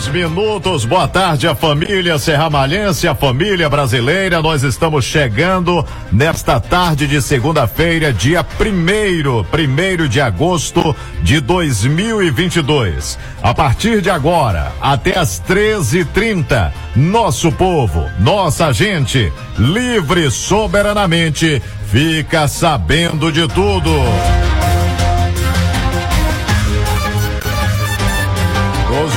Dois 0.00 0.08
minutos. 0.08 0.84
Boa 0.86 1.06
tarde, 1.06 1.46
a 1.46 1.54
família 1.54 2.18
Serramalhense, 2.18 3.06
a 3.06 3.14
família 3.14 3.68
brasileira. 3.68 4.40
Nós 4.40 4.62
estamos 4.62 5.04
chegando 5.04 5.84
nesta 6.10 6.58
tarde 6.58 7.06
de 7.06 7.20
segunda-feira, 7.20 8.10
dia 8.10 8.42
primeiro, 8.42 9.44
primeiro 9.50 10.08
de 10.08 10.20
agosto 10.20 10.96
de 11.22 11.40
2022. 11.40 13.18
A 13.42 13.52
partir 13.52 14.00
de 14.00 14.08
agora, 14.08 14.72
até 14.80 15.18
às 15.18 15.42
13h30, 15.42 16.72
nosso 16.96 17.52
povo, 17.52 18.06
nossa 18.18 18.72
gente, 18.72 19.30
livre 19.58 20.30
soberanamente, 20.30 21.60
fica 21.90 22.48
sabendo 22.48 23.30
de 23.30 23.46
tudo. 23.48 23.90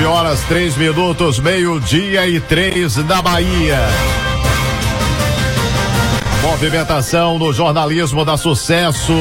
12 0.04 0.06
horas, 0.06 0.42
3 0.50 0.76
minutos, 0.76 1.40
meio-dia 1.40 2.28
e 2.28 2.38
três 2.42 2.98
na 2.98 3.22
Bahia. 3.22 3.80
Movimentação 6.42 7.40
no 7.40 7.54
jornalismo 7.54 8.26
da 8.26 8.36
sucesso. 8.36 9.14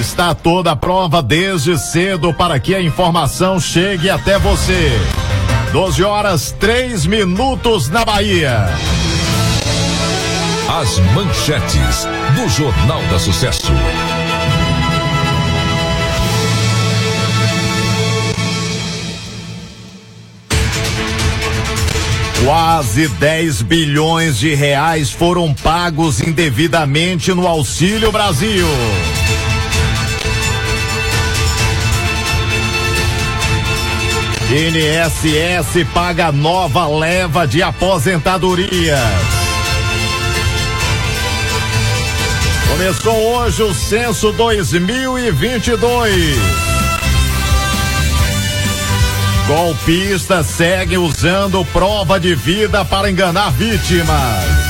Está 0.00 0.34
toda 0.34 0.72
a 0.72 0.76
prova 0.76 1.22
desde 1.22 1.76
cedo 1.76 2.32
para 2.32 2.58
que 2.58 2.74
a 2.74 2.80
informação 2.80 3.60
chegue 3.60 4.08
até 4.08 4.38
você. 4.38 4.90
12 5.72 6.02
horas, 6.02 6.50
3 6.58 7.04
minutos 7.04 7.90
na 7.90 8.02
Bahia. 8.02 8.70
As 10.80 10.98
manchetes 11.14 12.08
do 12.34 12.48
Jornal 12.48 13.02
da 13.10 13.18
Sucesso. 13.18 13.72
Quase 22.46 23.08
10 23.08 23.62
bilhões 23.62 24.38
de 24.38 24.54
reais 24.54 25.10
foram 25.10 25.52
pagos 25.52 26.20
indevidamente 26.20 27.34
no 27.34 27.44
Auxílio 27.44 28.12
Brasil. 28.12 28.68
INSS 34.48 35.84
paga 35.92 36.30
nova 36.30 36.86
leva 36.86 37.48
de 37.48 37.64
aposentadorias. 37.64 39.00
Começou 42.68 43.38
hoje 43.38 43.64
o 43.64 43.74
censo 43.74 44.30
2022. 44.30 46.75
Golpistas 49.46 50.46
seguem 50.46 50.98
usando 50.98 51.64
prova 51.66 52.18
de 52.18 52.34
vida 52.34 52.84
para 52.84 53.08
enganar 53.08 53.52
vítimas. 53.52 54.66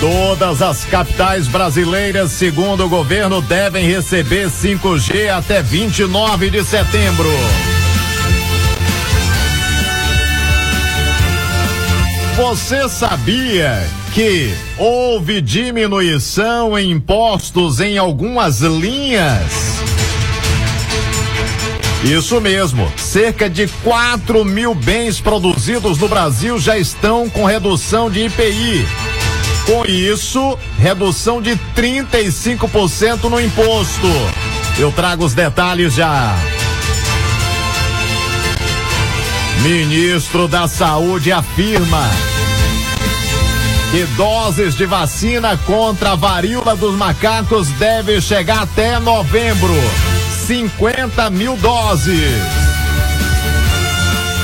Todas 0.00 0.62
as 0.62 0.86
capitais 0.86 1.46
brasileiras, 1.46 2.32
segundo 2.32 2.86
o 2.86 2.88
governo, 2.88 3.42
devem 3.42 3.86
receber 3.86 4.48
5G 4.48 5.28
até 5.28 5.60
29 5.60 6.48
de 6.48 6.64
setembro. 6.64 7.30
Você 12.36 12.88
sabia 12.88 13.86
que 14.14 14.50
houve 14.78 15.42
diminuição 15.42 16.78
em 16.78 16.90
impostos 16.90 17.80
em 17.80 17.98
algumas 17.98 18.60
linhas? 18.60 19.71
Isso 22.04 22.40
mesmo, 22.40 22.92
cerca 22.96 23.48
de 23.48 23.68
4 23.84 24.44
mil 24.44 24.74
bens 24.74 25.20
produzidos 25.20 25.98
no 25.98 26.08
Brasil 26.08 26.58
já 26.58 26.76
estão 26.76 27.30
com 27.30 27.44
redução 27.44 28.10
de 28.10 28.24
IPI. 28.24 28.86
Com 29.66 29.84
isso, 29.86 30.58
redução 30.78 31.40
de 31.40 31.56
35% 31.76 33.30
no 33.30 33.40
imposto. 33.40 34.08
Eu 34.78 34.90
trago 34.90 35.24
os 35.24 35.32
detalhes 35.32 35.94
já. 35.94 36.34
Ministro 39.62 40.48
da 40.48 40.66
Saúde 40.66 41.30
afirma 41.30 42.10
que 43.92 44.04
doses 44.16 44.74
de 44.74 44.86
vacina 44.86 45.56
contra 45.58 46.12
a 46.12 46.16
varíola 46.16 46.74
dos 46.74 46.96
macacos 46.96 47.68
deve 47.68 48.20
chegar 48.20 48.62
até 48.62 48.98
novembro. 48.98 49.72
50 50.42 51.30
mil 51.30 51.56
doses. 51.56 52.42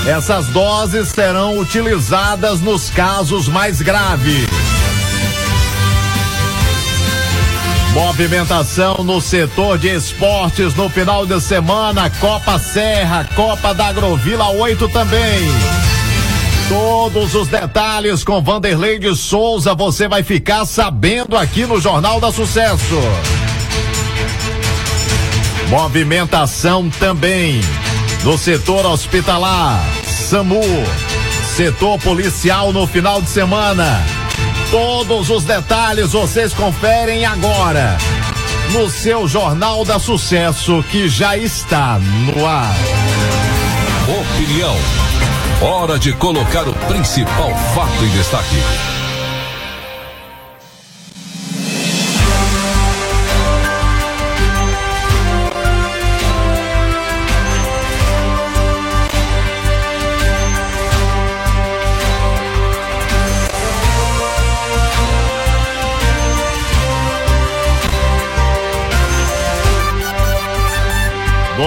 Essas 0.06 0.46
doses 0.46 1.08
serão 1.08 1.58
utilizadas 1.58 2.60
nos 2.60 2.88
casos 2.88 3.48
mais 3.48 3.82
graves. 3.82 4.46
Movimentação 7.92 9.02
no 9.02 9.20
setor 9.20 9.76
de 9.76 9.88
esportes 9.88 10.74
no 10.74 10.88
final 10.88 11.26
de 11.26 11.40
semana, 11.40 12.08
Copa 12.20 12.58
Serra, 12.58 13.28
Copa 13.34 13.74
da 13.74 13.88
Agrovila 13.88 14.50
8 14.50 14.88
também. 14.90 15.40
Todos 16.68 17.34
os 17.34 17.48
detalhes 17.48 18.22
com 18.22 18.40
Vanderlei 18.40 18.98
de 19.00 19.16
Souza 19.16 19.74
você 19.74 20.06
vai 20.06 20.22
ficar 20.22 20.64
sabendo 20.64 21.36
aqui 21.36 21.66
no 21.66 21.80
Jornal 21.80 22.20
da 22.20 22.30
Sucesso. 22.30 23.00
Movimentação 25.68 26.88
também 26.88 27.60
no 28.24 28.38
setor 28.38 28.86
hospitalar, 28.86 29.84
SAMU, 30.04 30.62
setor 31.56 31.98
policial 31.98 32.72
no 32.72 32.86
final 32.86 33.20
de 33.20 33.28
semana. 33.28 34.02
Todos 34.70 35.28
os 35.28 35.44
detalhes 35.44 36.12
vocês 36.12 36.54
conferem 36.54 37.26
agora 37.26 37.98
no 38.72 38.88
seu 38.88 39.28
Jornal 39.28 39.84
da 39.84 39.98
Sucesso 39.98 40.82
que 40.90 41.06
já 41.06 41.36
está 41.36 41.98
no 41.98 42.46
ar. 42.46 42.74
Opinião. 44.08 44.76
Hora 45.60 45.98
de 45.98 46.12
colocar 46.14 46.66
o 46.66 46.72
principal 46.72 47.54
fato 47.74 48.04
em 48.04 48.10
destaque. 48.10 48.87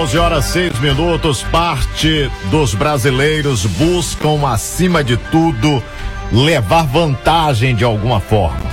Doze 0.02 0.18
horas 0.18 0.46
seis 0.46 0.76
minutos, 0.80 1.44
parte 1.44 2.28
dos 2.50 2.74
brasileiros 2.74 3.64
buscam, 3.64 4.44
acima 4.44 5.04
de 5.04 5.16
tudo, 5.16 5.80
levar 6.32 6.82
vantagem 6.86 7.76
de 7.76 7.84
alguma 7.84 8.18
forma. 8.18 8.68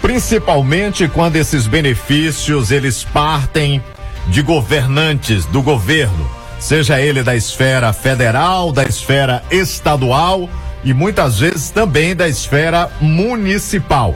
Principalmente 0.00 1.08
quando 1.08 1.36
esses 1.36 1.66
benefícios 1.66 2.70
eles 2.70 3.04
partem 3.04 3.84
de 4.28 4.40
governantes 4.40 5.44
do 5.44 5.60
governo, 5.60 6.26
seja 6.58 6.98
ele 7.02 7.22
da 7.22 7.36
esfera 7.36 7.92
federal, 7.92 8.72
da 8.72 8.84
esfera 8.84 9.44
estadual 9.50 10.48
e 10.82 10.94
muitas 10.94 11.38
vezes 11.38 11.68
também 11.68 12.16
da 12.16 12.26
esfera 12.26 12.90
municipal. 12.98 14.14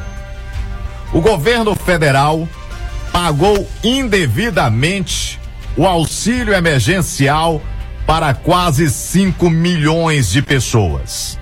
O 1.13 1.21
governo 1.21 1.75
federal 1.75 2.49
pagou 3.13 3.69
indevidamente 3.85 5.40
o 5.76 5.87
auxílio 5.87 6.55
emergencial 6.55 7.62
para 8.06 8.34
quase 8.34 8.90
5 8.90 9.49
milhões 9.49 10.31
de 10.31 10.43
pessoas. 10.43 11.38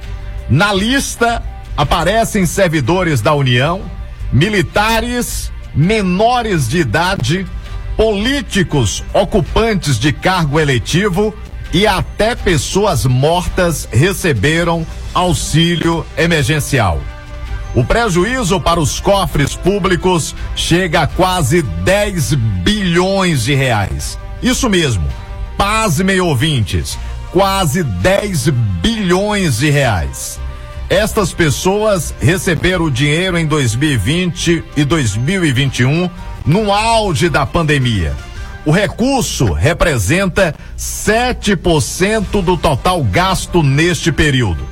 Na 0.49 0.73
lista 0.73 1.43
aparecem 1.77 2.45
servidores 2.47 3.21
da 3.21 3.35
União, 3.35 3.83
militares, 4.33 5.53
menores 5.75 6.69
de 6.69 6.79
idade, 6.79 7.47
políticos 7.97 9.03
ocupantes 9.13 9.99
de 9.99 10.13
cargo 10.13 10.59
eletivo 10.61 11.35
e 11.73 11.87
até 11.87 12.35
pessoas 12.35 13.05
mortas 13.05 13.89
receberam 13.91 14.87
auxílio 15.13 16.05
emergencial. 16.17 17.01
O 17.79 17.85
prejuízo 17.85 18.61
para 18.61 18.81
os 18.81 18.99
cofres 18.99 19.55
públicos 19.55 20.35
chega 20.57 21.03
a 21.03 21.07
quase 21.07 21.63
10 21.63 22.35
bilhões 22.35 23.45
de 23.45 23.55
reais. 23.55 24.19
Isso 24.43 24.69
mesmo, 24.69 25.07
pasmem 25.57 26.21
ouvintes, 26.21 26.99
quase 27.31 27.85
10 27.85 28.49
bilhões 28.83 29.59
de 29.59 29.71
reais. 29.71 30.41
Estas 30.91 31.33
pessoas 31.33 32.13
receberam 32.21 32.87
o 32.87 32.91
dinheiro 32.91 33.39
em 33.39 33.47
2020 33.47 34.65
e 34.77 34.85
2021, 34.85 36.11
no 36.45 36.73
auge 36.73 37.29
da 37.29 37.47
pandemia. 37.47 38.13
O 38.67 38.73
recurso 38.73 39.53
representa 39.53 40.53
7% 40.77 42.43
do 42.43 42.57
total 42.57 43.05
gasto 43.05 43.63
neste 43.63 44.11
período. 44.11 44.67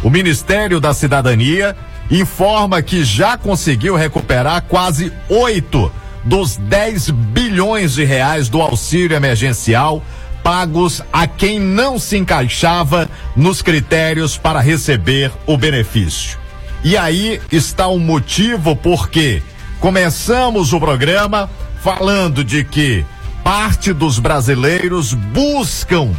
O 0.00 0.08
Ministério 0.08 0.78
da 0.78 0.94
Cidadania 0.94 1.76
informa 2.12 2.82
que 2.82 3.02
já 3.04 3.38
conseguiu 3.38 3.96
recuperar 3.96 4.62
quase 4.68 5.10
8 5.30 5.90
dos 6.22 6.56
10 6.56 7.10
bilhões 7.10 7.94
de 7.94 8.04
reais 8.04 8.48
do 8.48 8.60
auxílio 8.60 9.16
emergencial 9.16 10.02
pagos 10.42 11.02
a 11.12 11.26
quem 11.26 11.58
não 11.58 11.98
se 11.98 12.16
encaixava 12.16 13.08
nos 13.34 13.62
critérios 13.62 14.36
para 14.36 14.60
receber 14.60 15.32
o 15.46 15.56
benefício. 15.56 16.38
E 16.84 16.96
aí 16.96 17.40
está 17.50 17.86
o 17.86 17.98
motivo 17.98 18.74
porque 18.74 19.42
começamos 19.78 20.72
o 20.72 20.80
programa 20.80 21.48
falando 21.80 22.44
de 22.44 22.64
que 22.64 23.04
parte 23.44 23.92
dos 23.92 24.18
brasileiros 24.18 25.14
buscam 25.14 26.10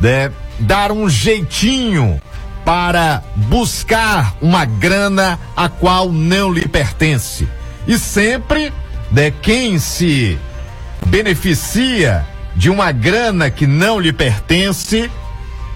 né, 0.00 0.32
dar 0.58 0.90
um 0.90 1.08
jeitinho 1.08 2.20
para 2.64 3.22
buscar 3.34 4.34
uma 4.40 4.64
grana 4.64 5.38
a 5.56 5.68
qual 5.68 6.10
não 6.10 6.52
lhe 6.52 6.68
pertence. 6.68 7.48
E 7.86 7.98
sempre, 7.98 8.72
né, 9.10 9.32
quem 9.42 9.78
se 9.78 10.38
beneficia 11.06 12.26
de 12.54 12.70
uma 12.70 12.92
grana 12.92 13.50
que 13.50 13.66
não 13.66 13.98
lhe 13.98 14.12
pertence, 14.12 15.10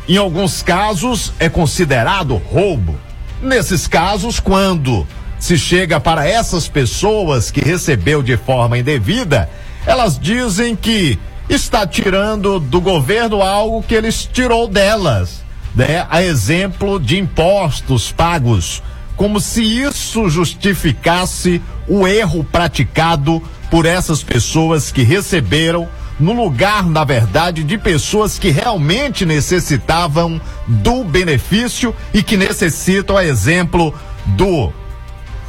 em 0.08 0.16
alguns 0.16 0.62
casos 0.62 1.32
é 1.38 1.48
considerado 1.48 2.36
roubo. 2.36 2.98
Nesses 3.42 3.86
casos, 3.86 4.38
quando 4.38 5.06
se 5.38 5.58
chega 5.58 5.98
para 5.98 6.26
essas 6.26 6.68
pessoas 6.68 7.50
que 7.50 7.60
recebeu 7.60 8.22
de 8.22 8.36
forma 8.36 8.78
indevida, 8.78 9.48
elas 9.86 10.18
dizem 10.18 10.74
que 10.76 11.18
está 11.48 11.86
tirando 11.86 12.58
do 12.58 12.80
governo 12.80 13.42
algo 13.42 13.82
que 13.82 13.94
eles 13.94 14.24
tirou 14.24 14.66
delas 14.66 15.43
né, 15.74 16.06
a 16.08 16.22
exemplo 16.22 17.00
de 17.00 17.18
impostos 17.18 18.12
pagos, 18.12 18.82
como 19.16 19.40
se 19.40 19.62
isso 19.62 20.28
justificasse 20.28 21.60
o 21.88 22.06
erro 22.06 22.44
praticado 22.44 23.42
por 23.70 23.86
essas 23.86 24.22
pessoas 24.22 24.92
que 24.92 25.02
receberam 25.02 25.88
no 26.18 26.32
lugar, 26.32 26.86
na 26.86 27.02
verdade, 27.02 27.64
de 27.64 27.76
pessoas 27.76 28.38
que 28.38 28.50
realmente 28.50 29.26
necessitavam 29.26 30.40
do 30.66 31.02
benefício 31.02 31.94
e 32.12 32.22
que 32.22 32.36
necessitam, 32.36 33.16
a 33.16 33.24
exemplo 33.24 33.92
do 34.26 34.72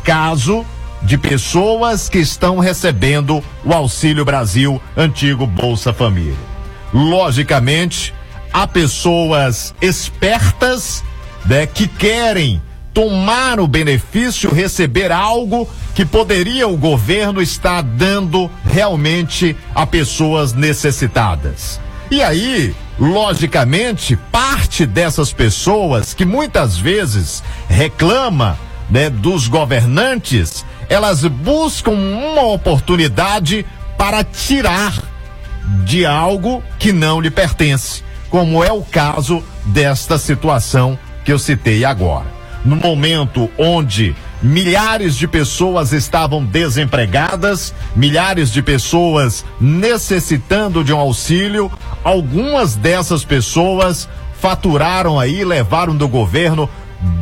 caso 0.04 0.66
de 1.04 1.18
pessoas 1.20 2.10
que 2.10 2.18
estão 2.18 2.58
recebendo 2.58 3.44
o 3.64 3.74
Auxílio 3.74 4.26
Brasil, 4.26 4.82
antigo 4.98 5.46
Bolsa 5.46 5.94
Família. 5.94 6.34
Logicamente, 6.92 8.14
há 8.56 8.66
pessoas 8.66 9.76
espertas 9.82 11.04
né, 11.46 11.66
que 11.66 11.90
querem 11.90 12.62
tomar 12.94 13.60
o 13.60 13.68
benefício, 13.68 14.50
receber 14.50 15.12
algo 15.12 15.68
que 15.94 16.06
poderia 16.06 16.66
o 16.66 16.78
governo 16.78 17.42
estar 17.42 17.84
dando 17.84 18.50
realmente 18.64 19.58
a 19.76 19.86
pessoas 19.86 20.54
necessitadas. 20.54 21.82
E 22.10 22.24
aí, 22.24 22.74
logicamente, 22.98 24.16
parte 24.16 24.86
dessas 24.86 25.34
pessoas 25.34 26.14
que 26.14 26.24
muitas 26.24 26.78
vezes 26.78 27.44
reclama 27.68 28.58
né, 28.90 29.10
dos 29.10 29.50
governantes, 29.50 30.66
elas 30.88 31.26
buscam 31.26 31.92
uma 31.92 32.44
oportunidade 32.44 33.66
para 33.98 34.24
tirar 34.24 34.94
de 35.84 36.06
algo 36.06 36.64
que 36.80 36.94
não 36.94 37.20
lhe 37.20 37.30
pertence 37.30 38.06
como 38.36 38.62
é 38.62 38.70
o 38.70 38.82
caso 38.82 39.42
desta 39.64 40.18
situação 40.18 41.00
que 41.24 41.32
eu 41.32 41.40
citei 41.40 41.86
agora. 41.86 42.26
No 42.66 42.76
momento 42.76 43.50
onde 43.58 44.14
milhares 44.44 45.16
de 45.16 45.26
pessoas 45.26 45.94
estavam 45.94 46.44
desempregadas, 46.44 47.74
milhares 47.96 48.52
de 48.52 48.62
pessoas 48.62 49.46
necessitando 49.58 50.84
de 50.84 50.92
um 50.92 51.00
auxílio, 51.00 51.72
algumas 52.04 52.76
dessas 52.76 53.24
pessoas 53.24 54.06
faturaram 54.42 55.18
aí, 55.18 55.46
levaram 55.46 55.96
do 55.96 56.06
governo 56.06 56.70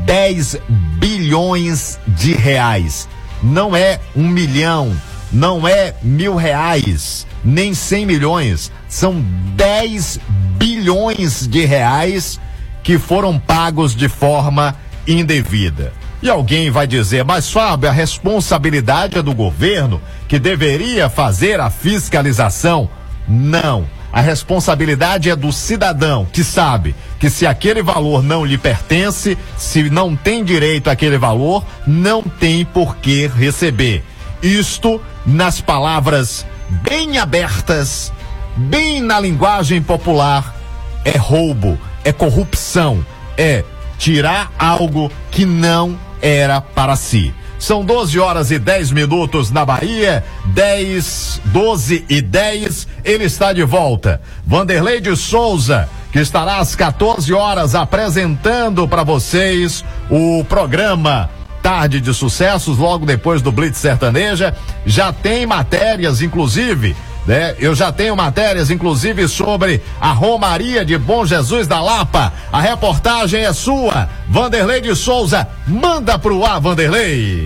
10 0.08 0.58
bilhões 0.98 2.00
de 2.08 2.34
reais. 2.34 3.08
Não 3.44 3.76
é 3.76 4.00
um 4.16 4.28
milhão, 4.28 4.92
não 5.32 5.68
é 5.68 5.94
mil 6.02 6.36
reais, 6.36 7.28
nem 7.46 7.76
100 7.76 8.06
milhões, 8.08 8.72
são 8.90 9.24
10 9.56 10.20
bilhões 10.64 11.46
de 11.46 11.66
reais 11.66 12.40
que 12.82 12.98
foram 12.98 13.38
pagos 13.38 13.94
de 13.94 14.08
forma 14.08 14.74
indevida. 15.06 15.92
E 16.22 16.30
alguém 16.30 16.72
vai 16.72 16.88
dizer, 16.88 17.26
mas 17.26 17.52
Fábio, 17.52 17.90
a 17.90 17.92
responsabilidade 17.92 19.18
é 19.18 19.22
do 19.22 19.36
governo 19.36 20.02
que 20.26 20.40
deveria 20.40 21.10
fazer 21.10 21.60
a 21.60 21.70
fiscalização. 21.70 22.90
Não. 23.28 23.86
A 24.10 24.22
responsabilidade 24.22 25.30
é 25.30 25.36
do 25.36 25.52
cidadão 25.52 26.26
que 26.32 26.46
sabe 26.46 26.96
que 27.20 27.30
se 27.30 27.46
aquele 27.46 27.84
valor 27.84 28.24
não 28.24 28.46
lhe 28.46 28.58
pertence, 28.58 29.38
se 29.58 29.90
não 29.90 30.16
tem 30.16 30.46
direito 30.46 30.90
àquele 30.90 31.18
valor, 31.18 31.66
não 31.86 32.24
tem 32.24 32.64
por 32.64 32.96
que 32.98 33.28
receber. 33.28 34.02
Isto 34.42 35.02
nas 35.26 35.60
palavras 35.60 36.46
bem 36.70 37.18
abertas 37.18 38.14
bem 38.56 39.02
na 39.02 39.20
linguagem 39.20 39.82
popular, 39.82 40.56
é 41.06 41.18
roubo, 41.18 41.78
é 42.04 42.12
corrupção, 42.12 43.06
é 43.38 43.64
tirar 43.98 44.52
algo 44.58 45.12
que 45.32 45.46
não 45.46 45.98
era 46.22 46.62
para 46.62 46.96
si. 46.96 47.34
São 47.60 47.86
12 47.86 48.20
horas 48.20 48.52
e 48.52 48.60
10 48.60 48.92
minutos 48.92 49.50
na 49.50 49.64
Bahia, 49.64 50.24
10, 50.48 51.40
12 51.46 52.06
e 52.10 52.22
10. 52.22 52.88
Ele 53.06 53.24
está 53.24 53.54
de 53.54 53.64
volta. 53.64 54.22
Vanderlei 54.46 55.00
de 55.00 55.16
Souza, 55.16 55.88
que 56.12 56.20
estará 56.20 56.58
às 56.58 56.76
14 56.76 57.34
horas 57.34 57.74
apresentando 57.74 58.86
para 58.86 59.04
vocês 59.04 59.84
o 60.10 60.44
programa 60.44 61.30
Tarde 61.62 62.02
de 62.02 62.14
Sucessos, 62.14 62.78
logo 62.78 63.06
depois 63.06 63.42
do 63.42 63.50
Blitz 63.50 63.78
Sertaneja. 63.78 64.54
Já 64.86 65.14
tem 65.14 65.46
matérias, 65.46 66.22
inclusive 66.22 66.94
né? 67.26 67.56
Eu 67.60 67.74
já 67.74 67.92
tenho 67.92 68.16
matérias, 68.16 68.70
inclusive, 68.70 69.28
sobre 69.28 69.82
a 70.00 70.12
Romaria 70.12 70.84
de 70.86 70.98
Bom 70.98 71.26
Jesus 71.26 71.68
da 71.68 71.82
Lapa. 71.82 72.34
A 72.52 72.62
reportagem 72.62 73.44
é 73.44 73.54
sua. 73.54 74.10
Vanderlei 74.30 74.82
de 74.82 74.96
Souza, 74.96 75.48
manda 75.68 76.18
pro 76.20 76.46
ar, 76.46 76.60
Vanderlei. 76.60 77.46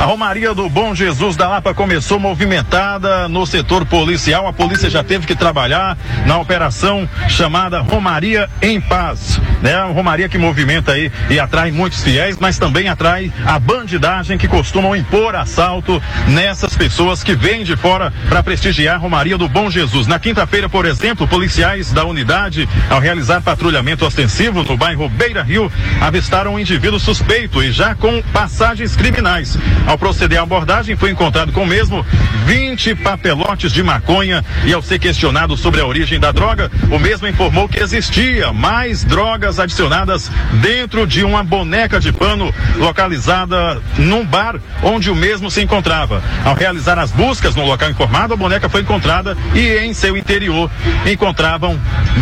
A 0.00 0.04
Romaria 0.04 0.52
do 0.52 0.68
Bom 0.68 0.94
Jesus 0.94 1.36
da 1.36 1.48
Lapa 1.48 1.72
começou 1.72 2.18
movimentada 2.18 3.28
no 3.28 3.46
setor 3.46 3.86
policial. 3.86 4.46
A 4.48 4.52
polícia 4.52 4.90
já 4.90 5.04
teve 5.04 5.26
que 5.26 5.36
trabalhar 5.36 5.96
na 6.26 6.38
operação 6.38 7.08
chamada 7.28 7.80
Romaria 7.80 8.50
em 8.60 8.80
Paz. 8.80 9.40
Né? 9.62 9.74
A 9.74 9.84
Romaria 9.84 10.28
que 10.28 10.38
movimenta 10.38 10.92
aí 10.92 11.10
e 11.30 11.38
atrai 11.38 11.70
muitos 11.70 12.02
fiéis, 12.02 12.36
mas 12.40 12.58
também 12.58 12.88
atrai 12.88 13.32
a 13.46 13.58
bandidagem 13.58 14.36
que 14.36 14.48
costumam 14.48 14.96
impor 14.96 15.36
assalto 15.36 16.02
nessas 16.26 16.76
pessoas 16.76 17.22
que 17.22 17.36
vêm 17.36 17.62
de 17.62 17.76
fora 17.76 18.12
para 18.28 18.42
prestigiar 18.42 18.96
a 18.96 18.98
Romaria 18.98 19.38
do 19.38 19.48
Bom 19.48 19.70
Jesus. 19.70 20.08
Na 20.08 20.18
quinta-feira, 20.18 20.68
por 20.68 20.84
exemplo, 20.84 21.28
policiais 21.28 21.92
da 21.92 22.04
unidade, 22.04 22.68
ao 22.90 22.98
realizar 22.98 23.40
patrulhamento 23.40 24.04
ostensivo 24.04 24.64
no 24.64 24.76
bairro 24.76 25.08
Beira 25.08 25.42
Rio, 25.42 25.70
avistaram 26.00 26.54
um 26.54 26.58
indivíduo 26.58 26.98
suspeito 26.98 27.62
e 27.62 27.70
já 27.70 27.94
com 27.94 28.20
passagens 28.32 28.96
criminais. 28.96 29.56
Ao 29.86 29.98
proceder 29.98 30.38
à 30.38 30.42
abordagem, 30.42 30.96
foi 30.96 31.10
encontrado 31.10 31.52
com 31.52 31.64
o 31.64 31.66
mesmo 31.66 32.04
20 32.46 32.94
papelotes 32.96 33.72
de 33.72 33.82
maconha 33.82 34.44
e 34.64 34.72
ao 34.72 34.82
ser 34.82 34.98
questionado 34.98 35.56
sobre 35.56 35.80
a 35.80 35.86
origem 35.86 36.18
da 36.18 36.32
droga, 36.32 36.70
o 36.90 36.98
mesmo 36.98 37.26
informou 37.26 37.68
que 37.68 37.80
existia 37.80 38.52
mais 38.52 39.04
drogas 39.04 39.58
adicionadas 39.58 40.30
dentro 40.60 41.06
de 41.06 41.24
uma 41.24 41.42
boneca 41.42 42.00
de 42.00 42.12
pano 42.12 42.52
localizada 42.76 43.80
num 43.98 44.24
bar 44.24 44.56
onde 44.82 45.10
o 45.10 45.14
mesmo 45.14 45.50
se 45.50 45.60
encontrava. 45.62 46.22
Ao 46.44 46.54
realizar 46.54 46.98
as 46.98 47.10
buscas 47.10 47.54
no 47.54 47.64
local 47.64 47.90
informado, 47.90 48.34
a 48.34 48.36
boneca 48.36 48.68
foi 48.68 48.82
encontrada 48.82 49.36
e 49.54 49.78
em 49.78 49.92
seu 49.92 50.16
interior 50.16 50.70
encontravam 51.06 51.78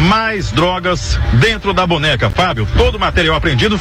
mais 0.09 0.51
drogas 0.51 1.19
dentro 1.35 1.73
da 1.73 1.87
boneca. 1.87 2.31
Fábio, 2.31 2.67
todo 2.77 2.97
o 2.97 3.01
material 3.01 3.37
apreendido 3.37 3.79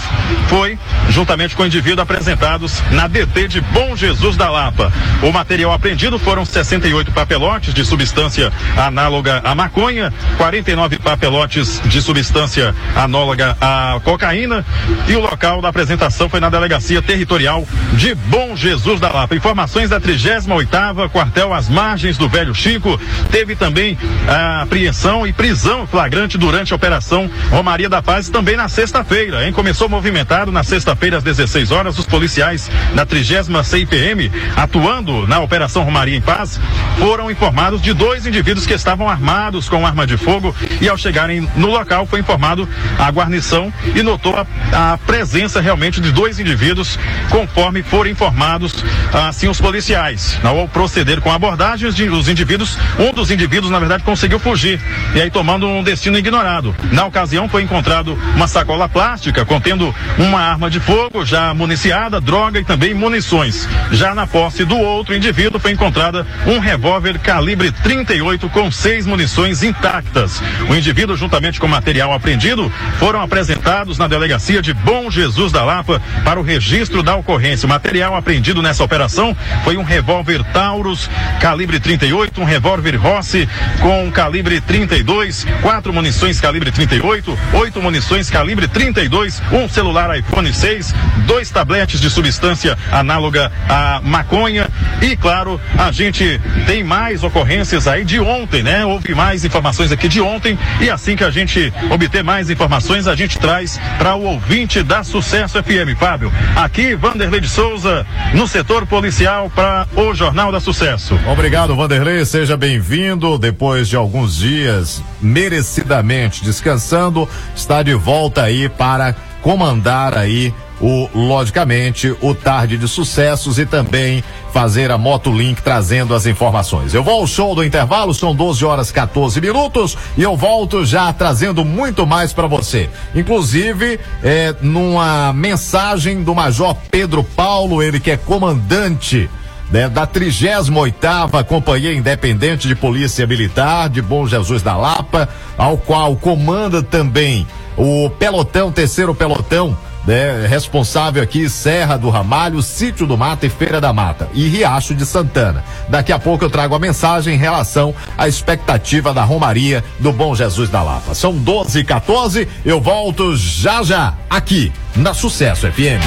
foi 0.48 0.78
juntamente 1.10 1.56
com 1.56 1.66
indivíduo 1.66 2.02
apresentados 2.02 2.82
na 2.92 3.08
DT 3.08 3.48
de 3.48 3.62
Bom 3.62 3.96
Jesus 3.96 4.38
da 4.38 4.50
Lapa. 4.50 4.92
O 5.22 5.32
material 5.32 5.74
apreendido 5.74 6.20
foram 6.20 6.46
68 6.46 7.12
papelotes 7.12 7.74
de 7.74 7.84
substância 7.84 8.52
análoga 8.78 9.42
à 9.44 9.56
maconha, 9.56 10.14
49 10.38 11.00
papelotes 11.00 11.82
de 11.86 12.02
substância 12.02 12.76
análoga 12.96 13.58
à 13.60 14.00
cocaína 14.04 14.64
e 15.08 15.16
o 15.16 15.20
local 15.20 15.62
da 15.62 15.70
apresentação 15.70 16.30
foi 16.30 16.40
na 16.40 16.50
delegacia 16.50 17.02
territorial 17.02 17.68
de 17.94 18.14
Bom 18.14 18.56
Jesus 18.56 19.00
da 19.00 19.12
Lapa. 19.12 19.36
Informações 19.36 19.90
da 19.90 20.00
38ª 20.00 21.10
quartel 21.10 21.54
às 21.54 21.68
margens 21.68 22.18
do 22.18 22.30
Velho 22.30 22.54
Chico. 22.54 23.00
Teve 23.32 23.56
também 23.56 23.98
a 24.28 24.62
apreensão 24.62 25.26
e 25.26 25.34
prisão 25.34 25.88
flagrante 25.88 26.38
durante 26.38 26.72
a 26.74 26.76
operação 26.76 27.30
Romaria 27.50 27.90
da 27.90 28.02
Paz 28.02 28.30
também 28.30 28.56
na 28.56 28.70
sexta-feira, 28.70 29.46
hein? 29.46 29.54
Começou 29.54 29.90
movimentado 29.90 30.52
na 30.52 30.64
sexta-feira 30.64 30.99
às 31.16 31.24
16 31.24 31.72
horas 31.72 31.98
os 31.98 32.06
policiais 32.06 32.70
da 32.94 33.06
30 33.06 33.64
CIPM 33.64 34.30
atuando 34.56 35.26
na 35.28 35.40
operação 35.40 35.84
Romaria 35.84 36.16
em 36.16 36.22
Paz 36.22 36.60
foram 36.98 37.32
informados 37.32 37.82
de 37.82 37.94
dois 37.94 38.28
indivíduos 38.28 38.68
que 38.68 38.74
estavam 38.74 39.10
armados 39.10 39.70
com 39.70 39.88
arma 39.88 40.06
de 40.06 40.18
fogo 40.18 40.54
e 40.82 40.90
ao 40.90 40.98
chegarem 40.98 41.50
no 41.56 41.68
local 41.68 42.06
foi 42.06 42.20
informado 42.20 42.68
a 43.00 43.10
guarnição 43.10 43.74
e 43.96 44.04
notou 44.04 44.36
a, 44.36 44.46
a 44.94 44.98
presença 44.98 45.62
realmente 45.62 46.02
de 46.02 46.12
dois 46.12 46.38
indivíduos 46.38 47.00
conforme 47.30 47.82
foram 47.82 48.12
informados 48.12 48.84
assim 49.14 49.48
os 49.48 49.62
policiais. 49.62 50.38
Ao 50.44 50.68
proceder 50.68 51.22
com 51.22 51.32
abordagens 51.32 51.96
dos 51.96 52.28
indivíduos, 52.28 52.78
um 53.00 53.14
dos 53.14 53.32
indivíduos 53.32 53.72
na 53.72 53.80
verdade 53.80 54.04
conseguiu 54.04 54.38
fugir 54.38 54.80
e 55.16 55.22
aí 55.22 55.32
tomando 55.32 55.66
um 55.66 55.82
destino 55.82 56.18
ignorado. 56.18 56.76
Na 56.92 57.06
ocasião 57.06 57.48
foi 57.48 57.64
encontrado 57.64 58.20
uma 58.36 58.48
sacola 58.48 58.90
plástica 58.90 59.46
contendo 59.46 59.96
uma 60.18 60.42
arma 60.42 60.70
de 60.70 60.80
fogo 60.80 60.89
já 61.26 61.54
municiada, 61.54 62.20
droga 62.20 62.60
e 62.60 62.66
também 62.66 62.94
munições. 62.94 63.68
Já 63.92 64.16
na 64.16 64.26
posse 64.26 64.66
do 64.66 64.78
outro 64.78 65.16
indivíduo 65.16 65.60
foi 65.60 65.72
encontrada 65.72 66.26
um 66.48 66.58
revólver 66.58 67.20
calibre 67.20 67.72
38 67.72 68.50
com 68.50 68.72
seis 68.72 69.06
munições 69.06 69.62
intactas. 69.62 70.42
O 70.68 70.76
indivíduo, 70.76 71.16
juntamente 71.16 71.60
com 71.60 71.68
material 71.68 72.12
apreendido, 72.12 72.72
foram 72.98 73.22
apresentados 73.22 73.98
na 73.98 74.08
delegacia 74.08 74.62
de 74.62 74.74
Bom 74.74 75.12
Jesus 75.12 75.52
da 75.52 75.64
Lapa 75.64 76.02
para 76.24 76.40
o 76.40 76.44
registro 76.44 77.04
da 77.04 77.16
ocorrência. 77.16 77.68
O 77.68 77.70
material 77.70 78.16
apreendido 78.16 78.62
nessa 78.62 78.84
operação 78.84 79.36
foi 79.64 79.78
um 79.78 79.84
revólver 79.84 80.44
Taurus 80.46 81.10
calibre 81.40 81.80
38, 81.80 82.42
um 82.42 82.46
revólver 82.46 82.96
Rossi 82.96 83.48
com 83.82 84.12
calibre 84.12 84.60
32, 84.62 85.46
quatro 85.62 85.94
munições 85.94 86.42
calibre 86.42 86.72
38, 86.72 87.38
oito 87.54 87.82
munições 87.82 88.30
calibre 88.30 88.68
32, 88.68 89.42
um 89.52 89.70
celular 89.70 90.18
iPhone 90.18 90.52
6, 90.52 90.79
dois 91.26 91.50
tabletes 91.50 92.00
de 92.00 92.10
substância 92.10 92.78
análoga 92.92 93.52
à 93.68 94.02
maconha 94.04 94.68
e, 95.02 95.16
claro, 95.16 95.60
a 95.78 95.92
gente 95.92 96.40
tem 96.66 96.84
mais 96.84 97.24
ocorrências 97.24 97.88
aí 97.88 98.04
de 98.04 98.20
ontem, 98.20 98.64
né? 98.64 98.86
Houve 98.86 99.14
mais 99.14 99.46
informações 99.46 99.92
aqui 99.92 100.08
de 100.08 100.22
ontem 100.22 100.58
e 100.82 100.90
assim 100.90 101.16
que 101.16 101.24
a 101.24 101.32
gente 101.32 101.74
obter 101.90 102.24
mais 102.24 102.50
informações, 102.50 103.08
a 103.08 103.16
gente 103.16 103.40
traz 103.40 103.80
para 103.98 104.16
o 104.16 104.24
ouvinte 104.24 104.84
da 104.84 105.04
Sucesso 105.04 105.62
FM, 105.62 105.98
Fábio. 105.98 106.32
Aqui, 106.56 106.96
Vanderlei 106.96 107.42
de 107.42 107.50
Souza, 107.50 108.06
no 108.34 108.48
setor 108.48 108.86
policial 108.86 109.50
para 109.54 109.88
o 109.96 110.14
Jornal 110.14 110.52
da 110.52 110.60
Sucesso. 110.60 111.20
Obrigado, 111.28 111.76
Vanderlei. 111.76 112.26
Seja 112.26 112.58
bem-vindo. 112.58 113.38
Depois 113.38 113.88
de 113.88 113.96
alguns 113.96 114.38
dias 114.38 115.04
merecidamente 115.22 116.44
descansando, 116.44 117.28
está 117.56 117.84
de 117.84 117.94
volta 117.94 118.44
aí 118.44 118.70
para 118.70 119.16
comandar 119.42 120.18
aí 120.18 120.54
o 120.82 121.10
logicamente 121.14 122.16
o 122.22 122.34
tarde 122.34 122.78
de 122.78 122.88
sucessos 122.88 123.60
e 123.60 123.66
também 123.66 124.24
fazer 124.54 124.92
a 124.92 124.98
Motolink 124.98 125.62
trazendo 125.62 126.14
as 126.14 126.26
informações. 126.26 126.94
Eu 126.94 127.04
vou 127.04 127.22
ao 127.22 127.28
show 127.28 127.54
do 127.54 127.64
intervalo, 127.64 128.14
são 128.14 128.34
12 128.34 128.66
horas 128.66 128.92
14 128.92 129.40
minutos 129.42 129.98
e 130.18 130.24
eu 130.24 130.36
volto 130.36 130.86
já 130.86 131.12
trazendo 131.14 131.64
muito 131.66 132.06
mais 132.06 132.34
para 132.34 132.48
você. 132.48 132.90
Inclusive, 133.14 134.00
é, 134.24 134.56
numa 134.62 135.34
mensagem 135.34 136.24
do 136.24 136.34
Major 136.34 136.76
Pedro 136.90 137.24
Paulo, 137.24 137.84
ele 137.84 138.00
que 138.00 138.12
é 138.12 138.18
comandante 138.18 139.30
né, 139.72 139.88
da 139.88 140.08
38ª 140.08 141.44
Companhia 141.44 141.94
Independente 141.94 142.68
de 142.68 142.76
Polícia 142.76 143.28
Militar 143.28 143.90
de 143.90 144.02
Bom 144.02 144.26
Jesus 144.26 144.62
da 144.62 144.76
Lapa, 144.76 145.30
ao 145.58 145.78
qual 145.78 146.16
comanda 146.16 146.82
também 146.82 147.46
o 147.78 148.10
pelotão, 148.10 148.72
terceiro 148.72 149.14
pelotão 149.14 149.78
né, 150.10 150.48
responsável 150.48 151.22
aqui 151.22 151.48
Serra 151.48 151.96
do 151.96 152.10
Ramalho, 152.10 152.64
Sítio 152.64 153.06
do 153.06 153.16
Mata 153.16 153.46
e 153.46 153.50
Feira 153.50 153.80
da 153.80 153.94
Mata 153.94 154.28
e 154.34 154.48
Riacho 154.48 154.96
de 154.96 155.06
Santana. 155.06 155.64
Daqui 155.88 156.12
a 156.12 156.18
pouco 156.18 156.44
eu 156.44 156.50
trago 156.50 156.74
a 156.74 156.80
mensagem 156.80 157.36
em 157.36 157.38
relação 157.38 157.94
à 158.18 158.28
expectativa 158.28 159.14
da 159.14 159.24
Romaria 159.24 159.84
do 160.00 160.12
Bom 160.12 160.34
Jesus 160.34 160.68
da 160.68 160.82
Lapa. 160.82 161.14
São 161.14 161.32
12 161.32 161.82
e 161.82 161.84
14, 161.84 162.48
eu 162.66 162.82
volto 162.82 163.38
já 163.38 163.84
já 163.84 164.16
aqui 164.28 164.74
na 164.96 165.14
Sucesso 165.14 165.72
FM. 165.72 166.02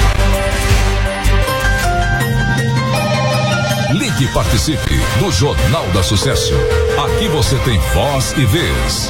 Ligue 3.93 4.25
e 4.25 4.27
participe 4.33 4.99
do 5.19 5.31
Jornal 5.31 5.87
da 5.93 6.03
Sucesso. 6.03 6.53
Aqui 7.05 7.29
você 7.29 7.55
tem 7.59 7.79
voz 7.93 8.33
e 8.35 8.45
vez. 8.45 9.09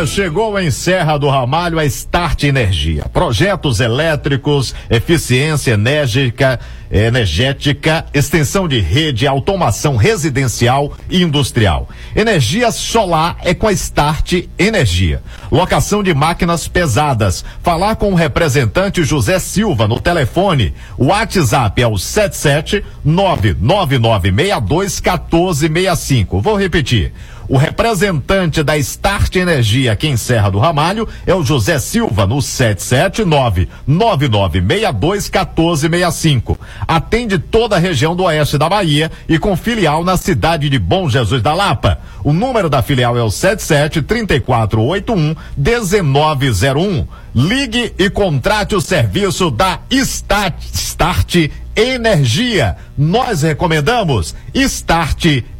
Olha, 0.00 0.06
chegou 0.06 0.58
em 0.58 0.70
Serra 0.70 1.18
do 1.18 1.28
Ramalho 1.28 1.78
a 1.78 1.84
Start 1.84 2.44
Energia. 2.44 3.04
Projetos 3.12 3.80
elétricos, 3.80 4.74
eficiência 4.88 5.72
enérgica, 5.72 6.58
energética, 6.90 8.06
extensão 8.14 8.66
de 8.66 8.80
rede, 8.80 9.26
automação 9.26 9.96
residencial 9.96 10.94
e 11.10 11.22
industrial. 11.22 11.86
Energia 12.16 12.72
solar 12.72 13.36
é 13.42 13.52
com 13.52 13.68
a 13.68 13.72
Start 13.72 14.44
Energia. 14.58 15.22
Locação 15.52 16.02
de 16.02 16.14
máquinas 16.14 16.66
pesadas. 16.66 17.44
Falar 17.62 17.96
com 17.96 18.10
o 18.10 18.16
representante 18.16 19.04
José 19.04 19.38
Silva 19.38 19.86
no 19.86 20.00
telefone. 20.00 20.72
O 20.96 21.08
WhatsApp 21.08 21.82
é 21.82 21.86
o 21.86 21.98
77 21.98 22.82
99962 23.04 24.98
1465. 24.98 26.40
Vou 26.40 26.56
repetir. 26.56 27.12
O 27.50 27.56
representante 27.56 28.62
da 28.62 28.78
Start 28.78 29.34
Energia 29.34 29.90
aqui 29.90 30.06
em 30.06 30.16
Serra 30.16 30.50
do 30.50 30.60
Ramalho 30.60 31.08
é 31.26 31.34
o 31.34 31.42
José 31.42 31.80
Silva 31.80 32.24
no 32.24 32.40
779 32.40 33.68
9962 33.84 35.28
1465. 35.28 36.56
Atende 36.86 37.40
toda 37.40 37.74
a 37.74 37.80
região 37.80 38.14
do 38.14 38.22
oeste 38.22 38.56
da 38.56 38.68
Bahia 38.68 39.10
e 39.28 39.36
com 39.36 39.56
filial 39.56 40.04
na 40.04 40.16
cidade 40.16 40.68
de 40.68 40.78
Bom 40.78 41.10
Jesus 41.10 41.42
da 41.42 41.52
Lapa. 41.52 41.98
O 42.22 42.32
número 42.32 42.70
da 42.70 42.82
filial 42.82 43.18
é 43.18 43.22
o 43.24 43.32
77 43.32 44.00
3481 44.02 45.34
1901. 45.56 47.04
Ligue 47.34 47.92
e 47.98 48.08
contrate 48.08 48.76
o 48.76 48.80
serviço 48.80 49.50
da 49.50 49.80
Start, 49.90 50.54
Start 50.72 51.50
Energia. 51.74 52.76
Nós 52.96 53.42
recomendamos 53.42 54.36
Start 54.54 55.24
Energia. 55.24 55.59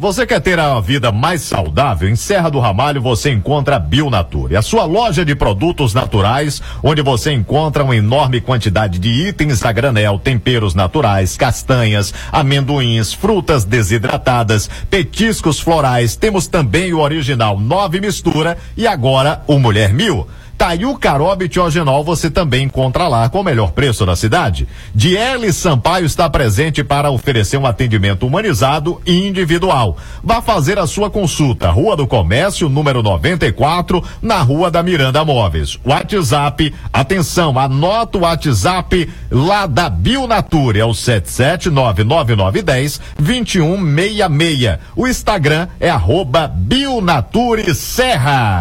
Você 0.02 0.26
quer 0.26 0.40
ter 0.40 0.58
a 0.58 0.80
vida 0.80 1.12
mais 1.12 1.42
saudável? 1.42 2.08
Em 2.08 2.16
Serra 2.16 2.50
do 2.50 2.58
Ramalho 2.58 3.00
você 3.00 3.30
encontra 3.30 3.76
a 3.76 3.78
Bionature, 3.78 4.56
a 4.56 4.60
sua 4.60 4.84
loja 4.84 5.24
de 5.24 5.32
produtos 5.36 5.94
naturais, 5.94 6.60
onde 6.82 7.00
você 7.00 7.30
encontra 7.30 7.84
uma 7.84 7.94
enorme 7.94 8.40
quantidade 8.40 8.98
de 8.98 9.08
itens 9.08 9.64
a 9.64 9.70
granel, 9.70 10.18
temperos 10.18 10.74
naturais, 10.74 11.36
castanhas, 11.36 12.12
amendoins, 12.32 13.12
frutas 13.12 13.64
desidratadas, 13.64 14.68
petiscos 14.90 15.60
florais. 15.60 16.16
Temos 16.16 16.48
também 16.48 16.92
o 16.92 16.98
original 16.98 17.60
nove 17.60 18.00
mistura 18.00 18.58
e 18.76 18.88
agora 18.88 19.44
o 19.46 19.56
Mulher 19.56 19.94
Mil. 19.94 20.26
Taiu 20.62 20.96
Carob 20.96 21.48
Tiogenol 21.48 22.04
você 22.04 22.30
também 22.30 22.66
encontra 22.66 23.08
lá 23.08 23.28
com 23.28 23.40
o 23.40 23.42
melhor 23.42 23.72
preço 23.72 24.06
da 24.06 24.14
cidade. 24.14 24.68
Diele 24.94 25.52
Sampaio 25.52 26.06
está 26.06 26.30
presente 26.30 26.84
para 26.84 27.10
oferecer 27.10 27.56
um 27.56 27.66
atendimento 27.66 28.24
humanizado 28.24 29.02
e 29.04 29.26
individual. 29.26 29.96
Vá 30.22 30.40
fazer 30.40 30.78
a 30.78 30.86
sua 30.86 31.10
consulta. 31.10 31.68
Rua 31.68 31.96
do 31.96 32.06
Comércio, 32.06 32.68
número 32.68 33.02
94, 33.02 34.04
na 34.22 34.40
Rua 34.40 34.70
da 34.70 34.84
Miranda 34.84 35.24
Móveis. 35.24 35.80
WhatsApp, 35.84 36.72
atenção, 36.92 37.58
anota 37.58 38.18
o 38.18 38.20
WhatsApp 38.20 39.10
lá 39.32 39.66
da 39.66 39.90
Bionature, 39.90 40.78
é 40.78 40.84
o 40.84 40.92
7799910 40.92 43.00
2166. 43.18 44.78
O 44.94 45.08
Instagram 45.08 45.66
é 45.80 45.90
arroba 45.90 46.46
Bionature 46.46 47.74
Serra. 47.74 48.60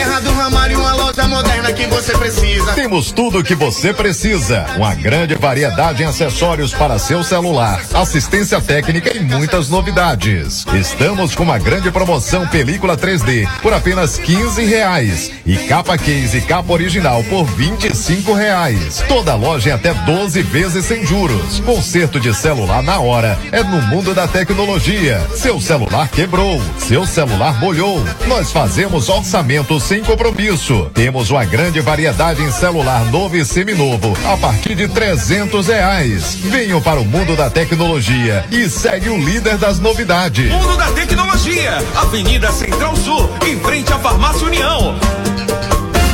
Em 0.00 0.02
Serra 0.02 0.20
do 0.20 0.32
Ramalho, 0.32 0.80
uma 0.80 0.94
loja 0.94 1.28
moderna 1.28 1.70
que 1.74 1.86
você 1.86 2.16
precisa. 2.16 2.72
Temos 2.72 3.12
tudo 3.12 3.40
o 3.40 3.44
que 3.44 3.54
você 3.54 3.92
precisa. 3.92 4.64
Uma 4.74 4.94
grande 4.94 5.34
variedade 5.34 6.02
em 6.02 6.06
acessórios 6.06 6.72
para 6.72 6.98
seu 6.98 7.22
celular, 7.22 7.82
assistência 7.92 8.62
técnica 8.62 9.14
e 9.14 9.20
muitas 9.20 9.68
novidades. 9.68 10.64
Estamos 10.72 11.34
com 11.34 11.42
uma 11.42 11.58
grande 11.58 11.90
promoção 11.90 12.46
película 12.48 12.96
3D 12.96 13.46
por 13.60 13.74
apenas 13.74 14.16
15 14.16 14.64
reais 14.64 15.30
e 15.44 15.58
capa 15.68 15.98
case 15.98 16.38
e 16.38 16.40
capa 16.40 16.72
original 16.72 17.22
por 17.24 17.44
25 17.44 18.32
reais. 18.32 19.04
Toda 19.06 19.34
loja 19.34 19.68
em 19.68 19.72
até 19.72 19.92
12 19.92 20.40
vezes 20.40 20.86
sem 20.86 21.04
juros. 21.04 21.60
Conserto 21.60 22.18
de 22.18 22.32
celular 22.32 22.82
na 22.82 23.00
hora 23.00 23.38
é 23.52 23.62
no 23.62 23.82
mundo 23.82 24.14
da 24.14 24.26
tecnologia. 24.26 25.20
Seu 25.36 25.60
celular 25.60 26.08
quebrou, 26.08 26.58
seu 26.78 27.06
celular 27.06 27.60
molhou. 27.60 28.02
Nós 28.26 28.50
fazemos 28.50 29.10
orçamento 29.10 29.78
sem 29.90 30.04
compromisso. 30.04 30.88
Temos 30.94 31.30
uma 31.30 31.44
grande 31.44 31.80
variedade 31.80 32.40
em 32.40 32.52
celular 32.52 33.04
novo 33.06 33.36
e 33.36 33.44
seminovo 33.44 34.16
a 34.24 34.36
partir 34.36 34.76
de 34.76 34.86
trezentos 34.86 35.66
reais. 35.66 36.36
Venham 36.36 36.80
para 36.80 37.00
o 37.00 37.04
mundo 37.04 37.34
da 37.34 37.50
tecnologia 37.50 38.44
e 38.52 38.70
segue 38.70 39.08
o 39.08 39.18
líder 39.18 39.58
das 39.58 39.80
novidades. 39.80 40.48
Mundo 40.48 40.76
da 40.76 40.92
Tecnologia, 40.92 41.78
Avenida 41.96 42.52
Central 42.52 42.94
Sul, 42.94 43.28
em 43.44 43.58
frente 43.58 43.92
à 43.92 43.98
Farmácia 43.98 44.46
União. 44.46 44.94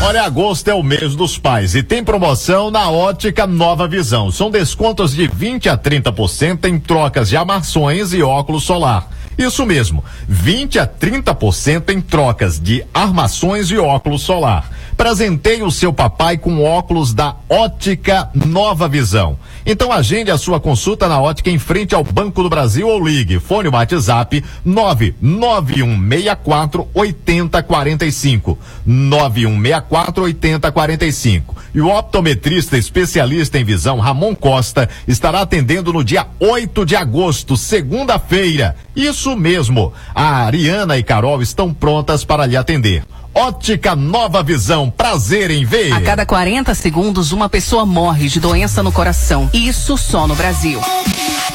Olha, 0.02 0.22
agosto 0.22 0.68
é 0.68 0.74
o 0.74 0.82
mês 0.82 1.14
dos 1.14 1.36
pais 1.36 1.74
e 1.74 1.82
tem 1.82 2.02
promoção 2.02 2.70
na 2.70 2.90
Ótica 2.90 3.46
Nova 3.46 3.86
Visão. 3.86 4.30
São 4.30 4.50
descontos 4.50 5.14
de 5.14 5.28
20 5.28 5.68
a 5.68 5.76
30% 5.76 6.64
em 6.64 6.78
trocas 6.78 7.28
de 7.28 7.36
armações 7.36 8.14
e 8.14 8.22
óculos 8.22 8.64
solar. 8.64 9.06
Isso 9.38 9.66
mesmo, 9.66 10.02
20 10.26 10.78
a 10.78 10.86
30% 10.86 11.90
em 11.90 12.00
trocas 12.00 12.58
de 12.58 12.84
armações 12.94 13.70
e 13.70 13.76
óculos 13.76 14.22
solar. 14.22 14.70
Presenteie 14.96 15.62
o 15.62 15.70
seu 15.70 15.92
papai 15.92 16.38
com 16.38 16.64
óculos 16.64 17.12
da 17.12 17.36
Ótica 17.48 18.30
Nova 18.34 18.88
Visão. 18.88 19.38
Então 19.68 19.90
agende 19.90 20.30
a 20.30 20.38
sua 20.38 20.60
consulta 20.60 21.08
na 21.08 21.20
ótica 21.20 21.50
em 21.50 21.58
frente 21.58 21.92
ao 21.92 22.04
Banco 22.04 22.40
do 22.40 22.48
Brasil 22.48 22.86
ou 22.86 23.04
ligue. 23.04 23.40
Fone 23.40 23.68
WhatsApp 23.68 24.44
99164 24.64 26.88
8045. 26.94 28.56
9164 28.86 30.22
8045. 30.22 31.56
E 31.74 31.80
o 31.80 31.88
optometrista 31.88 32.78
especialista 32.78 33.58
em 33.58 33.64
visão 33.64 33.98
Ramon 33.98 34.36
Costa 34.36 34.88
estará 35.08 35.40
atendendo 35.40 35.92
no 35.92 36.04
dia 36.04 36.28
8 36.38 36.86
de 36.86 36.94
agosto, 36.94 37.56
segunda-feira. 37.56 38.76
Isso 38.94 39.34
mesmo. 39.34 39.92
A 40.14 40.44
Ariana 40.44 40.96
e 40.96 41.02
Carol 41.02 41.42
estão 41.42 41.74
prontas 41.74 42.24
para 42.24 42.46
lhe 42.46 42.56
atender. 42.56 43.02
Ótica 43.36 43.94
Nova 43.94 44.42
Visão, 44.42 44.88
prazer 44.88 45.50
em 45.50 45.62
ver. 45.62 45.92
A 45.92 46.00
cada 46.00 46.24
40 46.24 46.74
segundos, 46.74 47.32
uma 47.32 47.50
pessoa 47.50 47.84
morre 47.84 48.30
de 48.30 48.40
doença 48.40 48.82
no 48.82 48.90
coração. 48.90 49.50
Isso 49.52 49.98
só 49.98 50.26
no 50.26 50.34
Brasil. 50.34 50.80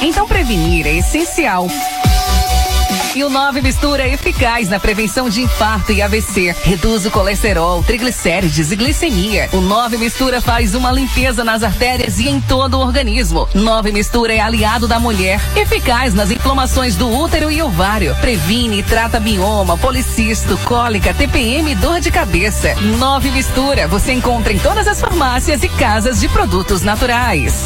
Então, 0.00 0.28
prevenir 0.28 0.86
é 0.86 0.94
essencial. 0.98 1.66
E 3.14 3.22
o 3.22 3.28
9 3.28 3.60
mistura 3.60 4.04
é 4.04 4.14
eficaz 4.14 4.70
na 4.70 4.80
prevenção 4.80 5.28
de 5.28 5.42
infarto 5.42 5.92
e 5.92 6.00
AVC. 6.00 6.56
Reduz 6.62 7.04
o 7.04 7.10
colesterol, 7.10 7.82
triglicérides 7.82 8.72
e 8.72 8.76
glicemia. 8.76 9.50
O 9.52 9.60
9 9.60 9.98
mistura 9.98 10.40
faz 10.40 10.74
uma 10.74 10.90
limpeza 10.90 11.44
nas 11.44 11.62
artérias 11.62 12.18
e 12.18 12.26
em 12.26 12.40
todo 12.40 12.78
o 12.78 12.80
organismo. 12.80 13.46
9 13.54 13.92
mistura 13.92 14.32
é 14.32 14.40
aliado 14.40 14.88
da 14.88 14.98
mulher, 14.98 15.38
eficaz 15.54 16.14
nas 16.14 16.30
inflamações 16.30 16.96
do 16.96 17.06
útero 17.06 17.50
e 17.50 17.60
ovário. 17.60 18.16
Previne 18.18 18.78
e 18.78 18.82
trata 18.82 19.20
mioma, 19.20 19.76
policisto, 19.76 20.56
cólica, 20.64 21.12
TPM 21.12 21.70
e 21.70 21.74
dor 21.74 22.00
de 22.00 22.10
cabeça. 22.10 22.74
9 22.76 23.30
mistura 23.30 23.86
você 23.86 24.12
encontra 24.12 24.54
em 24.54 24.58
todas 24.58 24.88
as 24.88 24.98
farmácias 24.98 25.62
e 25.62 25.68
casas 25.68 26.18
de 26.18 26.30
produtos 26.30 26.80
naturais. 26.80 27.62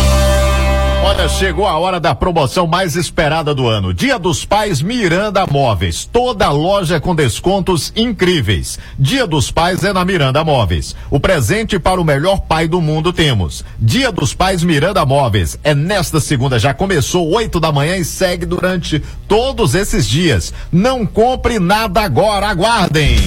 Olha, 1.06 1.28
chegou 1.28 1.68
a 1.68 1.78
hora 1.78 2.00
da 2.00 2.16
promoção 2.16 2.66
mais 2.66 2.96
esperada 2.96 3.54
do 3.54 3.68
ano. 3.68 3.94
Dia 3.94 4.18
dos 4.18 4.44
Pais 4.44 4.82
Miranda 4.82 5.46
Móveis. 5.46 6.04
Toda 6.04 6.50
loja 6.50 6.98
com 6.98 7.14
descontos 7.14 7.92
incríveis. 7.94 8.76
Dia 8.98 9.24
dos 9.24 9.48
Pais 9.52 9.84
é 9.84 9.92
na 9.92 10.04
Miranda 10.04 10.42
Móveis. 10.42 10.96
O 11.08 11.20
presente 11.20 11.78
para 11.78 12.00
o 12.00 12.04
melhor 12.04 12.40
pai 12.40 12.66
do 12.66 12.80
mundo 12.80 13.12
temos. 13.12 13.64
Dia 13.78 14.10
dos 14.10 14.34
Pais 14.34 14.64
Miranda 14.64 15.06
Móveis. 15.06 15.56
É 15.62 15.76
nesta 15.76 16.18
segunda, 16.18 16.58
já 16.58 16.74
começou 16.74 17.30
8 17.30 17.60
da 17.60 17.70
manhã 17.70 17.96
e 17.96 18.04
segue 18.04 18.44
durante 18.44 19.00
todos 19.28 19.76
esses 19.76 20.08
dias. 20.08 20.52
Não 20.72 21.06
compre 21.06 21.60
nada 21.60 22.00
agora, 22.00 22.48
aguardem. 22.48 23.18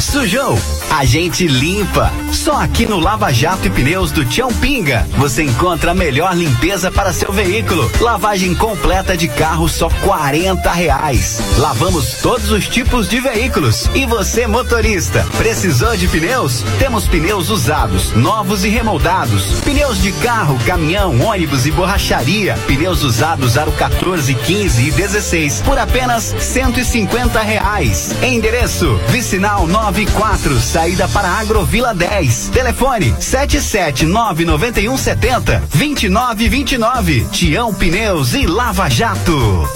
Sujou? 0.00 0.58
A 0.90 1.04
gente 1.04 1.46
limpa. 1.46 2.12
Só 2.32 2.60
aqui 2.60 2.86
no 2.86 3.00
Lava 3.00 3.32
Jato 3.32 3.66
e 3.66 3.70
Pneus 3.70 4.10
do 4.10 4.24
Tião 4.24 4.52
Pinga 4.52 5.06
você 5.16 5.42
encontra 5.42 5.90
a 5.90 5.94
melhor 5.94 6.34
limpeza 6.36 6.90
para 6.90 7.12
seu 7.12 7.32
veículo. 7.32 7.90
Lavagem 8.00 8.54
completa 8.54 9.16
de 9.16 9.28
carro 9.28 9.68
só 9.68 9.88
quarenta 10.04 10.70
reais. 10.70 11.40
Lavamos 11.58 12.18
todos 12.22 12.50
os 12.50 12.68
tipos 12.68 13.08
de 13.08 13.20
veículos. 13.20 13.88
E 13.94 14.06
você, 14.06 14.46
motorista, 14.46 15.26
precisou 15.36 15.96
de 15.96 16.06
pneus? 16.08 16.62
Temos 16.78 17.06
pneus 17.06 17.50
usados, 17.50 18.12
novos 18.12 18.64
e 18.64 18.68
remoldados. 18.68 19.60
Pneus 19.60 20.00
de 20.02 20.12
carro, 20.12 20.58
caminhão, 20.66 21.20
ônibus 21.20 21.66
e 21.66 21.70
borracharia. 21.70 22.54
Pneus 22.66 23.02
usados 23.02 23.56
aro 23.58 23.72
14, 23.72 24.34
15 24.34 24.88
e 24.88 24.90
16 24.90 25.62
por 25.62 25.78
apenas 25.78 26.34
cento 26.38 26.78
e 26.78 26.84
cinquenta 26.84 27.40
reais. 27.40 28.14
Endereço: 28.22 28.98
Vicinal 29.08 29.66
94, 29.86 30.60
saída 30.60 31.08
para 31.08 31.38
Agrovila 31.38 31.94
10. 31.94 32.48
Telefone 32.48 33.14
7799170 33.20 35.62
2929. 35.72 37.28
Tião 37.30 37.72
Pneus 37.72 38.34
e 38.34 38.44
Lava 38.46 38.90
Jato. 38.90 39.68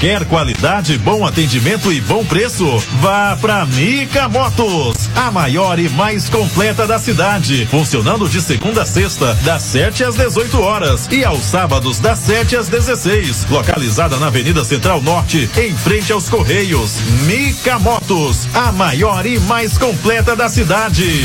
Quer 0.00 0.24
qualidade, 0.24 0.98
bom 0.98 1.24
atendimento 1.24 1.92
e 1.92 2.00
bom 2.00 2.24
preço? 2.24 2.66
Vá 3.00 3.36
pra 3.40 3.64
Mica 3.64 4.28
Motos, 4.28 5.08
a 5.14 5.30
maior 5.30 5.78
e 5.78 5.88
mais 5.88 6.28
completa 6.28 6.86
da 6.86 6.98
cidade. 6.98 7.66
Funcionando 7.66 8.28
de 8.28 8.40
segunda 8.40 8.82
a 8.82 8.86
sexta, 8.86 9.34
das 9.42 9.62
7 9.62 10.04
às 10.04 10.16
18 10.16 10.60
horas 10.60 11.06
e 11.10 11.24
aos 11.24 11.44
sábados, 11.44 11.98
das 12.00 12.18
7 12.20 12.56
às 12.56 12.68
16. 12.68 13.46
Localizada 13.50 14.16
na 14.16 14.26
Avenida 14.26 14.64
Central 14.64 15.00
Norte, 15.02 15.48
em 15.56 15.76
frente 15.76 16.12
aos 16.12 16.28
Correios. 16.28 16.96
Mica 17.26 17.78
Motos, 17.78 18.48
a 18.54 18.72
maior 18.72 19.24
e 19.24 19.38
mais 19.40 19.78
completa 19.78 20.34
da 20.34 20.48
cidade. 20.48 21.24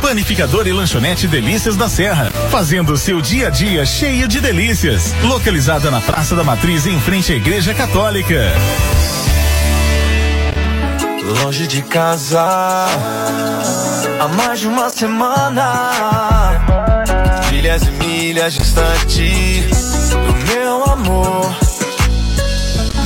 Panificador 0.00 0.66
e 0.66 0.72
lanchonete 0.72 1.28
Delícias 1.28 1.76
da 1.76 1.88
Serra, 1.88 2.30
fazendo 2.50 2.96
seu 2.96 3.20
dia 3.20 3.48
a 3.48 3.50
dia 3.50 3.84
cheio 3.84 4.26
de 4.26 4.40
delícias. 4.40 5.14
Localizada 5.22 5.90
na 5.90 6.00
Praça 6.00 6.34
da 6.34 6.42
Matriz, 6.42 6.86
em 6.86 6.98
frente 7.00 7.32
à 7.32 7.36
Igreja 7.36 7.74
Católica. 7.74 8.52
Longe 11.42 11.66
de 11.66 11.82
casa, 11.82 12.40
há 14.20 14.28
mais 14.36 14.60
de 14.60 14.68
uma 14.68 14.88
semana. 14.90 16.62
Milhas 17.52 17.82
e 17.82 17.90
milhas 17.92 18.54
distante 18.54 19.68
do 20.10 20.54
meu 20.54 20.84
amor. 20.84 21.69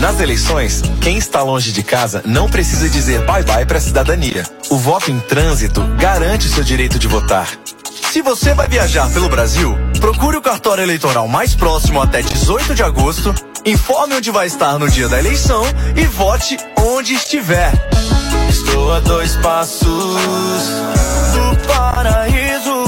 Nas 0.05 0.21
eleições, 0.21 0.83
quem 1.01 1.17
está 1.17 1.43
longe 1.43 1.73
de 1.73 1.83
casa 1.83 2.23
não 2.27 2.47
precisa 2.47 2.91
dizer 2.91 3.23
bye-bye 3.23 3.65
para 3.65 3.79
a 3.79 3.81
cidadania. 3.81 4.47
O 4.69 4.77
voto 4.77 5.11
em 5.11 5.19
trânsito 5.19 5.81
garante 5.99 6.47
o 6.47 6.51
seu 6.51 6.63
direito 6.63 6.99
de 6.99 7.09
votar. 7.09 7.49
Se 8.13 8.21
você 8.21 8.53
vai 8.53 8.69
viajar 8.69 9.11
pelo 9.15 9.31
Brasil, 9.31 9.75
procure 9.99 10.37
o 10.37 10.43
cartório 10.43 10.83
eleitoral 10.83 11.27
mais 11.27 11.55
próximo 11.55 12.03
até 12.03 12.21
18 12.21 12.75
de 12.75 12.83
agosto, 12.83 13.35
informe 13.65 14.17
onde 14.17 14.31
vai 14.31 14.47
estar 14.47 14.79
no 14.79 14.91
dia 14.91 15.09
da 15.09 15.19
eleição 15.19 15.65
e 15.97 16.05
vote 16.05 16.59
onde 16.77 17.15
estiver. 17.15 17.73
Estou 18.51 18.93
a 18.93 19.01
dois 19.01 19.35
passos 19.37 19.87
do 19.89 21.67
paraíso. 21.67 22.85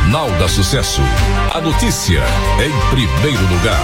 Jornal 0.07 0.31
da 0.39 0.49
Sucesso. 0.49 1.03
A 1.53 1.61
notícia 1.61 2.23
em 2.65 2.91
primeiro 2.91 3.43
lugar. 3.53 3.83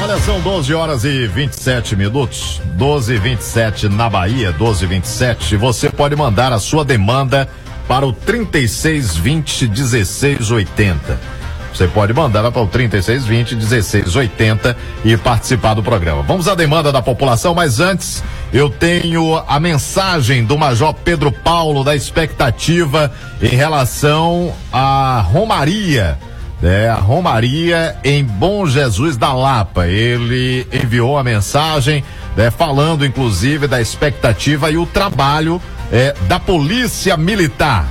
Olha, 0.00 0.16
são 0.20 0.40
12 0.40 0.72
horas 0.74 1.04
e 1.04 1.26
27 1.26 1.96
minutos. 1.96 2.60
12 2.76 3.14
e 3.14 3.18
27 3.18 3.88
na 3.88 4.08
Bahia, 4.08 4.52
12 4.52 4.84
e 4.84 4.86
27. 4.86 5.56
Você 5.56 5.90
pode 5.90 6.14
mandar 6.14 6.52
a 6.52 6.60
sua 6.60 6.84
demanda 6.84 7.48
para 7.88 8.06
o 8.06 8.12
3620 8.12 9.66
1680. 9.66 11.37
Você 11.72 11.86
pode 11.86 12.12
mandar 12.12 12.50
para 12.50 12.62
o 12.62 12.66
3620 12.66 13.54
1680 13.56 14.76
e 15.04 15.16
participar 15.16 15.74
do 15.74 15.82
programa. 15.82 16.22
Vamos 16.22 16.48
à 16.48 16.54
demanda 16.54 16.90
da 16.90 17.02
população, 17.02 17.54
mas 17.54 17.80
antes 17.80 18.22
eu 18.52 18.70
tenho 18.70 19.42
a 19.46 19.60
mensagem 19.60 20.44
do 20.44 20.56
Major 20.56 20.94
Pedro 20.94 21.30
Paulo 21.30 21.84
da 21.84 21.94
expectativa 21.94 23.12
em 23.42 23.48
relação 23.48 24.52
à 24.72 25.20
Romaria. 25.20 26.18
É, 26.62 26.88
a 26.88 26.96
Romaria 26.96 27.96
em 28.02 28.24
Bom 28.24 28.66
Jesus 28.66 29.16
da 29.16 29.32
Lapa. 29.32 29.86
Ele 29.86 30.66
enviou 30.72 31.16
a 31.16 31.22
mensagem, 31.22 32.02
né, 32.36 32.50
falando 32.50 33.06
inclusive 33.06 33.68
da 33.68 33.80
expectativa 33.80 34.68
e 34.70 34.76
o 34.76 34.84
trabalho 34.84 35.62
é, 35.92 36.14
da 36.26 36.40
Polícia 36.40 37.16
Militar. 37.16 37.86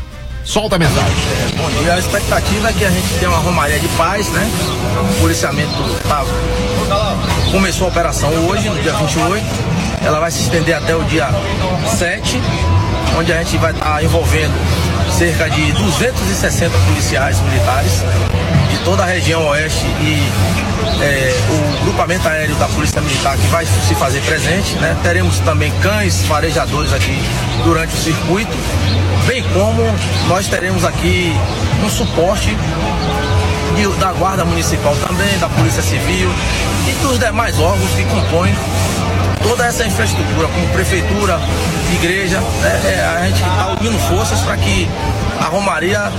Solta 0.47 0.77
a 0.77 0.79
mensagem. 0.79 1.13
Bom 1.57 1.69
dia. 1.69 1.93
A 1.93 1.99
expectativa 1.99 2.69
é 2.69 2.73
que 2.73 2.85
a 2.85 2.89
gente 2.89 3.13
tenha 3.19 3.29
uma 3.29 3.39
Romaria 3.39 3.77
de 3.79 3.87
paz, 3.89 4.29
né? 4.29 4.49
O 5.11 5.21
policiamento 5.21 5.73
tá, 6.07 6.23
começou 7.51 7.87
a 7.87 7.89
operação 7.89 8.29
hoje, 8.47 8.69
no 8.69 8.81
dia 8.81 8.93
28 8.93 9.45
ela 10.05 10.21
vai 10.21 10.31
se 10.31 10.43
estender 10.43 10.73
até 10.73 10.95
o 10.95 11.03
dia 11.03 11.27
7, 11.97 12.41
onde 13.17 13.33
a 13.33 13.43
gente 13.43 13.57
vai 13.57 13.71
estar 13.71 13.95
tá 13.95 14.01
envolvendo 14.01 14.53
cerca 15.11 15.49
de 15.49 15.71
260 15.73 16.77
policiais 16.77 17.41
militares 17.41 18.03
toda 18.87 19.03
a 19.03 19.05
região 19.05 19.45
oeste 19.47 19.85
e 19.99 20.31
é, 21.03 21.35
o 21.49 21.83
grupamento 21.83 22.25
aéreo 22.25 22.55
da 22.55 22.69
Polícia 22.69 23.01
Militar 23.01 23.35
que 23.35 23.47
vai 23.47 23.65
se 23.65 23.93
fazer 23.95 24.21
presente. 24.21 24.77
Né? 24.77 24.95
Teremos 25.03 25.39
também 25.39 25.73
cães 25.81 26.23
farejadores 26.23 26.93
aqui 26.93 27.21
durante 27.65 27.93
o 27.93 27.97
circuito, 27.97 28.57
bem 29.25 29.43
como 29.51 29.83
nós 30.29 30.47
teremos 30.47 30.85
aqui 30.85 31.33
um 31.85 31.89
suporte 31.89 32.55
de, 33.75 33.87
da 33.99 34.13
Guarda 34.13 34.45
Municipal 34.45 34.95
também, 35.05 35.37
da 35.37 35.49
Polícia 35.49 35.81
Civil 35.81 36.29
e 36.87 36.91
dos 37.05 37.19
demais 37.19 37.59
órgãos 37.59 37.89
que 37.91 38.05
compõem 38.05 38.55
toda 39.43 39.65
essa 39.65 39.85
infraestrutura, 39.85 40.47
como 40.47 40.65
prefeitura, 40.69 41.37
igreja, 41.93 42.39
né, 42.39 42.81
é, 42.85 43.17
a 43.21 43.25
gente 43.25 43.41
está 43.41 43.75
unindo 43.81 43.99
forças 43.99 44.39
para 44.39 44.55
que 44.55 44.87
a 45.39 45.45
Romaria 45.45 46.11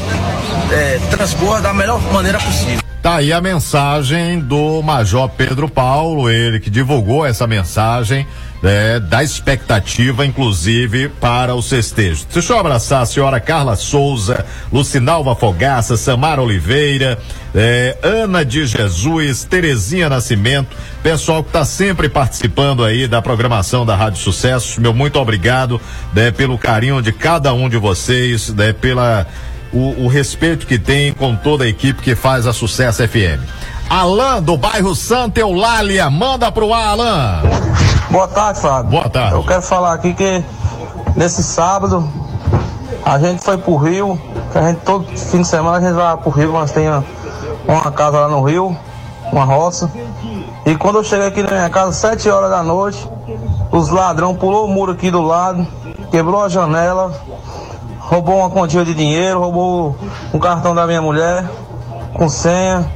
é, 0.72 0.98
transcorra 1.10 1.60
da 1.60 1.72
melhor 1.72 2.00
maneira 2.12 2.38
possível. 2.38 2.80
Tá 3.02 3.16
aí 3.16 3.32
a 3.32 3.40
mensagem 3.40 4.40
do 4.40 4.82
Major 4.82 5.28
Pedro 5.28 5.68
Paulo, 5.68 6.28
ele 6.28 6.58
que 6.58 6.68
divulgou 6.68 7.24
essa 7.24 7.46
mensagem 7.46 8.26
é, 8.62 8.98
da 8.98 9.22
expectativa, 9.22 10.26
inclusive, 10.26 11.08
para 11.08 11.54
o 11.54 11.62
festejo. 11.62 12.26
Deixa 12.32 12.52
eu 12.52 12.58
abraçar 12.58 13.02
a 13.02 13.06
senhora 13.06 13.40
Carla 13.40 13.76
Souza, 13.76 14.44
Lucinalva 14.72 15.34
Fogaça, 15.34 15.96
Samara 15.96 16.42
Oliveira, 16.42 17.18
é, 17.54 17.96
Ana 18.02 18.44
de 18.44 18.66
Jesus, 18.66 19.44
Terezinha 19.44 20.08
Nascimento, 20.08 20.76
pessoal 21.02 21.42
que 21.42 21.50
está 21.50 21.64
sempre 21.64 22.08
participando 22.08 22.84
aí 22.84 23.06
da 23.06 23.22
programação 23.22 23.86
da 23.86 23.94
Rádio 23.94 24.20
Sucesso. 24.20 24.80
Meu 24.80 24.92
muito 24.92 25.18
obrigado 25.18 25.80
né, 26.12 26.30
pelo 26.30 26.58
carinho 26.58 27.00
de 27.00 27.12
cada 27.12 27.52
um 27.54 27.68
de 27.68 27.76
vocês, 27.76 28.48
né, 28.50 28.72
pela 28.72 29.26
o, 29.72 30.04
o 30.04 30.08
respeito 30.08 30.66
que 30.66 30.78
tem 30.78 31.12
com 31.12 31.36
toda 31.36 31.64
a 31.64 31.68
equipe 31.68 32.02
que 32.02 32.14
faz 32.14 32.46
a 32.46 32.52
Sucesso 32.52 33.06
FM. 33.06 33.40
Alain, 33.90 34.42
do 34.42 34.56
bairro 34.58 34.94
Santa 34.94 35.40
Eulália, 35.40 36.10
manda 36.10 36.52
pro 36.52 36.74
ar, 36.74 36.88
Alain. 36.88 37.40
Boa 38.10 38.28
tarde, 38.28 38.60
Fábio. 38.60 38.90
Boa 38.90 39.08
tarde. 39.08 39.34
Eu 39.34 39.44
quero 39.44 39.62
falar 39.62 39.94
aqui 39.94 40.12
que 40.12 40.44
nesse 41.16 41.42
sábado 41.42 42.06
a 43.02 43.18
gente 43.18 43.42
foi 43.42 43.56
pro 43.56 43.76
Rio, 43.76 44.20
que 44.52 44.58
a 44.58 44.68
gente 44.68 44.80
todo 44.80 45.06
fim 45.16 45.40
de 45.40 45.48
semana 45.48 45.78
a 45.78 45.80
gente 45.80 45.94
vai 45.94 46.14
pro 46.18 46.30
Rio, 46.30 46.52
nós 46.52 46.70
tem 46.70 46.86
uma 47.66 47.90
casa 47.90 48.20
lá 48.20 48.28
no 48.28 48.42
Rio, 48.42 48.76
uma 49.32 49.44
roça. 49.44 49.90
E 50.66 50.74
quando 50.76 50.96
eu 50.96 51.04
cheguei 51.04 51.26
aqui 51.26 51.42
na 51.42 51.48
minha 51.48 51.70
casa, 51.70 51.92
sete 51.92 52.28
horas 52.28 52.50
da 52.50 52.62
noite, 52.62 53.08
os 53.72 53.88
ladrão 53.88 54.34
pulou 54.34 54.66
o 54.66 54.68
muro 54.68 54.92
aqui 54.92 55.10
do 55.10 55.22
lado, 55.22 55.66
quebrou 56.10 56.42
a 56.42 56.48
janela, 56.50 57.18
roubou 58.00 58.36
uma 58.36 58.50
quantia 58.50 58.84
de 58.84 58.92
dinheiro, 58.92 59.40
roubou 59.40 59.96
um 60.34 60.38
cartão 60.38 60.74
da 60.74 60.86
minha 60.86 61.00
mulher 61.00 61.42
com 62.12 62.28
senha, 62.28 62.90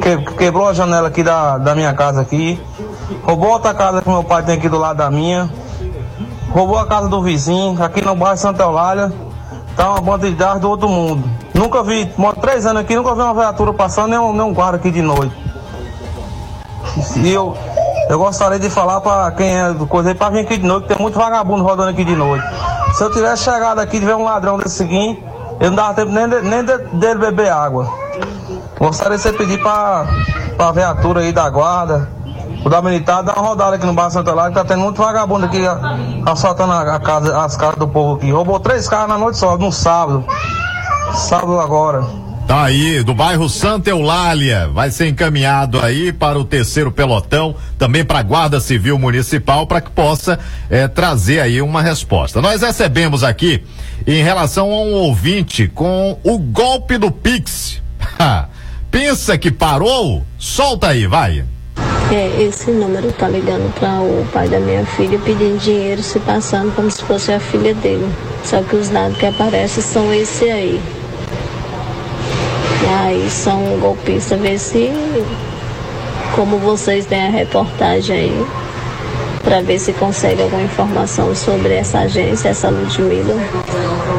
que, 0.00 0.34
quebrou 0.34 0.68
a 0.68 0.72
janela 0.72 1.08
aqui 1.08 1.22
da, 1.22 1.58
da 1.58 1.74
minha 1.74 1.92
casa 1.92 2.20
aqui, 2.20 2.60
roubou 3.22 3.50
outra 3.50 3.74
casa 3.74 4.02
que 4.02 4.08
meu 4.08 4.24
pai 4.24 4.42
tem 4.42 4.56
aqui 4.56 4.68
do 4.68 4.78
lado 4.78 4.96
da 4.96 5.10
minha, 5.10 5.50
roubou 6.50 6.78
a 6.78 6.86
casa 6.86 7.08
do 7.08 7.22
vizinho, 7.22 7.82
aqui 7.82 8.04
no 8.04 8.14
bairro 8.14 8.36
Santa 8.36 8.62
Eulália, 8.62 9.12
tá 9.76 9.90
uma 9.90 10.00
bandidagem 10.00 10.60
do 10.60 10.68
outro 10.68 10.88
mundo. 10.88 11.28
Nunca 11.54 11.82
vi, 11.82 12.10
moro 12.16 12.40
três 12.40 12.66
anos 12.66 12.82
aqui, 12.82 12.94
nunca 12.94 13.14
vi 13.14 13.20
uma 13.20 13.34
viatura 13.34 13.72
passando, 13.72 14.10
nem 14.10 14.18
um, 14.18 14.32
nem 14.32 14.42
um 14.42 14.54
guarda 14.54 14.76
aqui 14.76 14.90
de 14.90 15.02
noite. 15.02 15.34
E 17.16 17.32
eu, 17.32 17.56
eu 18.08 18.18
gostaria 18.18 18.58
de 18.58 18.70
falar 18.70 19.00
para 19.00 19.30
quem 19.32 19.58
é 19.58 19.72
do 19.72 19.86
coisa 19.86 20.14
para 20.14 20.30
vir 20.30 20.40
aqui 20.40 20.56
de 20.56 20.66
noite, 20.66 20.88
tem 20.88 20.98
muito 20.98 21.18
vagabundo 21.18 21.62
rodando 21.64 21.90
aqui 21.90 22.04
de 22.04 22.14
noite. 22.14 22.44
Se 22.94 23.04
eu 23.04 23.12
tivesse 23.12 23.44
chegado 23.44 23.78
aqui 23.80 23.96
e 23.96 24.00
tiver 24.00 24.16
um 24.16 24.24
ladrão 24.24 24.58
desse 24.58 24.76
seguinte, 24.76 25.22
eu 25.60 25.70
não 25.70 25.76
dava 25.76 25.94
tempo 25.94 26.12
nem, 26.12 26.28
de, 26.28 26.40
nem 26.42 26.64
de, 26.64 26.78
dele 26.94 27.18
beber 27.18 27.50
água. 27.50 28.07
Gostaria 28.78 29.16
de 29.16 29.22
você 29.22 29.32
pedir 29.32 29.60
para 29.60 30.06
a 30.58 30.72
viatura 30.72 31.20
aí 31.20 31.32
da 31.32 31.50
guarda, 31.50 32.08
o 32.64 32.68
da 32.68 32.80
militar, 32.80 33.22
dar 33.22 33.34
uma 33.34 33.48
rodada 33.48 33.76
aqui 33.76 33.84
no 33.84 33.92
Bairro 33.92 34.10
Santa 34.10 34.32
Lá, 34.32 34.48
que 34.48 34.54
tá 34.54 34.64
tendo 34.64 34.82
muito 34.82 35.02
vagabundo 35.02 35.46
aqui 35.46 35.60
assaltando 36.24 36.72
a, 36.72 37.00
casa, 37.00 37.44
as 37.44 37.56
casas 37.56 37.76
do 37.76 37.88
povo 37.88 38.16
aqui. 38.16 38.30
Roubou 38.30 38.60
três 38.60 38.88
carros 38.88 39.08
na 39.08 39.18
noite 39.18 39.36
só, 39.36 39.58
no 39.58 39.72
sábado. 39.72 40.24
Sábado 41.14 41.58
agora. 41.58 42.04
Tá 42.46 42.62
aí, 42.64 43.02
do 43.02 43.12
bairro 43.12 43.46
Santa 43.48 43.90
Eulália, 43.90 44.68
vai 44.68 44.90
ser 44.90 45.06
encaminhado 45.08 45.80
aí 45.80 46.12
para 46.12 46.38
o 46.38 46.44
terceiro 46.44 46.90
pelotão, 46.90 47.54
também 47.76 48.04
para 48.04 48.20
a 48.20 48.22
Guarda 48.22 48.58
Civil 48.58 48.98
Municipal, 48.98 49.66
para 49.66 49.82
que 49.82 49.90
possa 49.90 50.38
é, 50.70 50.88
trazer 50.88 51.40
aí 51.40 51.60
uma 51.60 51.82
resposta. 51.82 52.40
Nós 52.40 52.62
recebemos 52.62 53.22
aqui, 53.22 53.62
em 54.06 54.22
relação 54.22 54.72
a 54.72 54.80
um 54.80 54.94
ouvinte, 54.94 55.68
com 55.68 56.18
o 56.24 56.38
golpe 56.38 56.96
do 56.96 57.10
Pix. 57.10 57.82
Pensa 58.90 59.36
que 59.36 59.50
parou? 59.50 60.22
Solta 60.38 60.88
aí, 60.88 61.06
vai. 61.06 61.44
É, 62.10 62.42
esse 62.42 62.70
número 62.70 63.12
tá 63.12 63.28
ligando 63.28 63.72
para 63.74 64.00
o 64.00 64.26
pai 64.32 64.48
da 64.48 64.58
minha 64.58 64.84
filha 64.86 65.18
pedindo 65.18 65.58
dinheiro, 65.58 66.02
se 66.02 66.18
passando 66.20 66.74
como 66.74 66.90
se 66.90 67.02
fosse 67.02 67.32
a 67.32 67.38
filha 67.38 67.74
dele. 67.74 68.08
Só 68.44 68.62
que 68.62 68.76
os 68.76 68.88
dados 68.88 69.18
que 69.18 69.26
aparecem 69.26 69.82
são 69.82 70.12
esse 70.14 70.50
aí. 70.50 70.80
E 72.82 72.86
aí 72.86 73.30
são 73.30 73.78
golpistas, 73.78 74.40
vê 74.40 74.58
se 74.58 74.90
como 76.34 76.56
vocês 76.58 77.04
têm 77.04 77.26
a 77.26 77.30
reportagem 77.30 78.16
aí, 78.16 78.46
para 79.48 79.62
ver 79.62 79.78
se 79.78 79.94
consegue 79.94 80.42
alguma 80.42 80.60
informação 80.60 81.34
sobre 81.34 81.72
essa 81.72 82.00
agência, 82.00 82.50
essa 82.50 82.68
Ludmilla, 82.68 83.34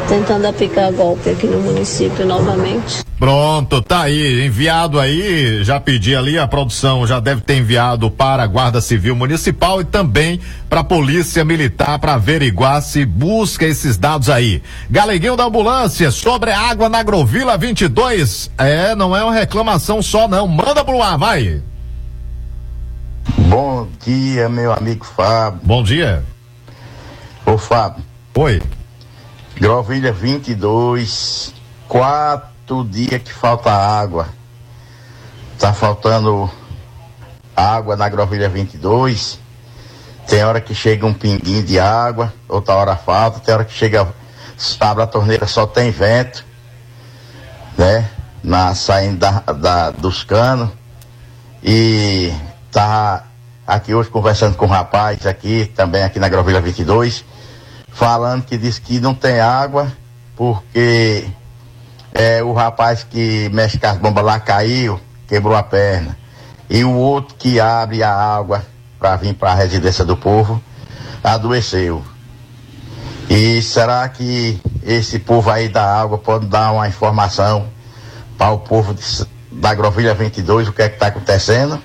tentando 0.08 0.44
aplicar 0.44 0.90
golpe 0.90 1.30
aqui 1.30 1.46
no 1.46 1.60
município 1.60 2.26
novamente. 2.26 3.04
Pronto, 3.16 3.80
tá 3.80 4.02
aí, 4.02 4.44
enviado 4.44 4.98
aí, 4.98 5.62
já 5.62 5.78
pedi 5.78 6.16
ali, 6.16 6.36
a 6.36 6.48
produção 6.48 7.06
já 7.06 7.20
deve 7.20 7.42
ter 7.42 7.58
enviado 7.58 8.10
para 8.10 8.42
a 8.42 8.46
Guarda 8.46 8.80
Civil 8.80 9.14
Municipal 9.14 9.80
e 9.80 9.84
também 9.84 10.40
para 10.68 10.80
a 10.80 10.84
Polícia 10.84 11.44
Militar 11.44 12.00
para 12.00 12.14
averiguar 12.14 12.82
se 12.82 13.04
busca 13.04 13.64
esses 13.64 13.96
dados 13.96 14.28
aí. 14.28 14.60
Galeguinho 14.90 15.36
da 15.36 15.44
Ambulância, 15.44 16.10
sobre 16.10 16.50
água 16.50 16.88
na 16.88 16.98
Agrovila 16.98 17.56
22, 17.56 18.50
é, 18.58 18.96
não 18.96 19.14
é 19.14 19.22
uma 19.22 19.34
reclamação 19.34 20.02
só 20.02 20.26
não, 20.26 20.48
manda 20.48 20.84
pro 20.84 21.00
ar, 21.00 21.16
vai. 21.16 21.62
Bom 23.48 23.88
dia, 24.04 24.48
meu 24.48 24.70
amigo 24.70 25.04
Fábio. 25.04 25.60
Bom 25.62 25.82
dia. 25.82 26.22
Ô 27.46 27.56
Fábio. 27.56 28.04
Oi. 28.36 28.62
Grovilha 29.56 30.12
22, 30.12 31.54
quatro 31.88 32.84
dias 32.84 33.22
que 33.22 33.32
falta 33.32 33.72
água. 33.72 34.28
Tá 35.58 35.72
faltando 35.72 36.50
água 37.56 37.96
na 37.96 38.08
Grovilha 38.10 38.48
22. 38.48 39.38
Tem 40.28 40.44
hora 40.44 40.60
que 40.60 40.74
chega 40.74 41.06
um 41.06 41.14
pinguinho 41.14 41.62
de 41.62 41.80
água, 41.80 42.32
outra 42.46 42.74
hora 42.74 42.94
falta, 42.94 43.40
tem 43.40 43.54
hora 43.54 43.64
que 43.64 43.72
chega, 43.72 44.06
abre 44.78 45.02
a 45.02 45.06
torneira, 45.06 45.46
só 45.46 45.66
tem 45.66 45.90
vento, 45.90 46.44
né? 47.76 48.08
Na 48.44 48.74
saindo 48.74 49.18
da, 49.18 49.40
da 49.40 49.90
dos 49.90 50.24
canos. 50.24 50.68
E 51.62 52.32
tá 52.70 53.24
aqui 53.70 53.94
hoje 53.94 54.10
conversando 54.10 54.56
com 54.56 54.66
um 54.66 54.68
rapaz 54.68 55.26
aqui, 55.26 55.70
também 55.76 56.02
aqui 56.02 56.18
na 56.18 56.28
Grovilha 56.28 56.60
22, 56.60 57.24
falando 57.88 58.44
que 58.44 58.58
diz 58.58 58.78
que 58.78 58.98
não 58.98 59.14
tem 59.14 59.40
água 59.40 59.90
porque 60.36 61.26
é, 62.12 62.42
o 62.42 62.52
rapaz 62.52 63.04
que 63.04 63.48
mexe 63.52 63.78
com 63.78 63.86
as 63.86 63.96
bombas 63.96 64.24
lá 64.24 64.40
caiu, 64.40 65.00
quebrou 65.28 65.54
a 65.54 65.62
perna. 65.62 66.18
E 66.68 66.82
o 66.84 66.92
outro 66.92 67.36
que 67.36 67.60
abre 67.60 68.02
a 68.02 68.12
água 68.12 68.64
para 68.98 69.16
vir 69.16 69.34
para 69.34 69.52
a 69.52 69.54
residência 69.54 70.04
do 70.04 70.16
povo 70.16 70.60
adoeceu. 71.22 72.02
E 73.28 73.62
será 73.62 74.08
que 74.08 74.60
esse 74.82 75.20
povo 75.20 75.50
aí 75.50 75.68
da 75.68 76.00
água 76.00 76.18
pode 76.18 76.46
dar 76.46 76.72
uma 76.72 76.88
informação 76.88 77.68
para 78.36 78.50
o 78.50 78.58
povo 78.58 78.94
de, 78.94 79.02
da 79.52 79.74
Grovilha 79.74 80.14
22 80.14 80.68
o 80.68 80.72
que 80.72 80.82
é 80.82 80.88
que 80.88 80.96
está 80.96 81.06
acontecendo? 81.06 81.80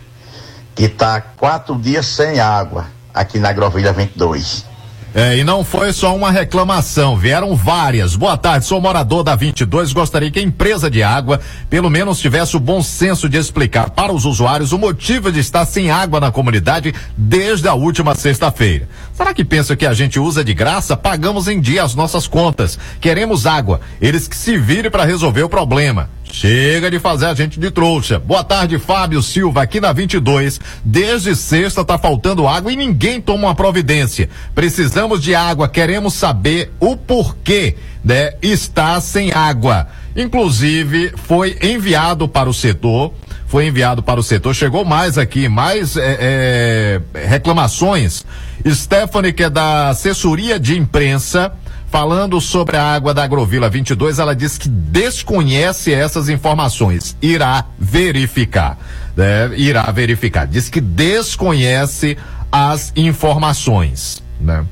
Que 0.75 0.83
está 0.83 1.21
quatro 1.21 1.77
dias 1.79 2.05
sem 2.05 2.39
água 2.39 2.87
aqui 3.13 3.39
na 3.39 3.53
Grovilha 3.53 3.93
22. 3.93 4.75
É, 5.17 5.37
e 5.37 5.45
não 5.45 5.63
foi 5.63 5.93
só 5.93 6.13
uma 6.13 6.29
reclamação, 6.29 7.15
vieram 7.15 7.55
várias. 7.55 8.17
Boa 8.17 8.35
tarde, 8.35 8.65
sou 8.65 8.81
morador 8.81 9.23
da 9.23 9.33
22. 9.33 9.93
Gostaria 9.93 10.29
que 10.29 10.39
a 10.39 10.41
empresa 10.41 10.91
de 10.91 11.01
água, 11.01 11.39
pelo 11.69 11.89
menos, 11.89 12.19
tivesse 12.19 12.57
o 12.57 12.59
bom 12.59 12.83
senso 12.83 13.29
de 13.29 13.37
explicar 13.37 13.91
para 13.91 14.11
os 14.11 14.25
usuários 14.25 14.73
o 14.73 14.77
motivo 14.77 15.31
de 15.31 15.39
estar 15.39 15.65
sem 15.65 15.89
água 15.89 16.19
na 16.19 16.33
comunidade 16.33 16.93
desde 17.15 17.65
a 17.69 17.73
última 17.73 18.13
sexta-feira. 18.13 18.89
Será 19.13 19.33
que 19.33 19.45
pensa 19.45 19.73
que 19.73 19.85
a 19.85 19.93
gente 19.93 20.19
usa 20.19 20.43
de 20.43 20.53
graça? 20.53 20.97
Pagamos 20.97 21.47
em 21.47 21.61
dia 21.61 21.83
as 21.85 21.95
nossas 21.95 22.27
contas. 22.27 22.77
Queremos 22.99 23.45
água. 23.45 23.79
Eles 24.01 24.27
que 24.27 24.35
se 24.35 24.57
virem 24.57 24.91
para 24.91 25.05
resolver 25.05 25.43
o 25.43 25.49
problema. 25.49 26.09
Chega 26.37 26.91
de 26.91 26.99
fazer 26.99 27.27
a 27.27 27.33
gente 27.33 27.57
de 27.57 27.71
trouxa. 27.71 28.19
Boa 28.19 28.43
tarde, 28.43 28.77
Fábio 28.77 29.23
Silva, 29.23 29.61
aqui 29.61 29.79
na 29.79 29.93
22. 29.93 30.59
Desde 30.83 31.33
sexta 31.33 31.85
tá 31.85 31.97
faltando 31.97 32.45
água 32.45 32.73
e 32.73 32.75
ninguém 32.75 33.21
toma 33.21 33.47
uma 33.47 33.55
providência. 33.55 34.29
Precisamos 34.53 35.23
de 35.23 35.33
água, 35.33 35.69
queremos 35.69 36.13
saber 36.13 36.73
o 36.77 36.97
porquê, 36.97 37.77
né? 38.03 38.33
Está 38.41 38.99
sem 38.99 39.31
água. 39.31 39.87
Inclusive, 40.13 41.13
foi 41.25 41.57
enviado 41.63 42.27
para 42.27 42.49
o 42.49 42.53
setor 42.53 43.13
foi 43.47 43.67
enviado 43.67 44.03
para 44.03 44.19
o 44.19 44.23
setor. 44.23 44.53
Chegou 44.53 44.83
mais 44.83 45.17
aqui, 45.17 45.47
mais 45.47 45.95
é, 45.95 47.01
é, 47.15 47.27
reclamações. 47.27 48.25
Stephanie, 48.67 49.31
que 49.31 49.43
é 49.43 49.49
da 49.49 49.89
assessoria 49.89 50.59
de 50.59 50.77
imprensa, 50.77 51.53
falando 51.95 52.41
sobre 52.41 52.75
a 52.75 52.83
água 52.83 53.13
da 53.13 53.23
Agrovila 53.23 53.69
22, 53.69 54.19
ela 54.19 54.35
diz 54.35 54.57
que 54.57 54.67
desconhece 54.67 55.93
essas 55.93 56.27
informações. 56.27 57.15
Irá 57.21 57.67
verificar. 57.79 58.77
Né? 59.15 59.51
Irá 59.55 59.83
verificar. 59.93 60.45
Diz 60.45 60.67
que 60.67 60.81
desconhece 60.81 62.17
as 62.51 62.91
informações. 62.97 64.21
Né? 64.41 64.65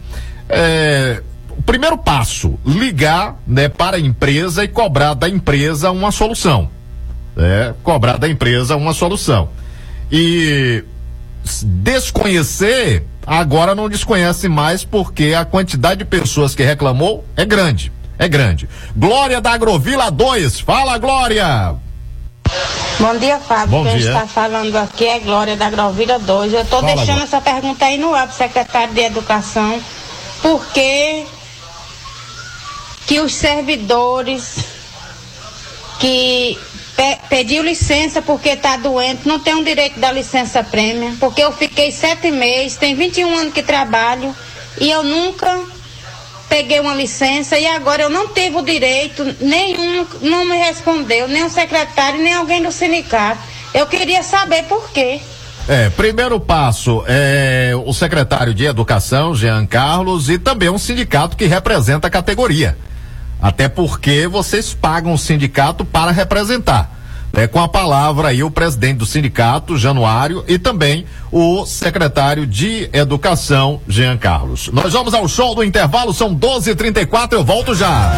É, 0.50 1.24
primeiro 1.66 1.98
passo, 1.98 2.60
ligar 2.66 3.38
né, 3.48 3.70
para 3.70 3.96
a 3.96 4.00
empresa 4.02 4.66
e 4.66 4.68
cobrar 4.68 5.14
da 5.14 5.30
empresa 5.30 5.92
uma 5.92 6.12
solução. 6.12 6.70
Né? 7.38 7.74
Cobrar 7.84 8.18
da 8.18 8.28
empresa 8.28 8.76
uma 8.76 8.94
solução. 8.94 9.48
E 10.12 10.84
desconhecer 11.64 13.06
agora 13.26 13.74
não 13.74 13.90
desconhece 13.90 14.48
mais 14.50 14.84
porque 14.84 15.34
a 15.34 15.46
quantidade 15.46 16.00
de 16.00 16.06
pessoas 16.06 16.54
que 16.54 16.64
reclamou 16.64 17.24
é 17.36 17.46
grande. 17.46 17.92
É 18.18 18.28
grande. 18.28 18.70
Glória 18.96 19.42
da 19.42 19.52
Agrovila 19.52 20.10
2. 20.12 20.60
Fala, 20.60 20.98
Glória! 20.98 21.76
Bom 23.00 23.18
dia, 23.18 23.40
Fábio. 23.40 23.68
Bom 23.68 23.84
Quem 23.84 23.98
dia. 23.98 24.08
está 24.08 24.28
falando 24.28 24.76
aqui 24.76 25.06
é 25.06 25.20
Glória 25.20 25.56
da 25.56 25.68
Agrovila 25.68 26.20
2. 26.20 26.54
Eu 26.54 26.62
estou 26.62 26.82
deixando 26.82 27.06
Glória. 27.06 27.24
essa 27.24 27.42
pergunta 27.42 27.86
aí 27.86 27.98
no 27.98 28.14
ar 28.14 28.28
para 28.28 28.36
secretário 28.36 28.94
de 28.94 29.02
Educação. 29.02 29.82
Por 30.42 30.66
que 30.68 31.26
que 33.08 33.20
os 33.20 33.34
servidores 33.34 34.60
que 36.00 36.58
pe 36.96 37.18
pediu 37.30 37.64
licença 37.64 38.22
porque 38.22 38.50
está 38.50 38.78
doente 38.78 39.28
não 39.28 39.40
tem 39.40 39.56
o 39.56 39.64
direito 39.64 40.00
da 40.00 40.12
licença 40.12 40.64
prêmio? 40.64 41.16
Porque 41.20 41.42
eu 41.44 41.52
fiquei 41.52 41.92
sete 41.92 42.32
meses, 42.32 42.78
tem 42.78 42.96
21 42.96 43.36
anos 43.38 43.54
que 43.54 43.64
trabalho 43.64 44.36
e 44.80 44.90
eu 44.90 45.04
nunca 45.04 45.62
peguei 46.50 46.80
uma 46.80 46.94
licença 46.94 47.58
e 47.58 47.66
agora 47.66 48.04
eu 48.04 48.10
não 48.10 48.28
tive 48.28 48.58
o 48.58 48.62
direito, 48.62 49.24
nenhum 49.42 50.06
não 50.22 50.46
me 50.46 50.56
respondeu, 50.58 51.28
nem 51.28 51.44
o 51.44 51.50
secretário, 51.50 52.22
nem 52.22 52.34
alguém 52.34 52.62
do 52.62 52.72
sindicato. 52.72 53.42
Eu 53.74 53.88
queria 53.88 54.22
saber 54.22 54.64
por 54.66 54.92
quê. 54.92 55.20
É, 55.68 55.90
primeiro 55.90 56.40
passo 56.40 57.04
é 57.08 57.72
o 57.86 57.94
secretário 57.94 58.54
de 58.54 58.66
Educação, 58.66 59.34
Jean 59.34 59.66
Carlos, 59.66 60.30
e 60.30 60.38
também 60.38 60.70
um 60.70 60.78
sindicato 60.78 61.36
que 61.36 61.46
representa 61.46 62.08
a 62.08 62.12
categoria. 62.12 62.78
Até 63.44 63.68
porque 63.68 64.26
vocês 64.26 64.74
pagam 64.74 65.12
o 65.12 65.18
sindicato 65.18 65.84
para 65.84 66.12
representar. 66.12 66.90
É, 67.34 67.46
com 67.46 67.60
a 67.60 67.68
palavra 67.68 68.30
aí 68.30 68.42
o 68.42 68.50
presidente 68.50 69.00
do 69.00 69.06
sindicato, 69.06 69.76
Januário, 69.76 70.46
e 70.48 70.58
também 70.58 71.04
o 71.30 71.66
secretário 71.66 72.48
de 72.48 72.90
Educação, 72.94 73.82
Jean 73.86 74.16
Carlos. 74.18 74.70
Nós 74.72 74.94
vamos 74.94 75.14
ao 75.14 75.28
show 75.28 75.56
do 75.56 75.64
intervalo, 75.64 76.14
são 76.14 76.34
12h34, 76.34 77.34
eu 77.34 77.44
volto 77.44 77.76
já. 77.76 78.14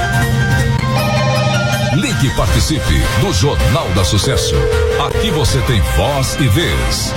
Ligue 1.95 2.27
e 2.27 2.31
participe 2.31 3.01
do 3.21 3.33
Jornal 3.33 3.87
da 3.95 4.03
Sucesso. 4.03 4.53
Aqui 5.07 5.31
você 5.31 5.59
tem 5.61 5.81
voz 5.97 6.37
e 6.39 6.47
vez. 6.49 7.13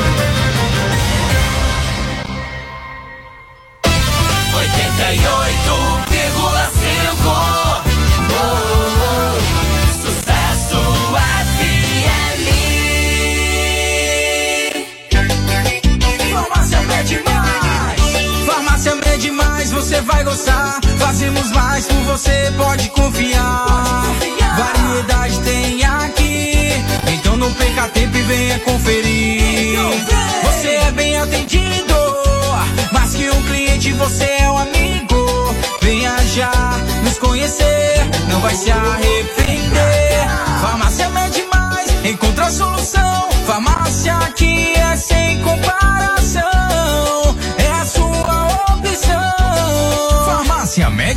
Vai 20.09 20.25
gostar. 20.25 20.81
Fazemos 20.99 21.51
mais 21.53 21.87
por 21.87 22.03
você, 22.05 22.53
pode 22.57 22.89
confiar. 22.91 24.03
Variedade 24.57 25.41
tem 25.41 25.85
aqui. 25.85 26.73
Então 27.13 27.37
não 27.37 27.53
perca 27.53 27.89
tempo 27.89 28.17
e 28.17 28.23
venha 28.23 28.59
conferir. 28.61 29.79
Você 30.43 30.69
é 30.69 30.91
bem 30.93 31.19
atendido 31.19 31.95
Mais 32.93 33.15
que 33.15 33.31
um 33.31 33.43
cliente, 33.43 33.93
você 33.93 34.25
é 34.25 34.51
um 34.51 34.59
amigo. 34.59 35.55
Venha 35.83 36.17
já 36.35 36.51
nos 37.03 37.19
conhecer 37.19 38.07
Não 38.29 38.41
vai 38.41 38.55
se 38.55 38.71
arrepender. 38.71 40.29
Farmácia 40.61 41.09
Mede 41.11 41.45
Mais 41.53 41.89
Encontra 42.05 42.47
a 42.47 42.51
solução. 42.51 43.29
Farmácia 43.47 44.17
aqui 44.17 44.75
é 44.75 44.97
sem 44.97 45.41
comparação 45.43 46.18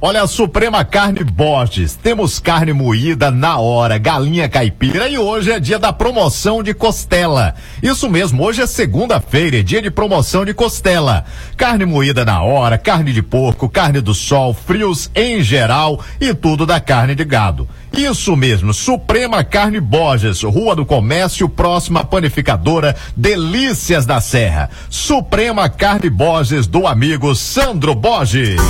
Olha 0.03 0.23
a 0.23 0.27
Suprema 0.27 0.83
Carne 0.83 1.23
Borges. 1.23 1.95
Temos 1.95 2.39
carne 2.39 2.73
moída 2.73 3.31
na 3.31 3.59
hora, 3.59 3.99
galinha 3.99 4.49
caipira 4.49 5.07
e 5.11 5.19
hoje 5.19 5.53
é 5.53 5.61
dia 5.61 5.79
da 5.79 5.93
promoção 5.93 6.63
de 6.63 6.73
costela. 6.73 7.55
Isso 7.83 8.09
mesmo, 8.09 8.43
hoje 8.43 8.63
é 8.63 8.67
segunda-feira, 8.67 9.59
é 9.59 9.63
dia 9.63 9.83
de 9.83 9.91
promoção 9.91 10.43
de 10.43 10.55
costela. 10.55 11.27
Carne 11.55 11.85
moída 11.85 12.25
na 12.25 12.43
hora, 12.43 12.79
carne 12.79 13.13
de 13.13 13.21
porco, 13.21 13.69
carne 13.69 14.01
do 14.01 14.15
sol, 14.15 14.55
frios 14.55 15.11
em 15.15 15.43
geral 15.43 16.03
e 16.19 16.33
tudo 16.33 16.65
da 16.65 16.81
carne 16.81 17.15
de 17.15 17.25
gado. 17.27 17.69
Isso 17.93 18.37
mesmo, 18.37 18.73
Suprema 18.73 19.43
Carne 19.43 19.81
Borges, 19.81 20.43
Rua 20.43 20.77
do 20.77 20.87
Comércio, 20.87 21.49
próxima 21.49 22.05
panificadora 22.05 22.97
Delícias 23.17 24.07
da 24.07 24.21
Serra. 24.21 24.71
Suprema 24.89 25.69
Carne 25.69 26.09
Borges 26.09 26.67
do 26.67 26.87
amigo 26.87 27.35
Sandro 27.35 27.95
Borges. 27.95 28.61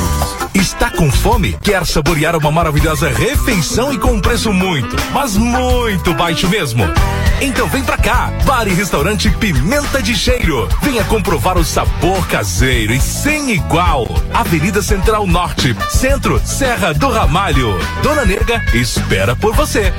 Está 0.55 0.91
com 0.91 1.11
fome? 1.11 1.57
Quer 1.63 1.87
saborear 1.87 2.37
uma 2.37 2.51
maravilhosa 2.51 3.09
refeição 3.09 3.93
e 3.93 3.99
com 3.99 4.13
um 4.13 4.21
preço 4.21 4.53
muito, 4.53 4.97
mas 5.13 5.37
muito 5.37 6.13
baixo 6.15 6.49
mesmo? 6.49 6.85
Então 7.41 7.67
vem 7.69 7.83
pra 7.83 7.97
cá, 7.97 8.31
Bar 8.45 8.69
e 8.69 8.75
Restaurante 8.75 9.31
Pimenta 9.31 10.03
de 10.03 10.15
Cheiro. 10.15 10.69
Venha 10.83 11.03
comprovar 11.05 11.57
o 11.57 11.65
sabor 11.65 12.27
caseiro 12.29 12.93
e 12.93 13.01
sem 13.01 13.53
igual. 13.53 14.07
Avenida 14.35 14.83
Central 14.83 15.27
Norte, 15.27 15.75
Centro, 15.89 16.39
Serra 16.45 16.93
do 16.93 17.09
Ramalho. 17.09 17.79
Dona 18.03 18.27
Nega 18.27 18.63
espera 19.11 19.35
por 19.35 19.53
você. 19.57 19.93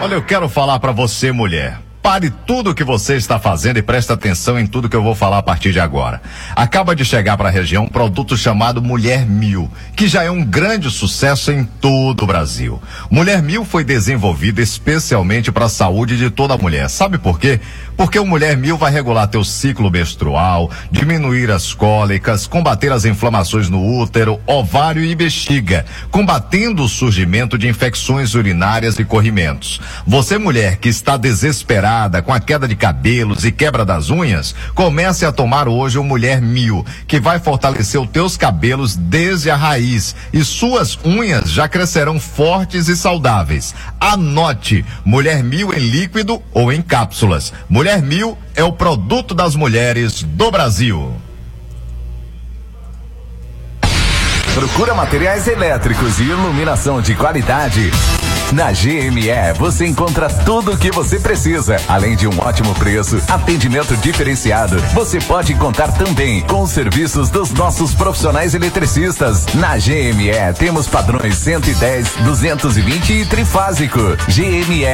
Olha, 0.00 0.14
eu 0.14 0.22
quero 0.22 0.48
falar 0.48 0.78
para 0.78 0.92
você, 0.92 1.32
mulher. 1.32 1.80
Pare 2.00 2.30
tudo 2.30 2.70
o 2.70 2.74
que 2.74 2.84
você 2.84 3.16
está 3.16 3.40
fazendo 3.40 3.78
e 3.78 3.82
preste 3.82 4.12
atenção 4.12 4.56
em 4.56 4.66
tudo 4.66 4.88
que 4.88 4.94
eu 4.94 5.02
vou 5.02 5.14
falar 5.14 5.38
a 5.38 5.42
partir 5.42 5.72
de 5.72 5.80
agora. 5.80 6.22
Acaba 6.54 6.94
de 6.94 7.04
chegar 7.04 7.36
para 7.36 7.48
a 7.48 7.50
região 7.50 7.84
um 7.84 7.88
produto 7.88 8.36
chamado 8.36 8.80
Mulher 8.80 9.26
Mil, 9.26 9.68
que 9.96 10.06
já 10.06 10.22
é 10.22 10.30
um 10.30 10.44
grande 10.44 10.88
sucesso 10.88 11.50
em 11.50 11.64
todo 11.64 12.22
o 12.22 12.26
Brasil. 12.26 12.80
Mulher 13.10 13.42
Mil 13.42 13.64
foi 13.64 13.82
desenvolvida 13.82 14.60
especialmente 14.60 15.50
para 15.50 15.64
a 15.64 15.70
saúde 15.70 16.16
de 16.16 16.30
toda 16.30 16.58
mulher. 16.58 16.88
Sabe 16.90 17.18
por 17.18 17.40
quê? 17.40 17.58
Porque 17.96 18.18
o 18.18 18.26
Mulher 18.26 18.56
Mil 18.56 18.76
vai 18.76 18.90
regular 18.90 19.28
teu 19.28 19.44
ciclo 19.44 19.90
menstrual, 19.90 20.70
diminuir 20.90 21.50
as 21.50 21.72
cólicas, 21.72 22.46
combater 22.46 22.90
as 22.90 23.04
inflamações 23.04 23.68
no 23.68 24.00
útero, 24.00 24.40
ovário 24.46 25.04
e 25.04 25.14
bexiga, 25.14 25.84
combatendo 26.10 26.82
o 26.82 26.88
surgimento 26.88 27.56
de 27.56 27.68
infecções 27.68 28.34
urinárias 28.34 28.98
e 28.98 29.04
corrimentos. 29.04 29.80
Você 30.06 30.38
mulher 30.38 30.76
que 30.78 30.88
está 30.88 31.16
desesperada 31.16 32.20
com 32.20 32.32
a 32.32 32.40
queda 32.40 32.66
de 32.66 32.74
cabelos 32.74 33.44
e 33.44 33.52
quebra 33.52 33.84
das 33.84 34.10
unhas, 34.10 34.54
comece 34.74 35.24
a 35.24 35.32
tomar 35.32 35.68
hoje 35.68 35.98
o 35.98 36.04
Mulher 36.04 36.40
Mil, 36.40 36.84
que 37.06 37.20
vai 37.20 37.38
fortalecer 37.38 38.00
os 38.00 38.08
teus 38.08 38.36
cabelos 38.36 38.96
desde 38.96 39.50
a 39.50 39.56
raiz 39.56 40.16
e 40.32 40.44
suas 40.44 40.98
unhas 41.04 41.50
já 41.50 41.68
crescerão 41.68 42.18
fortes 42.18 42.88
e 42.88 42.96
saudáveis. 42.96 43.74
Anote, 44.00 44.84
Mulher 45.04 45.42
Mil 45.42 45.72
em 45.72 45.78
líquido 45.78 46.42
ou 46.52 46.72
em 46.72 46.82
cápsulas. 46.82 47.52
Mulher 47.68 47.83
Mil 48.02 48.38
é 48.56 48.64
o 48.64 48.72
produto 48.72 49.34
das 49.34 49.54
mulheres 49.54 50.22
do 50.22 50.50
Brasil. 50.50 51.12
Procura 54.54 54.94
materiais 54.94 55.46
elétricos 55.46 56.18
e 56.18 56.22
iluminação 56.22 57.02
de 57.02 57.14
qualidade. 57.14 57.90
Na 58.52 58.70
GME 58.70 59.58
você 59.58 59.86
encontra 59.86 60.28
tudo 60.28 60.72
o 60.72 60.78
que 60.78 60.90
você 60.90 61.18
precisa, 61.18 61.76
além 61.88 62.14
de 62.14 62.28
um 62.28 62.38
ótimo 62.40 62.74
preço, 62.74 63.20
atendimento 63.28 63.96
diferenciado. 63.96 64.78
Você 64.92 65.18
pode 65.18 65.54
contar 65.54 65.92
também 65.92 66.40
com 66.42 66.62
os 66.62 66.70
serviços 66.70 67.30
dos 67.30 67.50
nossos 67.52 67.94
profissionais 67.94 68.54
eletricistas. 68.54 69.46
Na 69.54 69.76
GME 69.76 70.54
temos 70.58 70.86
padrões 70.86 71.36
110, 71.38 72.08
220 72.24 73.12
e 73.12 73.24
trifásico. 73.26 74.00
GME, 74.28 74.84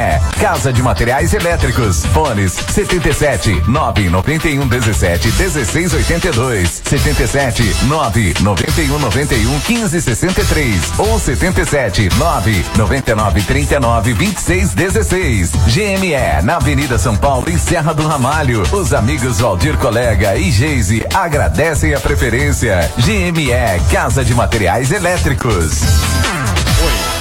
Casa 0.41 0.73
de 0.73 0.83
Materiais 0.83 1.35
Elétricos. 1.35 2.05
Fones 2.07 2.53
77 2.53 3.63
991 3.69 4.67
17 4.67 5.31
16 5.33 5.95
82, 5.95 6.83
77 6.85 7.63
991 7.85 8.99
91 8.99 9.61
15 9.61 10.01
63 10.01 10.99
ou 10.99 11.19
77 11.19 12.09
9 12.17 12.65
99 12.77 13.40
39 13.43 14.13
26 14.13 14.75
16. 14.75 15.51
GME, 15.67 16.43
na 16.45 16.57
Avenida 16.57 16.99
São 16.99 17.17
Paulo, 17.17 17.51
em 17.51 17.59
Serra 17.59 17.93
do 17.93 18.07
Ramalho. 18.07 18.63
Os 18.73 18.93
amigos 18.93 19.41
Valdir 19.41 19.77
Colega 19.79 20.37
e 20.37 20.51
Geise 20.51 21.05
agradecem 21.15 21.95
a 21.95 22.01
preferência. 22.01 22.91
GME, 22.99 23.51
Casa 23.91 24.25
de 24.25 24.35
Materiais 24.35 24.91
Elétricos. 24.93 25.81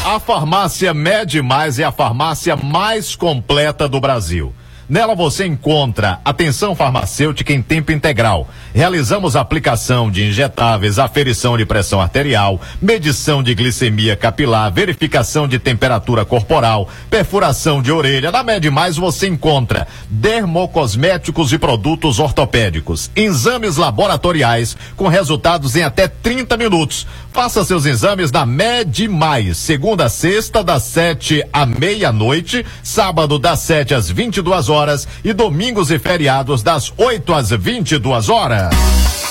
A 0.05 0.19
farmácia 0.19 0.93
Med 0.93 1.41
Mais 1.41 1.77
é 1.77 1.83
a 1.83 1.91
farmácia 1.91 2.55
mais 2.55 3.15
completa 3.15 3.87
do 3.87 3.99
Brasil. 3.99 4.53
Nela 4.89 5.13
você 5.13 5.45
encontra 5.45 6.19
atenção 6.25 6.73
farmacêutica 6.73 7.53
em 7.53 7.61
tempo 7.61 7.91
integral. 7.91 8.49
Realizamos 8.73 9.35
aplicação 9.35 10.09
de 10.09 10.25
injetáveis, 10.25 10.97
aferição 10.97 11.55
de 11.55 11.63
pressão 11.63 12.01
arterial, 12.01 12.59
medição 12.81 13.43
de 13.43 13.53
glicemia 13.53 14.15
capilar, 14.15 14.71
verificação 14.71 15.47
de 15.47 15.59
temperatura 15.59 16.25
corporal, 16.25 16.89
perfuração 17.07 17.83
de 17.83 17.91
orelha. 17.91 18.31
Na 18.31 18.41
Med 18.41 18.67
Mais 18.71 18.97
você 18.97 19.27
encontra 19.27 19.87
dermocosméticos 20.09 21.53
e 21.53 21.59
produtos 21.59 22.17
ortopédicos, 22.17 23.11
exames 23.15 23.77
laboratoriais 23.77 24.75
com 24.97 25.07
resultados 25.07 25.75
em 25.75 25.83
até 25.83 26.07
30 26.07 26.57
minutos. 26.57 27.05
Faça 27.41 27.63
seus 27.63 27.85
exames 27.85 28.33
na 28.33 28.45
Med 28.45 29.07
Mais, 29.07 29.57
segunda 29.57 30.07
a 30.07 30.09
sexta, 30.09 30.61
das 30.61 30.83
7 30.83 31.41
à 31.53 31.65
meia-noite, 31.65 32.65
sábado 32.83 33.39
das 33.39 33.59
7 33.59 33.93
às 33.93 34.11
22 34.11 34.67
horas 34.67 35.07
e 35.23 35.31
domingos 35.31 35.89
e 35.89 35.97
feriados 35.97 36.61
das 36.61 36.91
8 36.97 37.33
às 37.33 37.49
22 37.51 38.27
horas. 38.27 38.75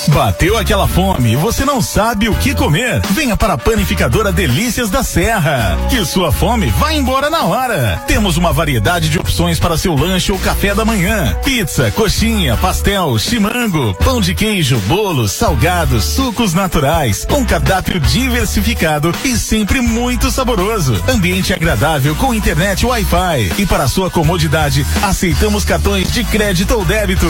Bateu 0.09 0.56
aquela 0.56 0.88
fome 0.88 1.32
e 1.32 1.36
você 1.36 1.64
não 1.64 1.82
sabe 1.82 2.28
o 2.28 2.34
que 2.34 2.54
comer? 2.54 3.00
Venha 3.11 3.36
para 3.36 3.52
a 3.52 3.59
panificadora 3.59 4.32
Delícias 4.32 4.88
da 4.88 5.02
Serra. 5.02 5.76
Que 5.90 6.02
sua 6.04 6.32
fome 6.32 6.66
vai 6.78 6.96
embora 6.96 7.28
na 7.28 7.44
hora. 7.44 8.02
Temos 8.06 8.36
uma 8.38 8.52
variedade 8.52 9.11
de 9.11 9.18
opções 9.18 9.61
para 9.61 9.76
seu 9.76 9.94
lanche 9.94 10.32
ou 10.32 10.38
café 10.38 10.74
da 10.74 10.84
manhã: 10.84 11.36
pizza, 11.44 11.90
coxinha, 11.90 12.56
pastel, 12.56 13.18
chimango, 13.18 13.94
pão 14.02 14.20
de 14.20 14.34
queijo, 14.34 14.78
bolos, 14.86 15.32
salgados, 15.32 16.04
sucos 16.04 16.54
naturais. 16.54 17.26
Um 17.30 17.44
cardápio 17.44 17.97
diversificado 17.99 19.12
e 19.24 19.36
sempre 19.36 19.80
muito 19.80 20.30
saboroso. 20.30 21.03
Ambiente 21.09 21.53
agradável 21.53 22.14
com 22.14 22.34
internet 22.34 22.84
Wi-Fi. 22.84 23.53
E 23.59 23.66
para 23.66 23.88
sua 23.88 24.11
comodidade, 24.11 24.86
aceitamos 25.03 25.64
cartões 25.64 26.11
de 26.12 26.24
crédito 26.24 26.74
ou 26.74 26.84
débito. 26.84 27.28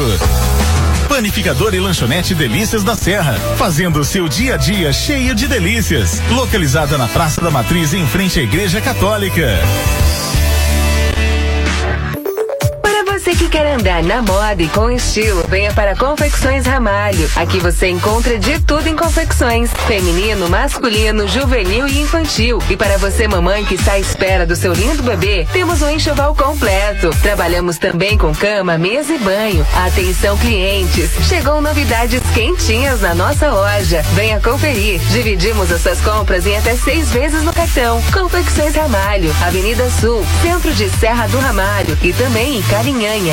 Panificador 1.09 1.75
e 1.75 1.81
lanchonete 1.81 2.35
Delícias 2.35 2.85
da 2.85 2.95
Serra, 2.95 3.35
fazendo 3.57 4.01
o 4.01 4.05
seu 4.05 4.29
dia 4.29 4.55
a 4.55 4.57
dia 4.57 4.93
cheio 4.93 5.35
de 5.35 5.49
delícias. 5.49 6.21
Localizada 6.31 6.99
na 6.99 7.09
Praça 7.09 7.41
da 7.41 7.51
Matriz, 7.51 7.95
em 7.95 8.07
frente 8.07 8.39
à 8.39 8.43
Igreja 8.43 8.81
Católica. 8.81 9.59
Que 13.39 13.49
quer 13.49 13.75
andar 13.75 14.03
na 14.03 14.21
moda 14.21 14.61
e 14.61 14.69
com 14.69 14.91
estilo, 14.91 15.45
venha 15.49 15.73
para 15.73 15.95
Confecções 15.95 16.67
Ramalho. 16.67 17.31
Aqui 17.37 17.61
você 17.61 17.87
encontra 17.87 18.37
de 18.37 18.59
tudo 18.61 18.89
em 18.89 18.97
confecções: 18.97 19.71
feminino, 19.87 20.49
masculino, 20.49 21.29
juvenil 21.29 21.87
e 21.87 22.01
infantil. 22.01 22.59
E 22.69 22.77
para 22.77 22.99
você, 22.99 23.29
mamãe 23.29 23.65
que 23.65 23.77
está 23.77 23.93
à 23.93 23.99
espera 23.99 24.45
do 24.45 24.57
seu 24.57 24.73
lindo 24.73 25.05
bebê, 25.05 25.47
temos 25.53 25.81
um 25.83 25.91
enxoval 25.91 26.35
completo. 26.35 27.11
Trabalhamos 27.23 27.79
também 27.79 28.19
com 28.19 28.35
cama, 28.35 28.77
mesa 28.77 29.15
e 29.15 29.19
banho. 29.19 29.65
Atenção, 29.87 30.37
clientes! 30.37 31.11
Chegou 31.29 31.61
novidades 31.61 32.23
quentinhas 32.35 33.03
na 33.03 33.15
nossa 33.15 33.51
loja. 33.51 34.03
Venha 34.15 34.41
conferir. 34.41 35.01
Dividimos 35.11 35.71
as 35.71 35.81
suas 35.81 36.01
compras 36.01 36.45
em 36.45 36.57
até 36.57 36.75
seis 36.75 37.11
vezes 37.11 37.45
no 37.45 37.53
cartão. 37.53 38.03
Confecções 38.13 38.75
Ramalho, 38.75 39.35
Avenida 39.43 39.89
Sul, 39.91 40.25
centro 40.43 40.73
de 40.73 40.91
Serra 40.99 41.29
do 41.29 41.39
Ramalho 41.39 41.97
e 42.03 42.13
também 42.13 42.59
em 42.59 42.63
Carinhanha. 42.63 43.28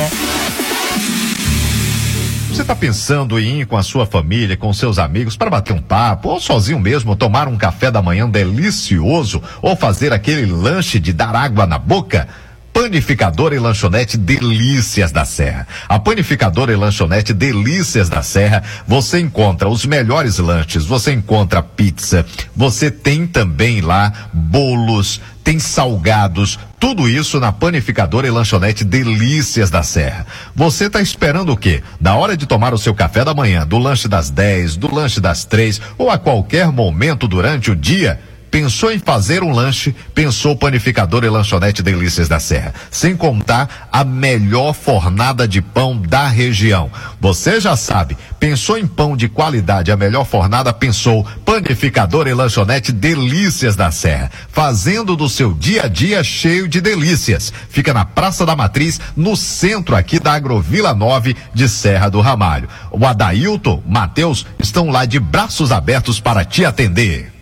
Você 2.50 2.62
está 2.62 2.74
pensando 2.74 3.38
em 3.38 3.60
ir 3.60 3.66
com 3.66 3.76
a 3.76 3.82
sua 3.82 4.06
família, 4.06 4.56
com 4.56 4.72
seus 4.72 4.98
amigos, 4.98 5.36
para 5.36 5.50
bater 5.50 5.72
um 5.72 5.80
papo, 5.80 6.30
ou 6.30 6.40
sozinho 6.40 6.80
mesmo, 6.80 7.14
tomar 7.14 7.48
um 7.48 7.56
café 7.56 7.90
da 7.90 8.00
manhã 8.00 8.28
delicioso, 8.28 9.42
ou 9.60 9.76
fazer 9.76 10.12
aquele 10.12 10.46
lanche 10.46 10.98
de 10.98 11.12
dar 11.12 11.34
água 11.34 11.66
na 11.66 11.78
boca? 11.78 12.28
Panificadora 12.76 13.54
e 13.54 13.58
Lanchonete 13.58 14.18
Delícias 14.18 15.10
da 15.10 15.24
Serra. 15.24 15.66
A 15.88 15.98
Panificadora 15.98 16.70
e 16.70 16.76
Lanchonete 16.76 17.32
Delícias 17.32 18.10
da 18.10 18.20
Serra, 18.20 18.62
você 18.86 19.18
encontra 19.18 19.66
os 19.66 19.86
melhores 19.86 20.36
lanches, 20.36 20.84
você 20.84 21.10
encontra 21.10 21.62
pizza, 21.62 22.26
você 22.54 22.90
tem 22.90 23.26
também 23.26 23.80
lá 23.80 24.12
bolos, 24.30 25.22
tem 25.42 25.58
salgados, 25.58 26.58
tudo 26.78 27.08
isso 27.08 27.40
na 27.40 27.50
panificadora 27.50 28.26
e 28.26 28.30
lanchonete 28.30 28.84
Delícias 28.84 29.70
da 29.70 29.82
Serra. 29.82 30.26
Você 30.54 30.84
está 30.84 31.00
esperando 31.00 31.54
o 31.54 31.56
quê? 31.56 31.82
Da 31.98 32.14
hora 32.14 32.36
de 32.36 32.44
tomar 32.44 32.74
o 32.74 32.78
seu 32.78 32.94
café 32.94 33.24
da 33.24 33.32
manhã, 33.32 33.66
do 33.66 33.78
lanche 33.78 34.06
das 34.06 34.28
10, 34.28 34.76
do 34.76 34.94
lanche 34.94 35.18
das 35.18 35.46
três 35.46 35.80
ou 35.96 36.10
a 36.10 36.18
qualquer 36.18 36.70
momento 36.70 37.26
durante 37.26 37.70
o 37.70 37.74
dia? 37.74 38.20
Pensou 38.50 38.90
em 38.90 38.98
fazer 38.98 39.42
um 39.42 39.52
lanche? 39.52 39.94
Pensou 40.14 40.56
panificador 40.56 41.24
e 41.24 41.28
lanchonete 41.28 41.82
Delícias 41.82 42.28
da 42.28 42.40
Serra. 42.40 42.72
Sem 42.90 43.16
contar 43.16 43.88
a 43.92 44.04
melhor 44.04 44.72
fornada 44.72 45.46
de 45.46 45.60
pão 45.60 46.00
da 46.00 46.26
região. 46.26 46.90
Você 47.20 47.60
já 47.60 47.76
sabe, 47.76 48.16
pensou 48.40 48.78
em 48.78 48.86
pão 48.86 49.16
de 49.16 49.28
qualidade, 49.28 49.92
a 49.92 49.96
melhor 49.96 50.24
fornada, 50.24 50.72
pensou 50.72 51.26
panificador 51.44 52.26
e 52.26 52.34
lanchonete 52.34 52.92
Delícias 52.92 53.76
da 53.76 53.90
Serra. 53.90 54.30
Fazendo 54.48 55.16
do 55.16 55.28
seu 55.28 55.52
dia 55.52 55.84
a 55.84 55.88
dia 55.88 56.24
cheio 56.24 56.68
de 56.68 56.80
delícias. 56.80 57.52
Fica 57.68 57.92
na 57.92 58.04
Praça 58.04 58.46
da 58.46 58.56
Matriz, 58.56 59.00
no 59.16 59.36
centro 59.36 59.94
aqui 59.94 60.18
da 60.18 60.32
Agrovila 60.32 60.94
9 60.94 61.36
de 61.52 61.68
Serra 61.68 62.08
do 62.08 62.20
Ramalho. 62.20 62.68
O 62.90 63.04
Adailton, 63.04 63.82
Matheus 63.86 64.46
estão 64.58 64.88
lá 64.88 65.04
de 65.04 65.18
braços 65.18 65.70
abertos 65.72 66.20
para 66.20 66.44
te 66.44 66.64
atender. 66.64 67.35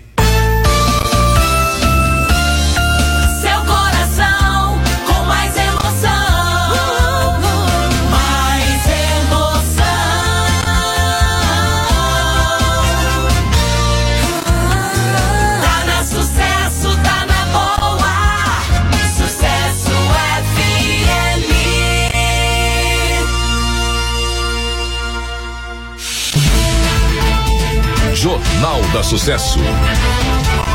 Jornal 28.65 28.81
da 28.95 29.03
Sucesso. 29.03 29.59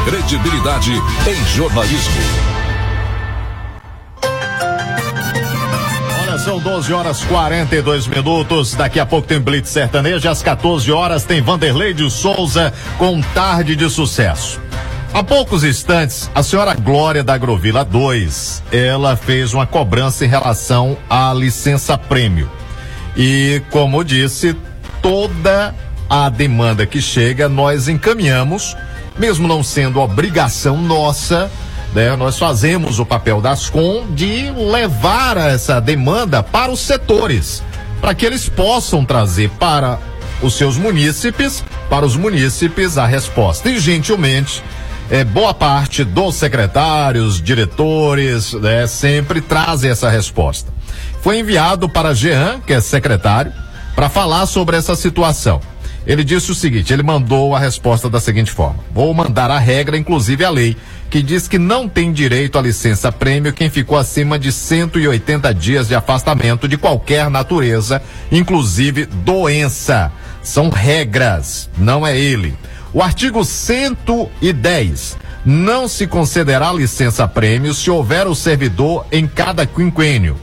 Credibilidade 0.06 0.92
em 0.92 1.46
jornalismo. 1.56 2.22
Olha, 6.22 6.38
são 6.38 6.60
12 6.60 6.94
horas 6.94 7.24
42 7.24 8.06
minutos. 8.06 8.76
Daqui 8.76 9.00
a 9.00 9.08
pouco 9.08 9.28
tem 9.28 9.40
Blitz 9.40 9.70
Sertanejo. 9.70 10.30
Às 10.30 10.44
14 10.44 10.92
horas 10.92 11.24
tem 11.24 11.42
Vanderlei 11.42 11.96
de 11.96 12.12
Souza 12.12 12.72
com 13.00 13.20
Tarde 13.34 13.76
de 13.76 13.90
Sucesso. 13.90 14.62
Há 15.12 15.24
poucos 15.24 15.64
instantes, 15.64 16.30
a 16.36 16.44
senhora 16.44 16.76
Glória 16.76 17.24
da 17.24 17.34
Agrovila 17.34 17.84
2, 17.84 18.66
ela 18.72 19.16
fez 19.16 19.52
uma 19.52 19.66
cobrança 19.66 20.24
em 20.24 20.28
relação 20.28 20.96
à 21.10 21.34
licença 21.34 21.98
prêmio. 21.98 22.48
E, 23.18 23.64
como 23.72 24.04
disse, 24.04 24.56
toda 25.02 25.74
a 26.10 26.28
demanda 26.30 26.86
que 26.86 27.02
chega, 27.02 27.48
nós 27.48 27.88
encaminhamos, 27.88 28.76
mesmo 29.18 29.48
não 29.48 29.64
sendo 29.64 30.00
obrigação 30.00 30.78
nossa, 30.78 31.52
né? 31.94 32.16
Nós 32.16 32.38
fazemos 32.38 33.00
o 33.00 33.06
papel 33.06 33.42
das 33.42 33.70
COM 33.70 34.14
de 34.14 34.50
levar 34.52 35.38
essa 35.38 35.80
demanda 35.80 36.42
para 36.42 36.72
os 36.72 36.80
setores, 36.80 37.64
para 38.02 38.14
que 38.14 38.26
eles 38.26 38.48
possam 38.48 39.06
trazer 39.06 39.50
para 39.52 40.00
os 40.42 40.54
seus 40.54 40.78
munícipes, 40.78 41.64
para 41.90 42.06
os 42.06 42.16
munícipes 42.16 42.98
a 42.98 43.06
resposta. 43.06 43.70
E 43.70 43.80
gentilmente, 43.80 44.64
é, 45.10 45.24
boa 45.24 45.54
parte 45.54 46.04
dos 46.04 46.36
secretários, 46.36 47.42
diretores, 47.42 48.54
né, 48.54 48.88
sempre 48.88 49.42
trazem 49.42 49.92
essa 49.92 50.10
resposta. 50.10 50.72
Foi 51.22 51.40
enviado 51.40 51.90
para 51.90 52.14
Jean, 52.14 52.62
que 52.66 52.74
é 52.74 52.80
secretário, 52.80 53.52
para 53.96 54.08
falar 54.08 54.46
sobre 54.46 54.78
essa 54.78 54.96
situação. 54.96 55.60
Ele 56.06 56.24
disse 56.24 56.52
o 56.52 56.56
seguinte: 56.56 56.94
ele 56.94 57.04
mandou 57.04 57.56
a 57.56 57.60
resposta 57.60 58.10
da 58.10 58.20
seguinte 58.20 58.52
forma: 58.52 58.84
vou 58.94 59.14
mandar 59.14 59.52
a 59.52 59.60
regra, 59.60 59.98
inclusive 59.98 60.44
a 60.44 60.50
lei, 60.50 60.76
que 61.10 61.22
diz 61.22 61.48
que 61.48 61.58
não 61.58 61.88
tem 61.88 62.12
direito 62.12 62.58
à 62.58 62.62
licença 62.62 63.12
prêmio 63.12 63.54
quem 63.54 63.70
ficou 63.70 63.98
acima 63.98 64.38
de 64.38 64.52
180 64.52 65.54
dias 65.54 65.88
de 65.88 65.96
afastamento 65.96 66.68
de 66.68 66.78
qualquer 66.78 67.30
natureza, 67.30 68.02
inclusive 68.32 69.06
doença. 69.06 70.12
São 70.42 70.70
regras, 70.70 71.70
não 71.78 72.08
é 72.08 72.18
ele. 72.18 72.56
O 72.94 73.04
artigo 73.04 73.44
110 73.44 75.18
não 75.46 75.88
se 75.88 76.08
concederá 76.08 76.72
licença 76.74 77.28
prêmio 77.28 77.74
se 77.74 77.90
houver 77.90 78.28
o 78.28 78.36
servidor 78.36 79.06
em 79.12 79.28
cada 79.28 79.66
quinquênio. 79.66 80.38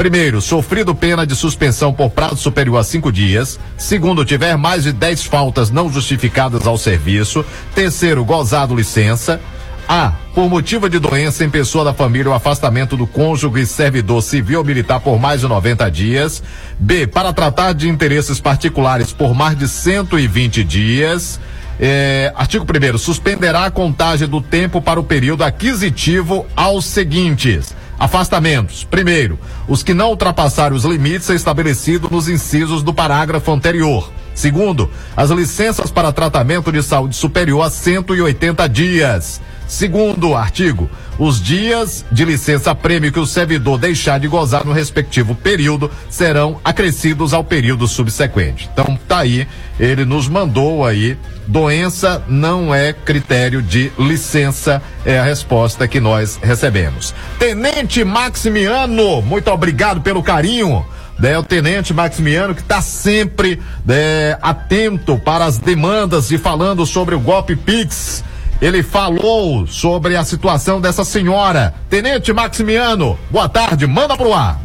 Primeiro, 0.00 0.40
sofrido 0.40 0.94
pena 0.94 1.26
de 1.26 1.36
suspensão 1.36 1.92
por 1.92 2.08
prazo 2.08 2.36
superior 2.36 2.78
a 2.78 2.82
cinco 2.82 3.12
dias. 3.12 3.60
Segundo, 3.76 4.24
tiver 4.24 4.56
mais 4.56 4.84
de 4.84 4.94
10 4.94 5.24
faltas 5.24 5.70
não 5.70 5.92
justificadas 5.92 6.66
ao 6.66 6.78
serviço. 6.78 7.44
Terceiro, 7.74 8.24
gozado 8.24 8.74
licença. 8.74 9.38
A. 9.86 10.14
Por 10.34 10.48
motivo 10.48 10.88
de 10.88 10.98
doença 10.98 11.44
em 11.44 11.50
pessoa 11.50 11.84
da 11.84 11.92
família, 11.92 12.30
o 12.30 12.34
afastamento 12.34 12.96
do 12.96 13.06
cônjuge 13.06 13.66
servidor 13.66 14.22
civil 14.22 14.60
ou 14.60 14.64
militar 14.64 15.00
por 15.00 15.20
mais 15.20 15.42
de 15.42 15.48
90 15.48 15.90
dias. 15.90 16.42
B. 16.78 17.06
Para 17.06 17.30
tratar 17.34 17.74
de 17.74 17.86
interesses 17.86 18.40
particulares 18.40 19.12
por 19.12 19.34
mais 19.34 19.58
de 19.58 19.68
120 19.68 20.64
dias. 20.64 21.38
É, 21.78 22.32
artigo 22.34 22.64
1 22.64 22.96
suspenderá 22.96 23.66
a 23.66 23.70
contagem 23.70 24.26
do 24.26 24.40
tempo 24.40 24.80
para 24.80 24.98
o 24.98 25.04
período 25.04 25.44
aquisitivo 25.44 26.46
aos 26.56 26.86
seguintes. 26.86 27.74
Afastamentos. 28.00 28.82
Primeiro, 28.82 29.38
os 29.68 29.82
que 29.82 29.92
não 29.92 30.08
ultrapassarem 30.08 30.74
os 30.74 30.86
limites 30.86 31.28
estabelecidos 31.28 32.10
nos 32.10 32.30
incisos 32.30 32.82
do 32.82 32.94
parágrafo 32.94 33.52
anterior. 33.52 34.10
Segundo, 34.34 34.90
as 35.14 35.28
licenças 35.28 35.90
para 35.90 36.10
tratamento 36.10 36.72
de 36.72 36.82
saúde 36.82 37.14
superior 37.14 37.60
a 37.60 37.68
180 37.68 38.66
dias. 38.70 39.38
Segundo 39.70 40.34
artigo, 40.34 40.90
os 41.16 41.40
dias 41.40 42.04
de 42.10 42.24
licença 42.24 42.74
prêmio 42.74 43.12
que 43.12 43.20
o 43.20 43.24
servidor 43.24 43.78
deixar 43.78 44.18
de 44.18 44.26
gozar 44.26 44.64
no 44.66 44.72
respectivo 44.72 45.32
período 45.32 45.88
serão 46.10 46.60
acrescidos 46.64 47.32
ao 47.32 47.44
período 47.44 47.86
subsequente. 47.86 48.68
Então, 48.72 48.98
tá 49.06 49.20
aí, 49.20 49.46
ele 49.78 50.04
nos 50.04 50.26
mandou 50.26 50.84
aí, 50.84 51.16
doença 51.46 52.20
não 52.26 52.74
é 52.74 52.92
critério 52.92 53.62
de 53.62 53.92
licença, 53.96 54.82
é 55.06 55.20
a 55.20 55.22
resposta 55.22 55.86
que 55.86 56.00
nós 56.00 56.36
recebemos. 56.42 57.14
Tenente 57.38 58.02
Maximiano, 58.02 59.22
muito 59.22 59.52
obrigado 59.52 60.00
pelo 60.00 60.20
carinho. 60.20 60.84
né, 61.16 61.38
o 61.38 61.44
tenente 61.44 61.94
Maximiano 61.94 62.56
que 62.56 62.60
está 62.60 62.82
sempre 62.82 63.62
né, 63.86 64.36
atento 64.42 65.16
para 65.16 65.44
as 65.44 65.58
demandas 65.58 66.32
e 66.32 66.38
falando 66.38 66.84
sobre 66.84 67.14
o 67.14 67.20
golpe 67.20 67.54
Pix. 67.54 68.24
Ele 68.60 68.82
falou 68.82 69.66
sobre 69.66 70.16
a 70.16 70.24
situação 70.24 70.80
dessa 70.80 71.04
senhora. 71.04 71.74
Tenente 71.88 72.32
Maximiano, 72.32 73.18
boa 73.30 73.48
tarde, 73.48 73.86
manda 73.86 74.16
pro 74.16 74.34
ar. 74.34 74.60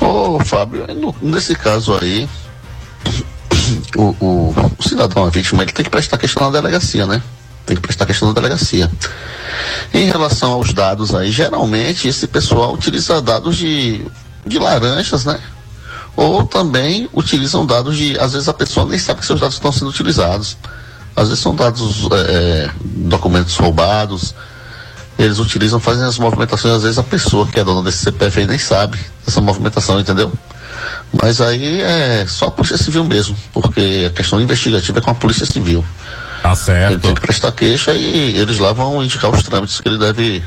Ô, 0.00 0.40
Fábio, 0.44 0.86
no- 0.94 1.14
nesse 1.22 1.54
caso 1.54 1.96
aí, 1.96 2.28
o, 3.96 4.02
o, 4.20 4.54
o 4.78 4.82
cidadão, 4.82 5.24
a 5.24 5.30
vítima, 5.30 5.62
ele 5.62 5.72
tem 5.72 5.84
que 5.84 5.90
prestar 5.90 6.18
questão 6.18 6.50
na 6.50 6.60
delegacia, 6.60 7.06
né? 7.06 7.22
Tem 7.64 7.76
que 7.76 7.82
prestar 7.82 8.06
questão 8.06 8.28
na 8.28 8.34
delegacia. 8.34 8.90
Em 9.94 10.06
relação 10.06 10.52
aos 10.52 10.72
dados 10.72 11.14
aí, 11.14 11.30
geralmente 11.30 12.08
esse 12.08 12.26
pessoal 12.26 12.72
utiliza 12.74 13.20
dados 13.22 13.56
de, 13.56 14.04
de 14.46 14.58
laranjas, 14.58 15.24
né? 15.24 15.38
Ou 16.16 16.44
também 16.44 17.08
utilizam 17.12 17.64
dados 17.64 17.96
de. 17.96 18.18
Às 18.18 18.32
vezes 18.32 18.48
a 18.48 18.54
pessoa 18.54 18.84
nem 18.86 18.98
sabe 18.98 19.20
que 19.20 19.26
seus 19.26 19.38
dados 19.38 19.54
estão 19.54 19.70
sendo 19.70 19.88
utilizados. 19.90 20.56
Às 21.18 21.28
vezes 21.28 21.42
são 21.42 21.54
dados, 21.54 22.08
é, 22.12 22.70
documentos 22.80 23.56
roubados. 23.56 24.34
Eles 25.18 25.40
utilizam, 25.40 25.80
fazem 25.80 26.04
as 26.04 26.16
movimentações, 26.16 26.74
às 26.74 26.82
vezes 26.84 26.96
a 26.98 27.02
pessoa 27.02 27.44
que 27.44 27.58
é 27.58 27.64
dona 27.64 27.82
desse 27.82 27.98
CPF 27.98 28.38
aí 28.38 28.46
nem 28.46 28.58
sabe 28.58 28.96
dessa 29.26 29.40
movimentação, 29.40 29.98
entendeu? 29.98 30.32
Mas 31.20 31.40
aí 31.40 31.80
é 31.82 32.24
só 32.28 32.46
a 32.46 32.50
Polícia 32.52 32.78
Civil 32.78 33.02
mesmo, 33.02 33.36
porque 33.52 34.06
a 34.06 34.10
questão 34.14 34.40
investigativa 34.40 34.98
é 34.98 35.02
com 35.02 35.10
a 35.10 35.14
Polícia 35.14 35.44
Civil. 35.44 35.84
Tá 36.40 36.54
certo. 36.54 36.92
Ele 36.92 37.00
tem 37.00 37.14
que 37.14 37.20
prestar 37.20 37.50
queixa 37.50 37.92
e 37.94 38.36
eles 38.36 38.58
lá 38.58 38.72
vão 38.72 39.02
indicar 39.02 39.28
os 39.28 39.42
trâmites 39.42 39.80
que 39.80 39.88
ele 39.88 39.98
deve, 39.98 40.40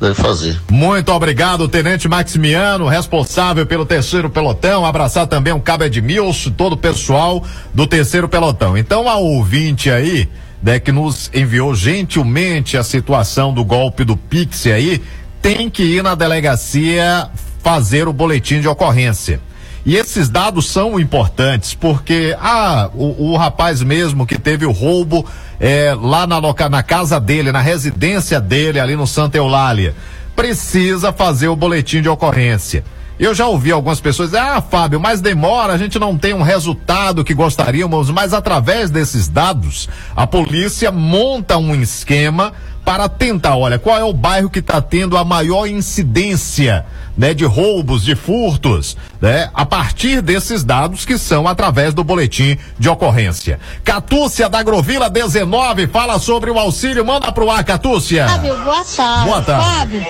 deve 0.00 0.14
fazer. 0.14 0.60
Muito 0.70 1.12
obrigado, 1.12 1.68
Tenente 1.68 2.08
Maximiano, 2.08 2.86
responsável 2.86 3.66
pelo 3.66 3.86
terceiro 3.86 4.28
pelotão. 4.28 4.84
Abraçar 4.84 5.26
também 5.26 5.52
o 5.52 5.60
Cabo 5.60 5.84
Edmilson, 5.84 6.50
todo 6.50 6.74
o 6.74 6.76
pessoal 6.76 7.44
do 7.72 7.86
terceiro 7.86 8.28
pelotão. 8.28 8.76
Então, 8.76 9.08
a 9.08 9.16
ouvinte 9.16 9.90
aí, 9.90 10.28
né, 10.62 10.78
que 10.78 10.92
nos 10.92 11.30
enviou 11.34 11.74
gentilmente 11.74 12.76
a 12.76 12.82
situação 12.82 13.52
do 13.52 13.64
golpe 13.64 14.04
do 14.04 14.16
Pix 14.16 14.66
aí, 14.66 15.02
tem 15.40 15.68
que 15.68 15.82
ir 15.82 16.02
na 16.02 16.14
delegacia 16.14 17.28
fazer 17.62 18.08
o 18.08 18.12
boletim 18.12 18.60
de 18.60 18.68
ocorrência. 18.68 19.40
E 19.86 19.96
esses 19.96 20.28
dados 20.30 20.66
são 20.70 20.98
importantes 20.98 21.74
porque 21.74 22.34
ah, 22.40 22.88
o, 22.94 23.32
o 23.32 23.36
rapaz 23.36 23.82
mesmo 23.82 24.26
que 24.26 24.38
teve 24.38 24.64
o 24.64 24.72
roubo 24.72 25.26
é, 25.60 25.94
lá 26.00 26.26
na, 26.26 26.38
loca- 26.38 26.70
na 26.70 26.82
casa 26.82 27.20
dele, 27.20 27.52
na 27.52 27.60
residência 27.60 28.40
dele, 28.40 28.80
ali 28.80 28.96
no 28.96 29.06
Santa 29.06 29.36
Eulália, 29.36 29.94
precisa 30.34 31.12
fazer 31.12 31.48
o 31.48 31.56
boletim 31.56 32.00
de 32.00 32.08
ocorrência. 32.08 32.82
Eu 33.20 33.32
já 33.32 33.46
ouvi 33.46 33.70
algumas 33.70 34.00
pessoas 34.00 34.30
dizer, 34.30 34.42
ah, 34.42 34.60
Fábio, 34.60 34.98
mas 34.98 35.20
demora, 35.20 35.72
a 35.74 35.78
gente 35.78 35.98
não 36.00 36.18
tem 36.18 36.34
um 36.34 36.42
resultado 36.42 37.22
que 37.22 37.32
gostaríamos, 37.32 38.10
mas 38.10 38.32
através 38.34 38.90
desses 38.90 39.28
dados, 39.28 39.88
a 40.16 40.26
polícia 40.26 40.90
monta 40.90 41.56
um 41.56 41.74
esquema 41.80 42.52
para 42.84 43.08
tentar, 43.08 43.56
olha, 43.56 43.78
qual 43.78 43.98
é 43.98 44.04
o 44.04 44.12
bairro 44.12 44.50
que 44.50 44.58
está 44.58 44.80
tendo 44.80 45.16
a 45.16 45.24
maior 45.24 45.66
incidência, 45.66 46.84
né, 47.16 47.32
de 47.32 47.44
roubos, 47.44 48.04
de 48.04 48.14
furtos, 48.14 48.96
né, 49.20 49.48
a 49.54 49.64
partir 49.64 50.20
desses 50.20 50.62
dados 50.64 51.04
que 51.04 51.16
são 51.16 51.46
através 51.46 51.94
do 51.94 52.02
boletim 52.04 52.58
de 52.78 52.88
ocorrência. 52.88 53.58
Catúcia 53.84 54.48
da 54.48 54.58
Agrovila 54.58 55.08
19 55.08 55.86
fala 55.86 56.18
sobre 56.18 56.50
o 56.50 56.58
auxílio, 56.58 57.04
manda 57.04 57.32
pro 57.32 57.50
ar, 57.50 57.64
Catúcia. 57.64 58.28
Fábio, 58.28 58.56
boa 58.64 58.84
tarde. 58.84 59.24
Boa 59.24 59.42
tarde. 59.42 59.64
Fábio, 59.64 60.06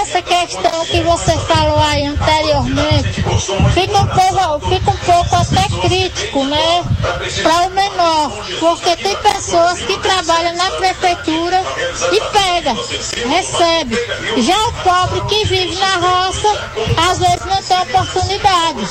essa 0.00 0.22
questão 0.22 0.84
que 0.84 1.00
você 1.00 1.36
falou 1.38 1.78
aí 1.78 2.06
anteriormente 2.06 3.24
fica 3.72 3.98
um 3.98 4.06
pouco, 4.06 4.68
fica 4.68 4.90
um 4.90 4.96
pouco 4.96 5.36
até 5.36 5.88
crítico, 5.88 6.44
né? 6.44 6.84
Para 7.42 7.66
o 7.66 7.70
menor, 7.70 8.30
porque 8.60 8.96
tem 8.96 9.16
pessoas 9.16 9.80
que 9.80 9.96
trabalham 9.98 10.54
na 10.56 10.70
prefeitura 10.72 11.62
e 12.12 12.20
pega, 12.32 12.74
recebe. 13.28 13.96
Já 14.42 14.68
o 14.68 14.72
pobre 14.82 15.20
que 15.22 15.46
vive 15.46 15.76
na 15.76 15.96
roça, 15.96 16.48
às 17.10 17.18
vezes 17.18 17.44
não 17.46 17.62
tem 17.62 17.78
oportunidade. 17.78 18.86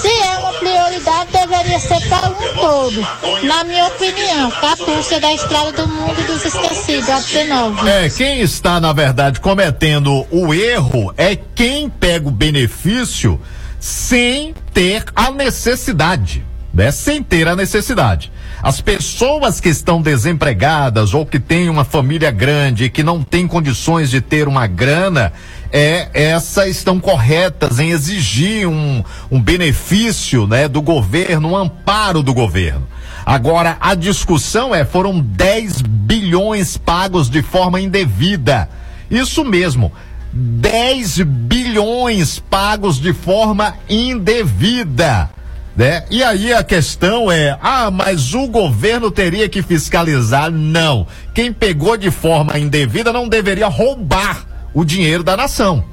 Se 0.00 0.08
é 0.08 0.38
uma 0.38 0.52
prioridade, 0.54 1.32
deveria 1.32 1.78
ser 1.78 2.08
para 2.08 2.28
um 2.28 2.54
todo. 2.54 3.06
Na 3.42 3.64
minha 3.64 3.86
opinião, 3.86 4.50
Catúcia 4.50 5.20
da 5.20 5.32
Estrada 5.32 5.72
do 5.72 5.88
Mundo 5.88 6.26
dos 6.26 6.44
Esquecidos, 6.44 7.08
a 7.08 7.18
19. 7.20 7.88
É, 7.88 8.08
quem 8.08 8.40
está, 8.40 8.80
na 8.80 8.92
verdade, 8.92 9.40
cometendo 9.40 10.26
o 10.30 10.54
erro 10.54 11.12
é 11.16 11.36
quem 11.36 11.88
pega 11.88 12.28
o 12.28 12.30
benefício 12.30 13.40
sem 13.78 14.54
ter 14.74 15.04
a 15.16 15.30
necessidade, 15.30 16.44
né? 16.72 16.90
Sem 16.90 17.22
ter 17.22 17.48
a 17.48 17.56
necessidade. 17.56 18.30
As 18.62 18.78
pessoas 18.78 19.58
que 19.58 19.70
estão 19.70 20.02
desempregadas 20.02 21.14
ou 21.14 21.24
que 21.24 21.40
têm 21.40 21.70
uma 21.70 21.84
família 21.84 22.30
grande 22.30 22.84
e 22.84 22.90
que 22.90 23.02
não 23.02 23.22
têm 23.22 23.48
condições 23.48 24.10
de 24.10 24.20
ter 24.20 24.46
uma 24.46 24.66
grana, 24.66 25.32
é, 25.72 26.10
essas 26.12 26.68
estão 26.68 27.00
corretas 27.00 27.78
em 27.78 27.90
exigir 27.90 28.68
um, 28.68 29.02
um 29.30 29.40
benefício, 29.40 30.46
né, 30.46 30.68
do 30.68 30.82
governo, 30.82 31.52
um 31.52 31.56
amparo 31.56 32.22
do 32.22 32.34
governo. 32.34 32.86
Agora, 33.24 33.78
a 33.80 33.94
discussão 33.94 34.74
é, 34.74 34.84
foram 34.84 35.20
10 35.20 35.80
bilhões 35.80 36.76
pagos 36.76 37.30
de 37.30 37.40
forma 37.40 37.80
indevida. 37.80 38.68
Isso 39.10 39.42
mesmo. 39.42 39.90
10 40.32 41.22
bilhões 41.22 42.38
pagos 42.38 43.00
de 43.00 43.14
forma 43.14 43.74
indevida. 43.88 45.30
Né? 45.76 46.04
E 46.10 46.22
aí 46.22 46.52
a 46.52 46.62
questão 46.62 47.30
é: 47.30 47.56
ah, 47.62 47.90
mas 47.90 48.34
o 48.34 48.46
governo 48.48 49.10
teria 49.10 49.48
que 49.48 49.62
fiscalizar? 49.62 50.50
Não. 50.50 51.06
Quem 51.34 51.52
pegou 51.52 51.96
de 51.96 52.10
forma 52.10 52.58
indevida 52.58 53.12
não 53.12 53.28
deveria 53.28 53.68
roubar 53.68 54.46
o 54.74 54.84
dinheiro 54.84 55.22
da 55.22 55.36
nação. 55.36 55.84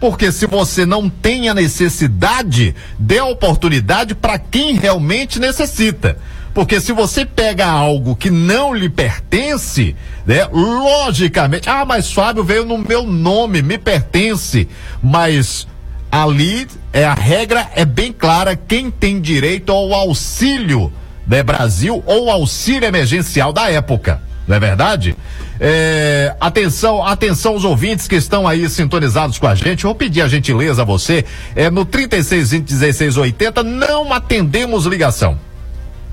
Porque 0.00 0.30
se 0.30 0.46
você 0.46 0.86
não 0.86 1.08
tem 1.08 1.48
a 1.48 1.54
necessidade, 1.54 2.74
dê 2.98 3.18
a 3.18 3.24
oportunidade 3.24 4.14
para 4.14 4.38
quem 4.38 4.74
realmente 4.74 5.40
necessita. 5.40 6.16
Porque 6.54 6.80
se 6.80 6.92
você 6.92 7.24
pega 7.24 7.66
algo 7.66 8.16
que 8.16 8.30
não 8.30 8.74
lhe 8.74 8.88
pertence, 8.88 9.94
né, 10.26 10.44
logicamente, 10.50 11.68
ah, 11.68 11.84
mas 11.84 12.12
Fábio 12.12 12.42
veio 12.42 12.64
no 12.64 12.78
meu 12.78 13.04
nome, 13.04 13.62
me 13.62 13.78
pertence, 13.78 14.68
mas 15.02 15.66
ali 16.10 16.66
é 16.92 17.04
a 17.04 17.14
regra 17.14 17.68
é 17.74 17.84
bem 17.84 18.12
clara, 18.12 18.56
quem 18.56 18.90
tem 18.90 19.20
direito 19.20 19.72
ao 19.72 19.92
auxílio, 19.92 20.92
né, 21.26 21.42
Brasil 21.42 22.02
ou 22.06 22.30
auxílio 22.30 22.86
emergencial 22.86 23.52
da 23.52 23.70
época. 23.70 24.20
Não 24.46 24.56
é 24.56 24.60
verdade? 24.60 25.14
É, 25.60 26.34
atenção, 26.40 27.04
atenção 27.04 27.54
os 27.54 27.64
ouvintes 27.64 28.08
que 28.08 28.14
estão 28.16 28.48
aí 28.48 28.66
sintonizados 28.70 29.38
com 29.38 29.46
a 29.46 29.54
gente. 29.54 29.82
Vou 29.82 29.94
pedir 29.94 30.22
a 30.22 30.28
gentileza 30.28 30.82
a 30.82 30.84
você. 30.86 31.26
É, 31.54 31.68
no 31.68 31.84
3620 31.84 32.70
1680 32.70 33.62
não 33.62 34.10
atendemos 34.10 34.86
ligação. 34.86 35.38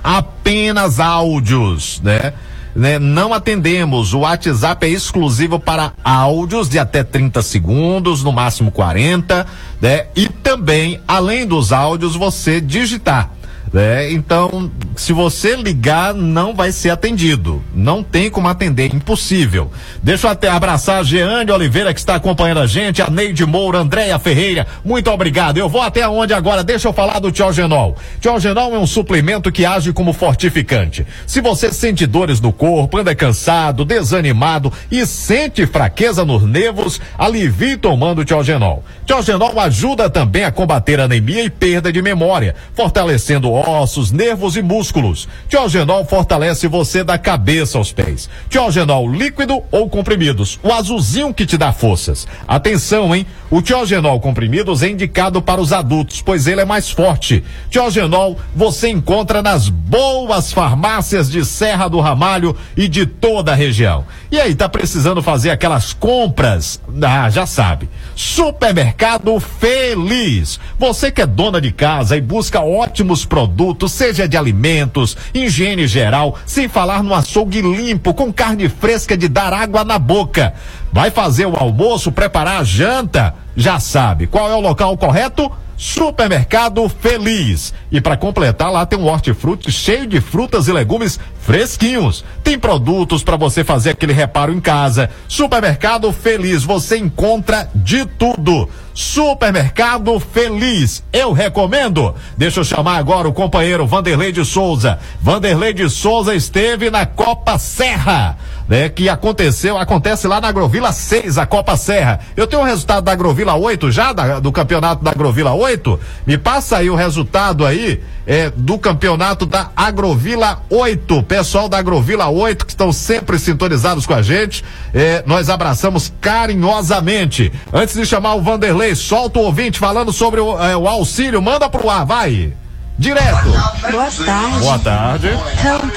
Apenas 0.04 1.00
áudios, 1.00 2.02
né? 2.04 2.34
Né? 2.76 2.99
Não 2.99 3.34
atendemos. 3.34 4.13
O 4.13 4.19
WhatsApp 4.19 4.86
é 4.86 4.89
exclusivo 4.89 5.59
para 5.59 5.93
áudios 6.03 6.67
de 6.67 6.78
até 6.78 7.03
30 7.03 7.41
segundos, 7.41 8.23
no 8.23 8.32
máximo 8.32 8.71
40, 8.71 9.45
né? 9.82 10.07
E 10.15 10.28
também, 10.28 10.99
além 11.07 11.47
dos 11.47 11.71
áudios, 11.71 12.15
você 12.15 12.59
digitar. 12.59 13.32
Né? 13.76 14.09
Então, 14.13 14.71
se 14.95 15.11
você 15.11 15.53
ligar, 15.57 16.13
não 16.13 16.55
vai 16.55 16.71
ser 16.71 16.91
atendido. 16.91 17.61
Não 17.76 18.01
tem 18.01 18.30
como 18.32 18.47
atender, 18.47 18.95
impossível. 18.95 19.69
Deixa 20.01 20.28
eu 20.28 20.32
até 20.32 20.47
abraçar 20.47 21.01
a 21.01 21.03
Jeane 21.03 21.51
Oliveira 21.51 21.93
que 21.93 21.99
está 21.99 22.15
acompanhando 22.15 22.61
a 22.61 22.67
gente, 22.67 23.01
a 23.01 23.09
Neide 23.09 23.45
Moura, 23.45 23.80
Andréia 23.80 24.17
Ferreira. 24.17 24.65
Muito 24.82 25.11
obrigado. 25.11 25.57
Eu 25.57 25.67
vou 25.67 25.82
até 25.82 26.07
onde 26.07 26.34
agora? 26.34 26.63
Deixa 26.63 26.88
eu 26.88 26.93
falar 26.93 27.19
do 27.19 27.34
Tiogenol. 27.34 27.97
Tiogenol 28.21 28.73
é 28.73 28.80
um 28.80 28.88
suplemento 28.88 29.51
que 29.51 29.65
age 29.65 29.91
como 29.91 30.13
fortificante. 30.13 31.05
Se 31.28 31.41
você 31.41 31.73
sente 31.73 32.05
dores 32.05 32.39
no 32.39 32.53
corpo, 32.53 32.97
anda 32.97 33.13
cansado, 33.13 33.84
desanimado 33.84 34.71
e 34.89 35.05
sente 35.05 35.65
fraqueza 35.65 36.23
nos 36.23 36.43
nervos, 36.43 37.01
alivie 37.17 37.76
tomando 37.76 38.23
Tiogenol. 38.23 38.86
Tiogenol 39.05 39.59
ajuda 39.59 40.09
também 40.09 40.45
a 40.45 40.51
combater 40.51 41.01
anemia 41.01 41.43
e 41.43 41.49
perda 41.49 41.91
de 41.91 42.01
memória, 42.01 42.55
fortalecendo 42.73 43.64
ossos, 43.68 44.11
nervos 44.11 44.55
e 44.55 44.61
músculos. 44.61 45.28
Tiogenol 45.47 46.05
fortalece 46.05 46.68
você 46.68 47.03
da 47.03 47.18
cabeça 47.18 47.78
aos 47.78 47.91
pés. 47.91 48.30
Tiogenol 48.49 49.11
líquido 49.11 49.61
ou 49.72 49.89
comprimidos, 49.89 50.59
o 50.63 50.72
azulzinho 50.72 51.34
que 51.34 51.45
te 51.45 51.57
dá 51.57 51.72
forças. 51.72 52.28
Atenção, 52.47 53.16
hein? 53.16 53.26
O 53.49 53.61
Tiogenol 53.61 54.20
comprimidos 54.20 54.82
é 54.84 54.89
indicado 54.89 55.41
para 55.41 55.61
os 55.61 55.72
adultos, 55.72 56.22
pois 56.22 56.47
ele 56.47 56.61
é 56.61 56.66
mais 56.66 56.89
forte. 56.89 57.43
Tiogenol 57.70 58.38
você 58.55 58.89
encontra 58.89 59.41
nas 59.41 59.70
boas 59.70 60.51
farmácias 60.51 61.30
de 61.30 61.45
Serra 61.45 61.88
do 61.88 61.99
Ramalho 61.99 62.55
e 62.76 62.88
de 62.88 63.05
toda 63.05 63.51
a 63.51 63.55
região. 63.55 64.05
E 64.32 64.39
aí, 64.39 64.55
tá 64.55 64.68
precisando 64.68 65.22
fazer 65.22 65.51
aquelas 65.51 65.93
compras? 65.93 66.82
Ah, 67.01 67.30
já 67.30 67.45
sabe. 67.45 67.88
Supermercado 68.16 69.39
Feliz. 69.39 70.59
Você 70.78 71.11
que 71.11 71.22
é 71.22 71.26
dona 71.26 71.61
de 71.61 71.72
casa 71.72 72.18
e 72.18 72.22
busca 72.22 72.61
ótimos 72.61 73.26
produtos, 73.26 73.45
seja 73.89 74.28
de 74.28 74.38
alimentos, 74.38 75.16
higiene 75.34 75.88
geral, 75.88 76.38
sem 76.46 76.68
falar 76.68 77.04
no 77.04 77.14
açougue 77.14 77.62
limpo, 77.62 78.14
com 78.14 78.32
carne 78.32 78.70
fresca 78.70 79.18
de 79.18 79.28
dar 79.28 79.54
água 79.54 79.84
na 79.84 79.98
boca. 79.98 80.54
Vai 80.91 81.12
fazer 81.12 81.46
o 81.46 81.56
almoço, 81.56 82.12
preparar 82.12 82.62
a 82.62 82.64
janta? 82.64 83.34
Já 83.56 83.80
sabe. 83.80 84.28
Qual 84.28 84.50
é 84.50 84.56
o 84.56 84.60
local 84.60 84.98
correto? 84.98 85.52
Supermercado 85.78 86.88
Feliz. 86.88 87.74
E 87.91 88.00
para 88.00 88.16
completar, 88.16 88.72
lá 88.72 88.86
tem 88.86 88.98
um 88.98 89.08
hortifruti 89.08 89.72
cheio 89.72 90.08
de 90.08 90.22
frutas 90.22 90.68
e 90.68 90.72
legumes 90.72 91.20
fresquinhos. 91.41 92.24
Tem 92.43 92.58
produtos 92.58 93.24
para 93.24 93.36
você 93.36 93.64
fazer 93.64 93.91
aquele 93.91 94.14
reparo 94.14 94.54
em 94.54 94.62
casa. 94.62 95.10
Supermercado 95.28 96.12
Feliz, 96.14 96.64
você 96.64 96.98
encontra 96.98 97.70
de 97.76 98.06
tudo. 98.06 98.70
Supermercado 98.96 100.18
Feliz, 100.22 101.04
eu 101.12 101.34
recomendo. 101.34 102.16
Deixa 102.38 102.62
eu 102.62 102.64
chamar 102.64 102.96
agora 102.98 103.28
o 103.28 103.34
companheiro 103.34 103.86
Vanderlei 103.86 104.32
de 104.32 104.46
Souza. 104.46 104.98
Vanderlei 105.22 105.74
de 105.74 105.89
Souza 105.89 106.34
esteve 106.34 106.89
na 106.89 107.06
Copa 107.06 107.60
Serra, 107.60 108.38
né? 108.70 108.88
Que 108.88 109.10
aconteceu, 109.10 109.78
acontece 109.78 110.28
lá 110.30 110.39
na 110.39 110.48
Agrovila 110.48 110.93
6, 110.93 111.38
a 111.38 111.46
Copa 111.46 111.76
Serra. 111.76 112.22
Eu 112.38 112.48
tenho 112.48 112.62
o 112.62 112.66
resultado 112.66 113.04
da 113.04 113.12
Agrovila 113.12 113.56
8 113.56 113.91
já, 113.91 114.14
da- 114.14 114.39
do 114.39 114.52
campeonato 114.52 115.04
da 115.04 115.12
Agrovila 115.12 115.54
8. 115.54 116.00
Me 116.26 116.38
passa 116.38 116.78
aí 116.78 116.89
o 116.89 116.96
resultado 116.96 117.66
aí, 117.66 118.02
é, 118.26 118.49
do 118.49 118.78
campeonato 118.78 119.45
da 119.45 119.71
Agrovila 119.76 120.61
8. 120.69 121.23
Pessoal 121.23 121.69
da 121.69 121.78
Agrovila 121.78 122.28
8 122.28 122.65
que 122.65 122.71
estão 122.71 122.91
sempre 122.91 123.38
sintonizados 123.38 124.05
com 124.05 124.13
a 124.13 124.21
gente, 124.21 124.63
é, 124.93 125.23
nós 125.26 125.49
abraçamos 125.49 126.11
carinhosamente. 126.19 127.51
Antes 127.71 127.95
de 127.95 128.05
chamar 128.05 128.36
o 128.36 128.41
Vanderlei, 128.41 128.95
solta 128.95 129.39
o 129.39 129.43
ouvinte 129.43 129.80
falando 129.80 130.11
sobre 130.11 130.39
o, 130.39 130.59
é, 130.61 130.76
o 130.76 130.88
auxílio, 130.88 131.41
manda 131.41 131.69
pro 131.69 131.89
ar, 131.89 132.05
vai. 132.05 132.53
Direto. 132.98 133.52
Boa 133.91 134.10
tarde. 134.10 134.60
Boa 134.60 134.80
tarde. 134.80 135.30
Então, 135.60 135.91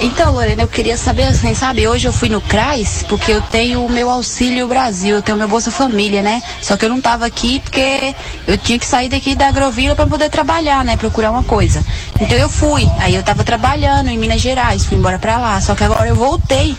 então, 0.00 0.32
Lorena, 0.32 0.62
eu 0.62 0.68
queria 0.68 0.96
saber 0.96 1.24
assim, 1.24 1.54
sabe? 1.54 1.86
Hoje 1.86 2.08
eu 2.08 2.12
fui 2.12 2.28
no 2.28 2.40
CRAS 2.40 3.04
porque 3.08 3.30
eu 3.30 3.40
tenho 3.40 3.84
o 3.84 3.88
meu 3.88 4.10
Auxílio 4.10 4.66
Brasil, 4.66 5.14
eu 5.14 5.22
tenho 5.22 5.38
meu 5.38 5.46
Bolsa 5.46 5.70
Família, 5.70 6.22
né? 6.22 6.42
Só 6.60 6.76
que 6.76 6.84
eu 6.84 6.88
não 6.88 7.00
tava 7.00 7.24
aqui 7.24 7.60
porque 7.60 8.14
eu 8.48 8.58
tinha 8.58 8.78
que 8.80 8.86
sair 8.86 9.08
daqui 9.08 9.36
da 9.36 9.46
Agrovila 9.46 9.94
para 9.94 10.06
poder 10.06 10.28
trabalhar, 10.28 10.84
né? 10.84 10.96
Procurar 10.96 11.30
uma 11.30 11.44
coisa. 11.44 11.84
Então 12.20 12.36
eu 12.36 12.48
fui. 12.48 12.90
Aí 12.98 13.14
eu 13.14 13.22
tava 13.22 13.44
trabalhando 13.44 14.08
em 14.08 14.18
Minas 14.18 14.40
Gerais, 14.40 14.84
fui 14.84 14.98
embora 14.98 15.20
pra 15.20 15.38
lá. 15.38 15.60
Só 15.60 15.76
que 15.76 15.84
agora 15.84 16.08
eu 16.08 16.16
voltei 16.16 16.76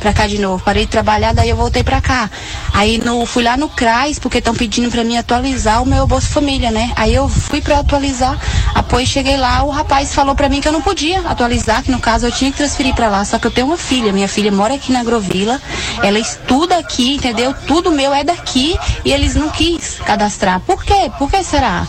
pra 0.00 0.12
cá 0.12 0.26
de 0.26 0.38
novo. 0.38 0.62
Parei 0.62 0.84
de 0.84 0.90
trabalhar, 0.90 1.32
daí 1.32 1.48
eu 1.48 1.56
voltei 1.56 1.82
pra 1.82 2.00
cá. 2.00 2.28
Aí 2.74 2.98
no, 2.98 3.24
fui 3.24 3.42
lá 3.42 3.56
no 3.56 3.70
CRAS 3.70 4.18
porque 4.18 4.38
estão 4.38 4.54
pedindo 4.54 4.90
pra 4.90 5.02
mim 5.02 5.16
atualizar 5.16 5.82
o 5.82 5.86
meu 5.86 6.06
Bolsa 6.06 6.28
Família, 6.28 6.70
né? 6.70 6.92
Aí 6.94 7.14
eu 7.14 7.26
fui 7.28 7.62
pra 7.62 7.78
atualizar, 7.78 8.36
após 8.74 9.13
cheguei 9.14 9.36
lá, 9.36 9.62
o 9.62 9.70
rapaz 9.70 10.12
falou 10.12 10.34
pra 10.34 10.48
mim 10.48 10.60
que 10.60 10.66
eu 10.66 10.72
não 10.72 10.82
podia 10.82 11.20
atualizar, 11.20 11.84
que 11.84 11.90
no 11.92 12.00
caso 12.00 12.26
eu 12.26 12.32
tinha 12.32 12.50
que 12.50 12.56
transferir 12.56 12.92
pra 12.96 13.08
lá. 13.08 13.24
Só 13.24 13.38
que 13.38 13.46
eu 13.46 13.50
tenho 13.50 13.68
uma 13.68 13.76
filha, 13.76 14.12
minha 14.12 14.26
filha 14.26 14.50
mora 14.50 14.74
aqui 14.74 14.90
na 14.90 15.00
Agrovila, 15.00 15.62
ela 16.02 16.18
estuda 16.18 16.76
aqui, 16.78 17.14
entendeu? 17.14 17.54
Tudo 17.64 17.92
meu 17.92 18.12
é 18.12 18.24
daqui 18.24 18.76
e 19.04 19.12
eles 19.12 19.36
não 19.36 19.50
quis 19.50 20.00
cadastrar. 20.04 20.58
Por 20.62 20.82
quê? 20.82 21.12
Por 21.16 21.30
que 21.30 21.44
será? 21.44 21.86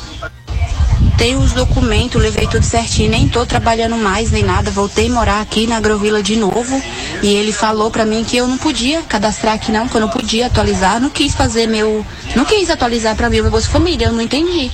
Tenho 1.18 1.40
os 1.40 1.52
documentos, 1.52 2.22
levei 2.22 2.46
tudo 2.46 2.64
certinho, 2.64 3.10
nem 3.10 3.28
tô 3.28 3.44
trabalhando 3.44 3.98
mais 3.98 4.30
nem 4.30 4.44
nada. 4.44 4.70
Voltei 4.70 5.10
morar 5.10 5.42
aqui 5.42 5.66
na 5.66 5.78
Agrovila 5.78 6.22
de 6.22 6.36
novo. 6.36 6.80
E 7.24 7.34
ele 7.34 7.52
falou 7.52 7.90
pra 7.90 8.06
mim 8.06 8.24
que 8.24 8.38
eu 8.38 8.48
não 8.48 8.60
podia 8.60 9.02
cadastrar 9.02 9.56
aqui 9.56 9.72
não, 9.72 9.88
que 9.88 9.96
eu 9.96 10.02
não 10.02 10.10
podia 10.10 10.46
atualizar. 10.46 11.02
Não 11.02 11.10
quis 11.10 11.34
fazer 11.34 11.66
meu. 11.66 12.06
Não 12.36 12.46
quis 12.46 12.70
atualizar 12.70 13.16
pra 13.16 13.32
mim 13.32 13.40
o 13.40 13.44
meu 13.44 13.52
Bolsa 13.52 13.70
Família, 13.70 14.06
eu 14.06 14.14
não 14.14 14.22
entendi. 14.22 14.70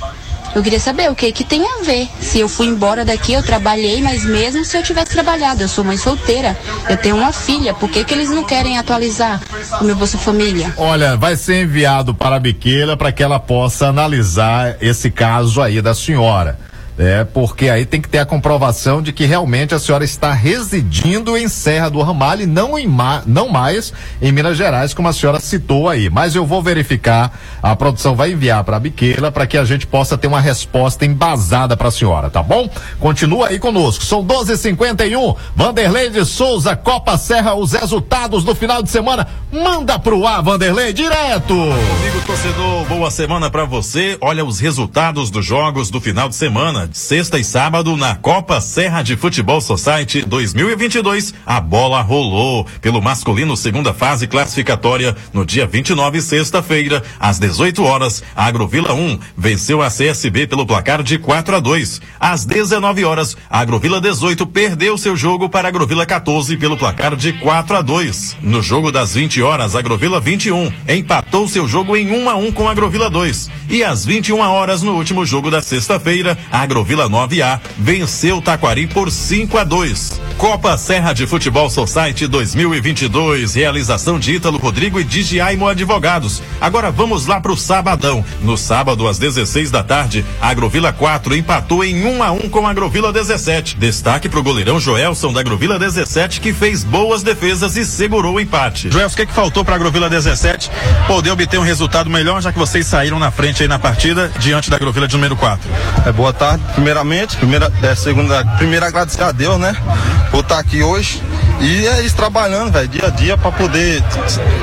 Eu 0.54 0.62
queria 0.62 0.80
saber 0.80 1.10
o 1.10 1.16
que 1.16 1.32
que 1.32 1.44
tem 1.44 1.64
a 1.66 1.84
ver. 1.84 2.10
Se 2.20 2.40
eu 2.40 2.50
fui 2.50 2.68
embora 2.68 3.06
daqui, 3.06 3.34
eu 3.34 3.42
trabalhei, 3.42 4.02
mas 4.02 4.26
mesmo 4.26 4.66
se 4.66 4.78
eu 4.78 4.84
tivesse 4.84 5.12
trabalhado, 5.12 5.62
eu 5.62 5.68
sou 5.68 5.84
mãe 5.84 5.98
solteira, 5.98 6.58
eu 6.90 6.98
tenho 6.98 7.16
uma 7.16 7.32
filha, 7.32 7.74
por 7.74 7.90
que 7.90 8.04
que 8.04 8.14
eles 8.14 8.30
não 8.30 8.44
querem 8.44 8.78
atualizar 8.78 9.42
o 9.80 9.84
meu 9.84 9.96
Bolsa 9.96 10.18
Família? 10.18 10.74
Olha, 10.78 11.16
vai 11.16 11.36
ser 11.36 11.64
enviado 11.64 12.14
para 12.14 12.36
a 12.36 12.40
Biqueira 12.40 12.98
para 12.98 13.12
que 13.12 13.24
ela 13.24 13.40
possa 13.40 13.88
analisar 13.88 14.76
esse 14.82 15.10
caso 15.10 15.62
aí 15.62 15.82
da 15.82 15.96
senhora. 15.96 16.60
É, 16.98 17.24
porque 17.24 17.70
aí 17.70 17.86
tem 17.86 18.02
que 18.02 18.10
ter 18.10 18.20
a 18.20 18.26
comprovação 18.26 19.02
de 19.02 19.12
que 19.12 19.26
realmente 19.26 19.74
a 19.74 19.80
senhora 19.80 20.04
está 20.04 20.34
residindo 20.34 21.36
em 21.36 21.48
Serra 21.48 21.90
do 21.90 22.02
Ramalho 22.02 22.44
e 22.44 22.46
não, 22.46 22.78
em 22.78 22.86
ma 22.86 23.24
não 23.26 23.50
mais 23.50 23.92
em 24.22 24.32
Minas 24.32 24.56
Gerais, 24.58 24.94
como 24.94 25.08
a 25.08 25.14
senhora 25.14 25.40
citou 25.40 25.90
aí. 25.90 26.10
Mas 26.10 26.36
eu 26.36 26.46
vou 26.46 26.62
verificar, 26.62 27.36
a 27.62 27.76
produção 27.76 28.16
vai 28.16 28.32
enviar 28.32 28.64
para 28.64 28.78
a 28.78 28.80
Biqueira 28.80 29.32
para 29.32 29.46
que 29.46 29.58
a 29.58 29.64
gente 29.64 29.86
possa 29.86 30.18
ter 30.18 30.28
uma 30.28 30.40
resposta 30.40 31.06
embasada 31.06 31.78
para 31.78 31.90
a 31.90 31.92
senhora, 31.92 32.30
tá 32.30 32.42
bom? 32.42 32.70
Continua 33.00 33.50
aí 33.50 33.60
conosco. 33.60 34.04
São 34.04 34.26
12h51. 34.26 35.36
Vanderlei 35.56 36.10
de 36.10 36.26
Souza, 36.26 36.76
Copa 36.76 37.18
Serra, 37.18 37.54
os 37.54 37.74
resultados 37.74 38.44
do 38.44 38.56
final 38.56 38.82
de 38.82 38.90
semana. 38.90 39.28
Manda 39.52 40.00
pro 40.00 40.26
ar, 40.26 40.42
Vanderlei, 40.42 40.94
direto! 40.94 41.54
Amigo 41.54 42.22
torcedor, 42.26 42.86
boa 42.86 43.12
semana 43.12 43.50
para 43.50 43.66
você. 43.66 44.18
Olha 44.22 44.44
os 44.44 44.60
resultados 44.60 45.30
dos 45.30 45.46
jogos 45.46 45.90
do 45.90 46.02
final 46.02 46.30
de 46.30 46.36
semana, 46.36 46.88
de 46.88 46.98
sexta 46.98 47.38
e 47.38 47.44
sábado, 47.44 47.96
na 47.96 48.16
Copa 48.16 48.60
Serra 48.62 49.04
de 49.04 49.16
Futebol 49.16 49.62
Society 49.62 50.24
2022. 50.24 51.34
A 51.46 51.60
bola 51.60 52.02
rolou 52.02 52.66
pelo 52.80 53.02
masculino 53.02 53.56
segunda 53.56 53.94
fase 53.94 54.26
classificatória 54.26 55.16
no 55.34 55.46
dia 55.46 55.68
29, 55.68 56.22
sexta-feira, 56.22 57.04
às 57.20 57.38
18 57.38 57.51
horas. 57.60 58.24
A 58.36 58.46
Agrovila 58.46 58.94
1 58.94 59.20
venceu 59.38 59.82
a 59.82 59.90
CSB 59.90 60.48
pelo 60.48 60.66
placar 60.66 61.04
de 61.04 61.18
4 61.18 61.56
a 61.56 61.60
2. 61.60 62.02
Às 62.20 62.46
19 62.46 63.04
horas, 63.04 63.36
Agrovila 63.50 64.00
18 64.00 64.46
perdeu 64.48 64.98
seu 64.98 65.16
jogo 65.16 65.50
para 65.50 65.68
Agrovila 65.68 66.06
14 66.06 66.56
pelo 66.58 66.78
placar 66.78 67.16
de 67.16 67.34
4 67.34 67.78
a 67.78 67.82
2. 67.82 68.38
No 68.42 68.62
jogo 68.62 68.92
das 68.92 69.14
20 69.14 69.42
horas, 69.42 69.76
Agrovila 69.76 70.20
21 70.20 70.72
empatou 70.88 71.48
seu 71.48 71.68
jogo 71.68 71.98
em 71.98 72.12
1 72.12 72.30
a 72.30 72.36
1 72.36 72.52
com 72.52 72.70
Agrovila 72.70 73.10
2. 73.10 73.50
E 73.70 73.84
às 73.84 74.06
21 74.06 74.40
horas, 74.40 74.82
no 74.82 74.94
último 74.94 75.26
jogo 75.26 75.50
da 75.50 75.62
sexta-feira, 75.62 76.38
Agrovila 76.52 77.10
9A 77.10 77.60
venceu 77.78 78.42
Taquari 78.42 78.88
por 78.88 79.12
5 79.12 79.58
a 79.58 79.64
2. 79.64 80.22
Copa 80.38 80.78
Serra 80.78 81.14
de 81.14 81.28
Futebol 81.28 81.70
Society 81.70 82.28
2022, 82.28 83.56
realização 83.56 84.20
de 84.20 84.36
Ítalo 84.36 84.58
Rodrigo 84.58 85.00
e 85.00 85.04
de 85.04 85.22
Giaimo 85.22 85.68
Advogados. 85.68 86.42
Agora 86.60 86.92
vamos 86.92 87.26
lá 87.26 87.41
pro 87.42 87.58
sabadão. 87.58 88.24
No 88.42 88.58
sábado 88.58 89.08
às 89.08 89.18
16 89.18 89.72
da 89.72 89.84
tarde, 89.84 90.26
a 90.40 90.50
Agrovila 90.50 90.94
4 90.94 91.36
empatou 91.36 91.84
em 91.84 92.06
1 92.06 92.24
a 92.24 92.32
1 92.32 92.50
com 92.50 92.66
a 92.66 92.72
Agrovila 92.72 93.12
17. 93.12 93.78
Destaque 93.78 94.30
pro 94.30 94.44
goleirão 94.44 94.80
Joelson 94.80 95.34
da 95.34 95.42
Agrovila 95.42 95.80
17 95.80 96.40
que 96.40 96.54
fez 96.54 96.84
boas 96.84 97.24
defesas 97.24 97.76
e 97.76 97.86
segurou 97.86 98.36
o 98.36 98.40
empate. 98.40 98.90
Joelson, 98.90 99.14
o 99.14 99.16
que, 99.16 99.22
é 99.24 99.26
que 99.26 99.34
faltou 99.34 99.66
para 99.66 99.76
a 99.76 99.78
Agrovila 99.78 100.10
17 100.10 100.72
poder 101.08 101.32
obter 101.32 101.60
um 101.60 101.64
resultado 101.64 102.10
melhor, 102.10 102.42
já 102.42 102.52
que 102.52 102.60
vocês 102.60 102.86
saíram 102.86 103.20
na 103.20 103.32
frente 103.32 103.64
aí 103.64 103.68
na 103.68 103.80
partida 103.80 104.32
diante 104.40 104.70
da 104.70 104.76
Agrovila 104.76 105.08
de 105.08 105.16
número 105.16 105.36
4? 105.36 105.70
É, 106.06 106.12
boa 106.12 106.32
tarde, 106.32 106.64
primeiramente, 106.74 107.38
primeira, 107.38 107.72
é, 107.82 107.96
segunda, 107.96 108.46
primeiro 108.58 108.86
agradecer 108.86 109.24
a 109.24 109.32
Deus, 109.32 109.60
né, 109.60 109.76
por 110.30 110.42
estar 110.42 110.60
aqui 110.60 110.84
hoje 110.84 111.22
e 111.62 111.88
é 111.88 112.02
isso, 112.02 112.16
trabalhando, 112.16 112.72
velho, 112.72 112.88
dia 112.88 113.08
a 113.08 113.10
dia 113.10 113.38
para 113.38 113.52
poder 113.52 114.04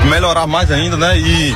melhorar 0.09 0.45
mais 0.45 0.69
ainda, 0.71 0.97
né, 0.97 1.17
e 1.17 1.55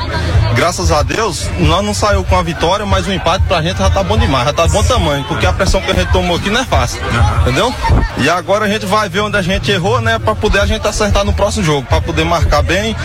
graças 0.54 0.90
a 0.90 1.02
Deus, 1.02 1.48
nós 1.58 1.84
não 1.84 1.92
saiu 1.92 2.24
com 2.24 2.36
a 2.36 2.42
vitória, 2.42 2.86
mas 2.86 3.06
o 3.06 3.12
empate 3.12 3.44
pra 3.46 3.62
gente 3.62 3.78
já 3.78 3.90
tá 3.90 4.02
bom 4.02 4.16
demais, 4.16 4.46
já 4.46 4.52
tá 4.52 4.66
bom 4.66 4.82
tamanho, 4.82 5.24
porque 5.24 5.46
a 5.46 5.52
pressão 5.52 5.80
que 5.80 5.90
a 5.90 5.94
gente 5.94 6.12
tomou 6.12 6.36
aqui 6.36 6.50
não 6.50 6.60
é 6.60 6.64
fácil, 6.64 7.00
entendeu? 7.42 7.74
E 8.18 8.28
agora 8.28 8.64
a 8.64 8.68
gente 8.68 8.86
vai 8.86 9.08
ver 9.08 9.20
onde 9.20 9.36
a 9.36 9.42
gente 9.42 9.70
errou, 9.70 10.00
né, 10.00 10.18
para 10.18 10.34
poder 10.34 10.60
a 10.60 10.66
gente 10.66 10.86
acertar 10.86 11.24
no 11.24 11.32
próximo 11.32 11.64
jogo, 11.64 11.86
para 11.86 12.00
poder 12.00 12.24
marcar 12.24 12.62
bem, 12.62 12.96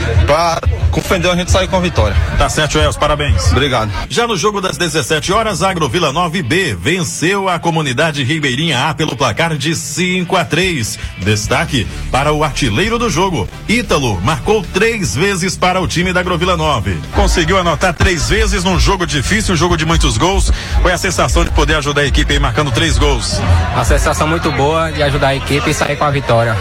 em 1.20 1.22
Deus 1.22 1.34
a 1.34 1.38
gente 1.38 1.52
sair 1.52 1.68
com 1.68 1.76
a 1.76 1.80
vitória. 1.80 2.16
Tá 2.38 2.48
certo, 2.50 2.78
Els, 2.78 2.96
parabéns. 2.96 3.52
Obrigado. 3.52 3.92
Já 4.10 4.28
no 4.28 4.38
jogo 4.38 4.62
das 4.62 4.78
17 4.78 5.34
horas, 5.34 5.64
a 5.64 5.70
Agrovila 5.70 6.14
9B 6.14 6.76
venceu 6.76 7.50
a 7.50 7.58
comunidade 7.58 8.24
Ribeirinha 8.24 8.88
A 8.88 8.94
pelo 8.94 9.16
placar 9.16 9.58
de 9.58 9.76
5 9.76 10.36
a 10.36 10.46
3. 10.46 11.00
Destaque 11.20 11.88
para 12.12 12.28
o 12.32 12.43
artilheiro 12.43 12.97
do 12.97 13.09
jogo. 13.09 13.47
Ítalo 13.67 14.19
marcou 14.21 14.63
três 14.73 15.15
vezes 15.15 15.55
para 15.55 15.82
o 15.82 15.88
time 15.88 16.13
da 16.13 16.19
Agrovila 16.19 16.55
9. 16.55 16.97
Conseguiu 17.15 17.57
anotar 17.57 17.93
três 17.93 18.30
vezes 18.30 18.63
num 18.63 18.80
jogo 18.80 19.05
difícil, 19.05 19.53
um 19.53 19.57
jogo 19.57 19.77
de 19.77 19.86
muitos 19.86 20.17
gols. 20.17 20.51
Foi 20.82 20.91
a 20.91 20.97
sensação 20.97 21.43
de 21.43 21.51
poder 21.51 21.75
ajudar 21.75 22.01
a 22.01 22.05
equipe 22.05 22.34
aí 22.34 22.39
marcando 22.39 22.71
três 22.71 22.97
gols. 22.97 23.39
A 23.75 23.84
sensação 23.84 24.27
muito 24.27 24.51
boa 24.51 24.91
de 24.91 25.03
ajudar 25.03 25.30
a 25.30 25.36
equipe 25.36 25.69
e 25.69 25.73
sair 25.73 25.95
com 25.95 26.05
a 26.05 26.11
vitória. 26.11 26.55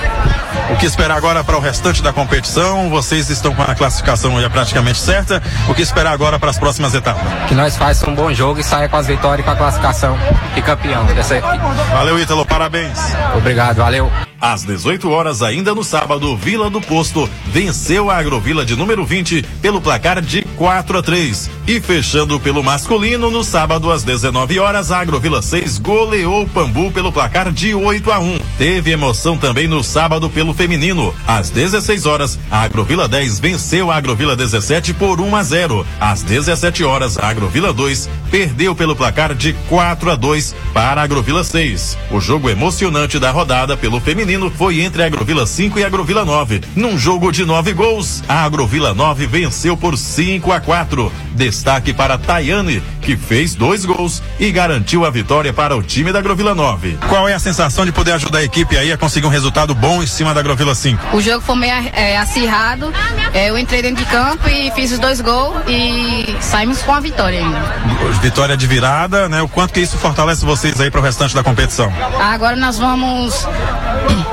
O 0.71 0.77
que 0.77 0.85
esperar 0.85 1.17
agora 1.17 1.43
para 1.43 1.57
o 1.57 1.61
restante 1.61 2.03
da 2.03 2.13
competição? 2.13 2.91
Vocês 2.91 3.31
estão 3.31 3.55
com 3.55 3.63
a 3.63 3.75
classificação 3.75 4.39
já 4.41 4.51
praticamente 4.51 4.99
certa. 4.99 5.43
O 5.69 5.75
que 5.75 5.81
esperar 5.81 6.13
agora 6.13 6.39
para 6.39 6.51
as 6.51 6.59
próximas 6.59 6.95
etapas? 6.95 7.23
Que 7.49 7.55
nós 7.55 7.77
façamos 7.77 8.13
um 8.13 8.15
bom 8.15 8.33
jogo 8.35 8.61
e 8.61 8.63
saia 8.63 8.89
com 8.89 8.97
as 8.97 9.07
vitórias 9.07 9.41
e 9.41 9.43
com 9.45 9.51
a 9.51 9.57
classificação 9.57 10.19
e 10.57 10.63
campeão 10.63 11.07
dessa 11.07 11.39
equipe. 11.39 11.59
Valeu, 11.93 12.21
Ítalo, 12.21 12.45
parabéns. 12.45 12.99
Obrigado, 13.35 13.77
valeu. 13.77 14.13
Às 14.41 14.63
18 14.63 15.11
horas, 15.11 15.43
ainda 15.43 15.58
no 15.63 15.85
sábado, 15.85 16.37
Vila 16.37 16.71
do 16.71 16.81
Posto 16.81 17.29
venceu 17.47 18.11
a 18.11 18.17
Agrovila 18.17 18.65
de 18.65 18.77
número 18.77 19.05
20 19.05 19.43
pelo 19.61 19.81
placar 19.81 20.21
de 20.21 20.43
4 20.57 20.99
a 20.99 21.03
3. 21.03 21.51
E 21.67 21.81
fechando 21.81 22.41
pelo 22.41 22.63
masculino, 22.63 23.31
no 23.31 23.45
sábado, 23.45 23.91
às 23.91 24.03
19 24.03 24.59
horas, 24.59 24.91
a 24.91 25.01
Agrovila 25.01 25.43
6 25.43 25.79
goleou 25.79 26.43
o 26.43 26.49
Pambu 26.49 26.91
pelo 26.91 27.13
placar 27.13 27.53
de 27.53 27.75
8 27.75 28.11
a 28.11 28.19
1. 28.19 28.39
Teve 28.57 28.91
emoção 28.91 29.37
também 29.37 29.69
no 29.69 29.83
sábado 29.83 30.31
pelo 30.31 30.55
feminino. 30.55 31.15
Às 31.27 31.51
16 31.51 32.07
horas, 32.07 32.39
a 32.51 32.63
Agrovila 32.63 33.07
10 33.07 33.39
venceu 33.39 33.91
a 33.91 33.97
Agrovila 33.97 34.35
17 34.35 34.95
por 34.95 35.21
1 35.21 35.37
a 35.37 35.43
0. 35.43 35.87
Às 36.01 36.23
17 36.23 36.85
horas, 36.85 37.19
a 37.19 37.29
Agrovila 37.29 37.73
2 37.73 38.09
perdeu 38.31 38.75
pelo 38.75 38.97
placar 38.97 39.35
de 39.35 39.53
4 39.69 40.11
a 40.11 40.17
2 40.17 40.55
para 40.73 41.01
a 41.01 41.05
Agrovila 41.05 41.45
6. 41.45 41.99
O 42.11 42.21
jogo 42.21 42.49
emocionante 42.49 43.19
da 43.19 43.31
rodada 43.31 43.77
pelo 43.77 44.01
feminino 44.01 44.51
foi 44.51 44.81
entre 44.81 45.03
a 45.03 45.07
Agrovila 45.07 45.47
5 45.49 45.79
e 45.79 45.85
a 45.85 45.87
Agrovila 45.87 46.25
9. 46.25 46.61
Num 46.77 46.99
jogo 46.99 47.33
de 47.33 47.45
nove 47.45 47.73
gols, 47.73 48.23
a 48.29 48.45
Agrovila 48.45 48.95
9 48.95 49.27
venceu 49.27 49.77
por 49.77 49.97
5 49.97 50.53
a 50.53 50.61
4. 50.61 51.13
Destaque 51.33 51.93
para 51.93 52.19
Tayane, 52.19 52.83
que 53.01 53.17
fez 53.17 53.55
dois 53.55 53.85
gols 53.85 54.23
e 54.39 54.51
garantiu 54.51 55.05
a 55.05 55.11
vitória 55.11 55.53
para 55.53 55.77
o 55.77 55.83
time 55.83 56.13
da 56.13 56.19
Agrovila 56.19 56.55
9. 56.55 56.99
Qual 57.09 57.29
é 57.29 57.35
a 57.35 57.39
sensação 57.39 57.85
de 57.85 57.93
poder 57.93 58.13
ajudar 58.13 58.39
a 58.39 58.45
equipe 58.45 58.77
aí 58.77 58.93
a 58.93 58.99
conseguir 58.99 59.27
um 59.27 59.31
resultado 59.31 59.75
bom 59.75 60.03
em 60.03 60.07
cima 60.07 60.35
da 60.35 60.41
Agrovila 60.41 60.75
5? 60.75 61.17
O 61.17 61.21
jogo 61.21 61.41
foi 61.41 61.57
meio 61.57 61.73
é, 61.73 62.19
acirrado. 62.19 62.93
É, 63.33 63.49
eu 63.51 63.59
entrei 63.59 63.83
dentro 63.83 64.05
de 64.05 64.11
campo 64.11 64.49
e 64.49 64.71
fiz 64.73 64.93
os 64.93 64.99
dois 64.99 65.21
gols 65.21 65.57
e 65.67 66.37
saímos 66.41 66.83
com 66.83 66.93
a 66.93 67.01
vitória 67.01 67.39
ainda. 67.39 67.59
Vitória 68.21 68.57
de 68.57 68.67
virada, 68.67 69.29
né? 69.29 69.41
O 69.43 69.49
quanto 69.49 69.73
que 69.73 69.81
isso 69.81 69.97
fortalece 69.97 70.45
vocês 70.45 70.81
aí 70.81 70.91
para 70.91 71.01
o 71.01 71.03
restante 71.03 71.35
da 71.35 71.43
competição? 71.43 71.93
Agora 72.21 72.57
nós 72.57 72.79
vamos 72.79 73.47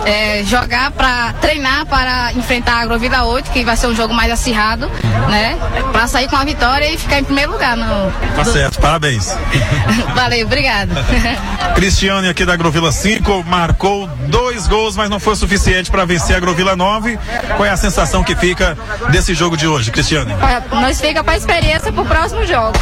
é, 0.05 0.43
jogar 0.45 0.91
para 0.91 1.33
treinar 1.41 1.85
para 1.85 2.31
enfrentar 2.33 2.75
a 2.75 2.81
Agrovila 2.81 3.23
8, 3.23 3.51
que 3.51 3.63
vai 3.63 3.75
ser 3.75 3.87
um 3.87 3.95
jogo 3.95 4.13
mais 4.13 4.31
acirrado, 4.31 4.89
né? 5.29 5.57
Para 5.91 6.07
sair 6.07 6.29
com 6.29 6.35
a 6.35 6.43
vitória 6.43 6.89
e 6.91 6.97
ficar 6.97 7.19
em 7.19 7.23
primeiro 7.23 7.51
lugar 7.51 7.75
no, 7.75 8.11
Tá 8.35 8.43
do, 8.43 8.51
certo. 8.53 8.79
parabéns. 8.79 9.35
Valeu, 10.15 10.45
obrigado. 10.45 10.91
Cristiane 11.75 12.29
aqui 12.29 12.45
da 12.45 12.53
Agrovila 12.53 12.91
5 12.91 13.43
marcou 13.45 14.07
dois 14.27 14.67
gols, 14.67 14.95
mas 14.95 15.09
não 15.09 15.19
foi 15.19 15.35
suficiente 15.35 15.89
para 15.89 16.05
vencer 16.05 16.35
a 16.35 16.37
Agrovila 16.37 16.75
9. 16.75 17.17
Qual 17.57 17.65
é 17.65 17.69
a 17.71 17.77
sensação 17.77 18.23
que 18.23 18.35
fica 18.35 18.77
desse 19.09 19.33
jogo 19.33 19.57
de 19.57 19.67
hoje, 19.67 19.91
Cristiane? 19.91 20.33
Nós 20.71 21.01
fica 21.01 21.23
para 21.23 21.35
experiência 21.35 21.91
pro 21.91 22.05
próximo 22.05 22.45
jogo. 22.45 22.73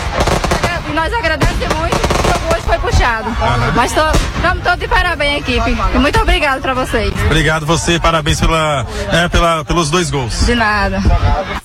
E 0.90 0.94
nós 0.94 1.12
agradecemos 1.14 1.74
muito, 1.78 1.96
o 1.96 2.13
hoje 2.54 2.66
foi 2.66 2.78
puxado. 2.80 3.30
Mas 3.76 3.92
estamos 3.92 4.64
todos 4.64 4.80
de 4.80 4.88
parabéns, 4.88 5.42
equipe. 5.42 5.76
E 5.94 5.98
muito 5.98 6.20
obrigado 6.20 6.62
para 6.62 6.74
vocês. 6.74 7.14
Obrigado 7.26 7.66
você, 7.66 8.00
parabéns 8.00 8.40
pela, 8.40 8.86
é, 9.12 9.28
pela, 9.28 9.66
pelos 9.66 9.90
dois 9.90 10.10
gols. 10.10 10.46
De 10.46 10.56
nada. 10.56 11.02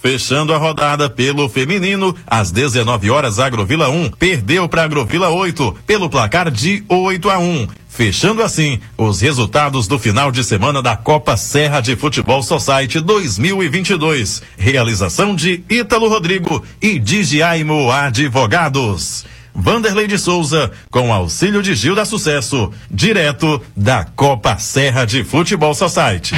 Fechando 0.01 0.55
a 0.55 0.59
rodada 0.59 1.11
pelo 1.11 1.49
feminino, 1.49 2.14
às 2.26 2.51
19 2.51 3.11
horas, 3.11 3.39
Agrovila 3.39 3.89
1 3.89 4.11
perdeu 4.11 4.68
para 4.68 4.84
Agrovila 4.84 5.28
8 5.28 5.78
pelo 5.86 6.09
placar 6.09 6.51
de 6.51 6.84
8 6.89 7.30
a 7.30 7.39
1. 7.39 7.68
Fechando 7.89 8.43
assim 8.43 8.78
os 8.97 9.20
resultados 9.20 9.89
do 9.89 9.99
final 9.99 10.30
de 10.30 10.45
semana 10.45 10.80
da 10.80 10.97
Copa 10.97 11.36
Serra 11.36 11.80
de 11.80 11.97
Futebol 11.97 12.43
Society 12.43 13.01
2022. 13.01 14.43
Realização 14.57 15.34
de 15.34 15.64
Ítalo 15.68 16.09
Rodrigo 16.09 16.64
e 16.80 16.99
Digiaimo 16.99 17.91
Advogados. 17.91 19.26
Vanderlei 19.61 20.07
de 20.07 20.17
Souza, 20.17 20.71
com 20.89 21.13
auxílio 21.13 21.61
de 21.61 21.75
Gil 21.75 21.97
da 21.97 22.05
Sucesso, 22.05 22.73
direto 22.89 23.61
da 23.77 24.05
Copa 24.05 24.57
Serra 24.57 25.05
de 25.05 25.25
Futebol 25.25 25.75
Society. 25.75 26.33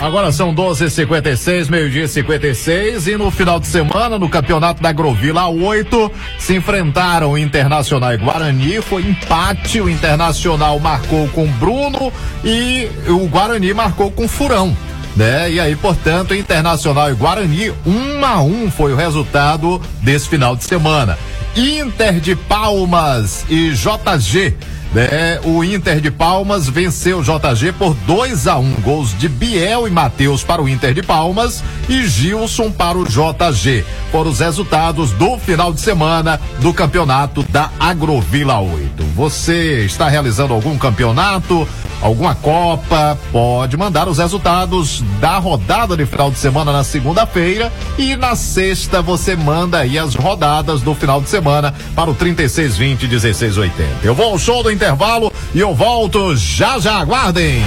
Agora 0.00 0.32
são 0.32 0.52
12h56, 0.52 1.70
meio-dia 1.70 2.08
56, 2.08 3.06
e 3.06 3.16
no 3.16 3.30
final 3.30 3.60
de 3.60 3.68
semana, 3.68 4.18
no 4.18 4.28
campeonato 4.28 4.82
da 4.82 4.90
Grovila 4.92 5.46
8, 5.46 6.12
se 6.38 6.56
enfrentaram 6.56 7.32
o 7.32 7.38
Internacional 7.38 8.12
e 8.12 8.16
Guarani. 8.16 8.82
Foi 8.82 9.02
empate, 9.02 9.80
o 9.80 9.88
Internacional 9.88 10.78
marcou 10.80 11.28
com 11.28 11.46
Bruno 11.52 12.12
e 12.44 12.88
o 13.08 13.28
Guarani 13.28 13.72
marcou 13.72 14.10
com 14.10 14.26
Furão. 14.26 14.76
Né? 15.16 15.52
E 15.52 15.60
aí, 15.60 15.74
portanto, 15.74 16.34
Internacional 16.34 17.10
e 17.10 17.14
Guarani, 17.14 17.72
um 17.86 18.24
a 18.24 18.42
um 18.42 18.70
foi 18.70 18.92
o 18.92 18.96
resultado 18.96 19.80
desse 20.02 20.28
final 20.28 20.54
de 20.54 20.64
semana. 20.64 21.18
Inter 21.56 22.20
de 22.20 22.36
Palmas 22.36 23.46
e 23.48 23.70
JG 23.70 24.54
né? 24.92 25.40
O 25.44 25.62
Inter 25.62 26.00
de 26.00 26.10
Palmas 26.10 26.68
venceu 26.68 27.18
o 27.18 27.22
JG 27.22 27.72
por 27.72 27.94
2 28.06 28.46
a 28.46 28.56
1 28.56 28.62
um, 28.62 28.74
gols 28.80 29.16
de 29.18 29.28
Biel 29.28 29.86
e 29.86 29.90
Matheus 29.90 30.42
para 30.42 30.62
o 30.62 30.68
Inter 30.68 30.94
de 30.94 31.02
Palmas 31.02 31.62
e 31.88 32.06
Gilson 32.06 32.70
para 32.70 32.96
o 32.96 33.04
JG. 33.04 33.84
Foram 34.10 34.30
os 34.30 34.40
resultados 34.40 35.10
do 35.12 35.36
final 35.38 35.72
de 35.72 35.80
semana 35.80 36.40
do 36.60 36.72
campeonato 36.72 37.42
da 37.42 37.70
Agrovila 37.78 38.58
8. 38.58 39.04
Você 39.14 39.84
está 39.84 40.08
realizando 40.08 40.54
algum 40.54 40.78
campeonato, 40.78 41.68
alguma 42.00 42.34
Copa? 42.34 43.18
Pode 43.32 43.76
mandar 43.76 44.08
os 44.08 44.18
resultados 44.18 45.02
da 45.20 45.38
rodada 45.38 45.96
de 45.96 46.06
final 46.06 46.30
de 46.30 46.38
semana 46.38 46.72
na 46.72 46.84
segunda-feira 46.84 47.72
e 47.98 48.16
na 48.16 48.36
sexta 48.36 49.02
você 49.02 49.34
manda 49.36 49.78
aí 49.78 49.98
as 49.98 50.14
rodadas 50.14 50.82
do 50.82 50.94
final 50.94 51.20
de 51.20 51.28
semana 51.28 51.74
para 51.94 52.10
o 52.10 52.14
3620 52.14 53.08
1680. 53.08 54.06
Eu 54.06 54.14
vou 54.14 54.32
ao 54.32 54.38
show 54.38 54.62
do 54.62 54.70
intervalo 54.70 55.32
e 55.54 55.60
eu 55.60 55.74
volto 55.74 56.36
já 56.36 56.78
já, 56.78 56.98
aguardem. 56.98 57.62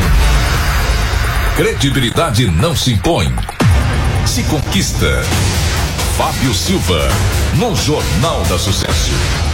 Credibilidade 1.56 2.50
não 2.50 2.76
se 2.76 2.94
impõe, 2.94 3.34
se 4.26 4.44
conquista. 4.44 5.24
Fábio 6.18 6.54
Silva, 6.54 7.08
no 7.56 7.76
Jornal 7.76 8.44
da 8.44 8.58
Sucesso. 8.58 9.49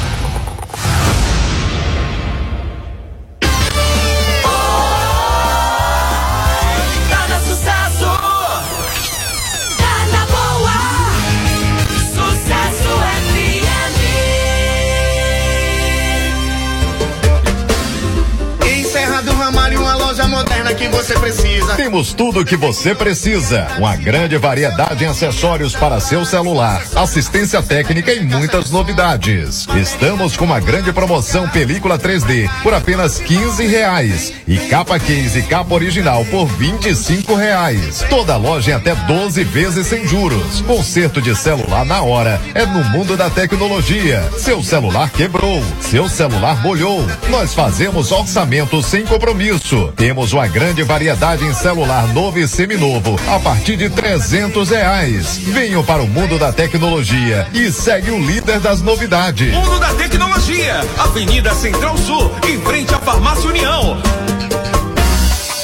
Que 20.86 20.90
você 20.90 21.14
precisa. 21.18 21.76
Temos 21.76 22.14
tudo 22.14 22.42
o 22.42 22.46
que 22.46 22.56
você 22.56 22.94
precisa. 22.94 23.68
Uma 23.78 23.96
grande 23.96 24.38
variedade 24.38 25.04
em 25.04 25.08
acessórios 25.08 25.74
para 25.74 26.00
seu 26.00 26.24
celular, 26.26 26.84
assistência 26.96 27.62
técnica 27.62 28.14
e 28.14 28.22
muitas 28.24 28.70
novidades. 28.70 29.68
Estamos 29.76 30.38
com 30.38 30.46
uma 30.46 30.60
grande 30.60 30.94
promoção 30.94 31.48
película 31.50 31.98
3D 31.98 32.50
por 32.62 32.74
apenas 32.74 33.20
15 33.20 33.66
reais 33.66 34.34
e 34.48 34.58
capa 34.58 35.00
case 35.00 35.40
e 35.40 35.44
capa 35.44 35.74
original 35.74 36.24
por 36.26 36.46
25 36.46 37.34
reais. 37.34 38.06
Toda 38.10 38.38
loja 38.38 38.72
em 38.72 38.74
até 38.76 38.94
12 38.94 39.44
vezes 39.44 39.88
sem 39.88 40.08
juros. 40.08 40.62
Conserto 40.62 41.22
de 41.22 41.36
celular 41.36 41.86
na 41.86 42.02
hora 42.02 42.40
é 42.54 42.66
no 42.66 42.84
mundo 42.86 43.18
da 43.18 43.30
tecnologia. 43.30 44.24
Seu 44.38 44.62
celular 44.62 45.10
quebrou, 45.10 45.64
seu 45.82 46.08
celular 46.08 46.62
molhou. 46.62 47.04
Nós 47.30 47.54
fazemos 47.54 48.12
orçamento 48.12 48.84
sem 48.84 49.04
compromisso. 49.04 49.92
Temos 49.96 50.32
uma 50.32 50.48
grande 50.48 50.75
variedade 50.84 51.46
em 51.46 51.54
celular 51.54 52.08
novo 52.14 52.40
e 52.40 52.48
seminovo 52.48 53.20
a 53.28 53.40
partir 53.40 53.78
de 53.78 53.90
300 53.90 54.70
reais. 54.70 55.38
Venham 55.38 55.84
para 55.84 56.02
o 56.02 56.08
mundo 56.08 56.38
da 56.38 56.52
tecnologia 56.52 57.48
e 57.54 57.72
segue 57.72 58.12
o 58.12 58.20
líder 58.20 58.60
das 58.60 58.82
novidades. 58.82 59.54
Mundo 59.54 59.80
da 59.80 59.94
Tecnologia, 59.94 60.82
Avenida 60.98 61.54
Central 61.54 61.98
Sul, 61.98 62.32
em 62.48 62.60
frente 62.62 62.94
à 62.94 63.00
Farmácia 63.00 63.50
União. 63.50 64.02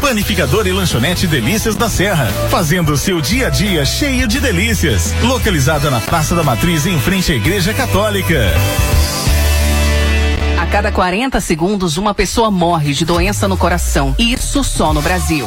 Panificador 0.00 0.66
e 0.66 0.72
lanchonete 0.72 1.26
Delícias 1.26 1.76
da 1.76 1.88
Serra, 1.88 2.26
fazendo 2.48 2.96
seu 2.96 3.20
dia 3.20 3.48
a 3.48 3.50
dia 3.50 3.84
cheio 3.84 4.26
de 4.26 4.40
delícias. 4.40 5.12
Localizada 5.22 5.90
na 5.90 6.00
Praça 6.00 6.34
da 6.34 6.42
Matriz, 6.42 6.86
em 6.86 6.98
frente 6.98 7.30
à 7.32 7.34
Igreja 7.34 7.74
Católica. 7.74 8.52
A 10.58 10.66
cada 10.66 10.90
40 10.90 11.40
segundos, 11.40 11.96
uma 11.96 12.14
pessoa 12.14 12.50
morre 12.50 12.94
de 12.94 13.04
doença 13.04 13.46
no 13.46 13.56
coração. 13.56 14.14
Isso 14.18 14.64
só 14.64 14.92
no 14.92 15.02
Brasil. 15.02 15.46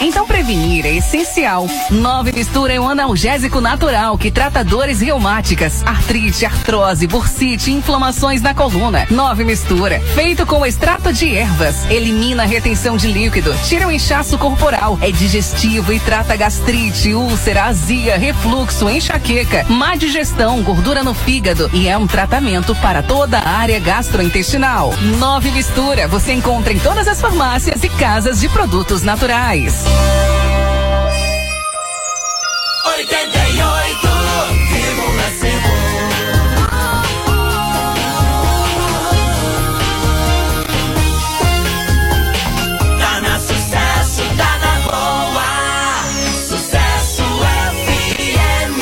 Então 0.00 0.26
prevenir 0.26 0.86
é 0.86 0.94
essencial. 0.96 1.66
Nove 1.90 2.32
Mistura 2.32 2.72
é 2.72 2.80
um 2.80 2.88
analgésico 2.88 3.60
natural 3.60 4.16
que 4.16 4.30
trata 4.30 4.64
dores 4.64 5.02
reumáticas, 5.02 5.82
artrite, 5.84 6.46
artrose, 6.46 7.06
bursite, 7.06 7.70
inflamações 7.70 8.40
na 8.40 8.54
coluna. 8.54 9.06
Nove 9.10 9.44
Mistura, 9.44 10.00
feito 10.14 10.46
com 10.46 10.64
extrato 10.64 11.12
de 11.12 11.36
ervas, 11.36 11.84
elimina 11.90 12.44
a 12.44 12.46
retenção 12.46 12.96
de 12.96 13.12
líquido, 13.12 13.54
tira 13.68 13.86
o 13.86 13.92
inchaço 13.92 14.38
corporal, 14.38 14.98
é 15.02 15.10
digestivo 15.10 15.92
e 15.92 16.00
trata 16.00 16.34
gastrite, 16.34 17.12
úlcera, 17.12 17.64
azia, 17.64 18.16
refluxo, 18.16 18.88
enxaqueca, 18.88 19.66
má 19.68 19.96
digestão, 19.96 20.62
gordura 20.62 21.04
no 21.04 21.12
fígado 21.12 21.70
e 21.74 21.88
é 21.88 21.98
um 21.98 22.06
tratamento 22.06 22.74
para 22.76 23.02
toda 23.02 23.38
a 23.38 23.50
área 23.50 23.78
gastrointestinal. 23.78 24.94
Nove 25.18 25.50
Mistura, 25.50 26.08
você 26.08 26.32
encontra 26.32 26.72
em 26.72 26.78
todas 26.78 27.06
as 27.06 27.20
farmácias 27.20 27.84
e 27.84 27.88
casas 27.90 28.40
de 28.40 28.48
produtos 28.48 29.02
naturais. 29.02 29.89
88,5 32.84 35.60
na 43.22 43.38
sucesso, 43.38 44.22
na 44.34 44.80
boa. 44.88 45.44
Sucesso 46.48 47.22
FM. 47.66 48.78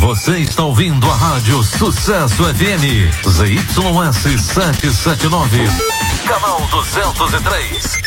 Você 0.00 0.38
está 0.38 0.64
ouvindo 0.64 1.08
a 1.10 1.14
Rádio 1.14 1.62
Sucesso 1.62 2.42
FM, 2.44 3.12
ZYS 3.28 3.76
779, 4.42 5.68
canal 6.24 6.60
203. 6.70 7.98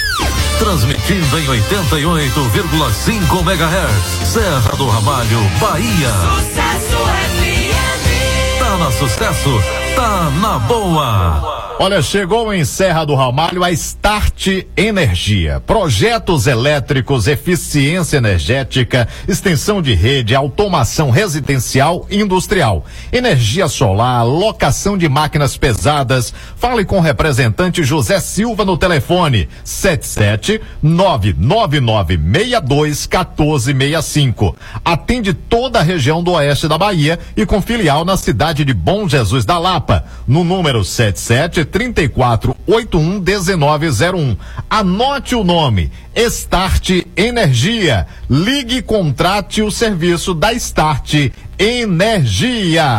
Transmitindo 0.59 1.39
em 1.39 1.45
88,5 1.45 3.41
MHz. 3.41 4.27
Serra 4.27 4.75
do 4.75 4.87
Ramalho, 4.89 5.39
Bahia. 5.59 6.09
Sucesso 6.39 6.97
FM. 7.37 8.59
Tá 8.59 8.77
na 8.77 8.91
sucesso, 8.91 9.61
tá 9.95 10.29
na 10.41 10.59
boa. 10.59 11.56
Olha, 11.79 12.01
chegou 12.01 12.51
em 12.51 12.65
Serra 12.65 13.05
do 13.05 13.13
Ramalho 13.13 13.63
a 13.63 13.69
Start 13.69 14.47
Energia. 14.75 15.59
Projetos 15.59 16.47
elétricos, 16.47 17.27
eficiência 17.27 18.17
energética, 18.17 19.07
extensão 19.27 19.79
de 19.79 19.93
rede, 19.93 20.33
automação 20.33 21.11
residencial 21.11 22.07
e 22.09 22.19
industrial, 22.19 22.83
energia 23.13 23.67
solar, 23.67 24.25
locação 24.25 24.97
de 24.97 25.07
máquinas 25.07 25.55
pesadas. 25.55 26.33
Fale 26.55 26.83
com 26.83 26.97
o 26.97 27.01
representante 27.01 27.83
José 27.83 28.19
Silva 28.19 28.65
no 28.65 28.75
telefone 28.75 29.47
77 29.63 30.59
99962 30.81 33.07
1465. 33.07 34.57
Atende 34.83 35.31
toda 35.31 35.77
a 35.77 35.83
região 35.83 36.23
do 36.23 36.31
oeste 36.31 36.67
da 36.67 36.75
Bahia 36.75 37.19
e 37.35 37.45
com 37.45 37.61
filial 37.61 38.03
na 38.03 38.17
cidade 38.17 38.65
de 38.65 38.73
Bom 38.73 39.07
Jesus 39.07 39.45
da 39.45 39.59
Lapa, 39.59 40.05
no 40.27 40.43
número 40.43 40.83
77 40.83 41.66
34 41.67 42.55
81 42.65 43.19
1901. 43.21 44.37
Anote 44.69 45.35
o 45.35 45.43
nome: 45.43 45.91
Start 46.15 47.05
Energia. 47.15 48.07
Ligue 48.29 48.77
e 48.77 48.81
contrate 48.81 49.61
o 49.61 49.69
serviço 49.69 50.33
da 50.33 50.51
Start 50.53 51.31
Energia. 51.59 52.97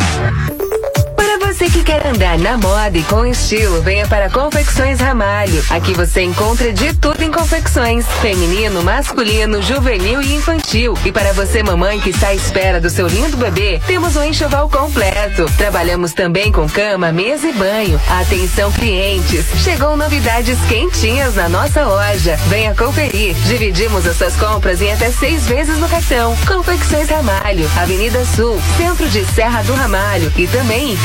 Você 1.59 1.71
que 1.71 1.83
quer 1.83 2.07
andar 2.07 2.39
na 2.39 2.57
moda 2.57 2.97
e 2.97 3.03
com 3.03 3.27
estilo, 3.27 3.83
venha 3.83 4.07
para 4.07 4.31
Confecções 4.31 5.01
Ramalho. 5.01 5.61
Aqui 5.71 5.93
você 5.93 6.23
encontra 6.23 6.73
de 6.73 6.95
tudo 6.95 7.21
em 7.21 7.33
confecções: 7.33 8.07
feminino, 8.23 8.81
masculino, 8.85 9.61
juvenil 9.61 10.23
e 10.23 10.37
infantil. 10.37 10.95
E 11.05 11.11
para 11.11 11.33
você, 11.33 11.61
mamãe 11.61 11.99
que 11.99 12.11
está 12.11 12.29
à 12.29 12.35
espera 12.35 12.81
do 12.81 12.89
seu 12.89 13.09
lindo 13.09 13.37
bebê, 13.37 13.81
temos 13.89 14.15
um 14.15 14.23
enxoval 14.23 14.69
completo. 14.69 15.47
Trabalhamos 15.57 16.13
também 16.13 16.53
com 16.53 16.69
cama, 16.69 17.11
mesa 17.11 17.49
e 17.49 17.53
banho. 17.53 18.01
Atenção, 18.09 18.71
clientes! 18.71 19.45
Chegou 19.57 19.97
novidades 19.97 20.61
quentinhas 20.69 21.35
na 21.35 21.49
nossa 21.49 21.85
loja. 21.85 22.37
Venha 22.47 22.73
conferir. 22.73 23.35
Dividimos 23.49 24.07
as 24.07 24.17
suas 24.17 24.37
compras 24.37 24.81
em 24.81 24.93
até 24.93 25.11
seis 25.11 25.45
vezes 25.49 25.77
no 25.79 25.89
cartão. 25.89 26.37
Confecções 26.47 27.09
Ramalho, 27.09 27.69
Avenida 27.77 28.25
Sul, 28.27 28.63
centro 28.77 29.09
de 29.09 29.27
Serra 29.35 29.63
do 29.65 29.75
Ramalho 29.75 30.33
e 30.37 30.47
também 30.47 30.93
em 30.93 30.97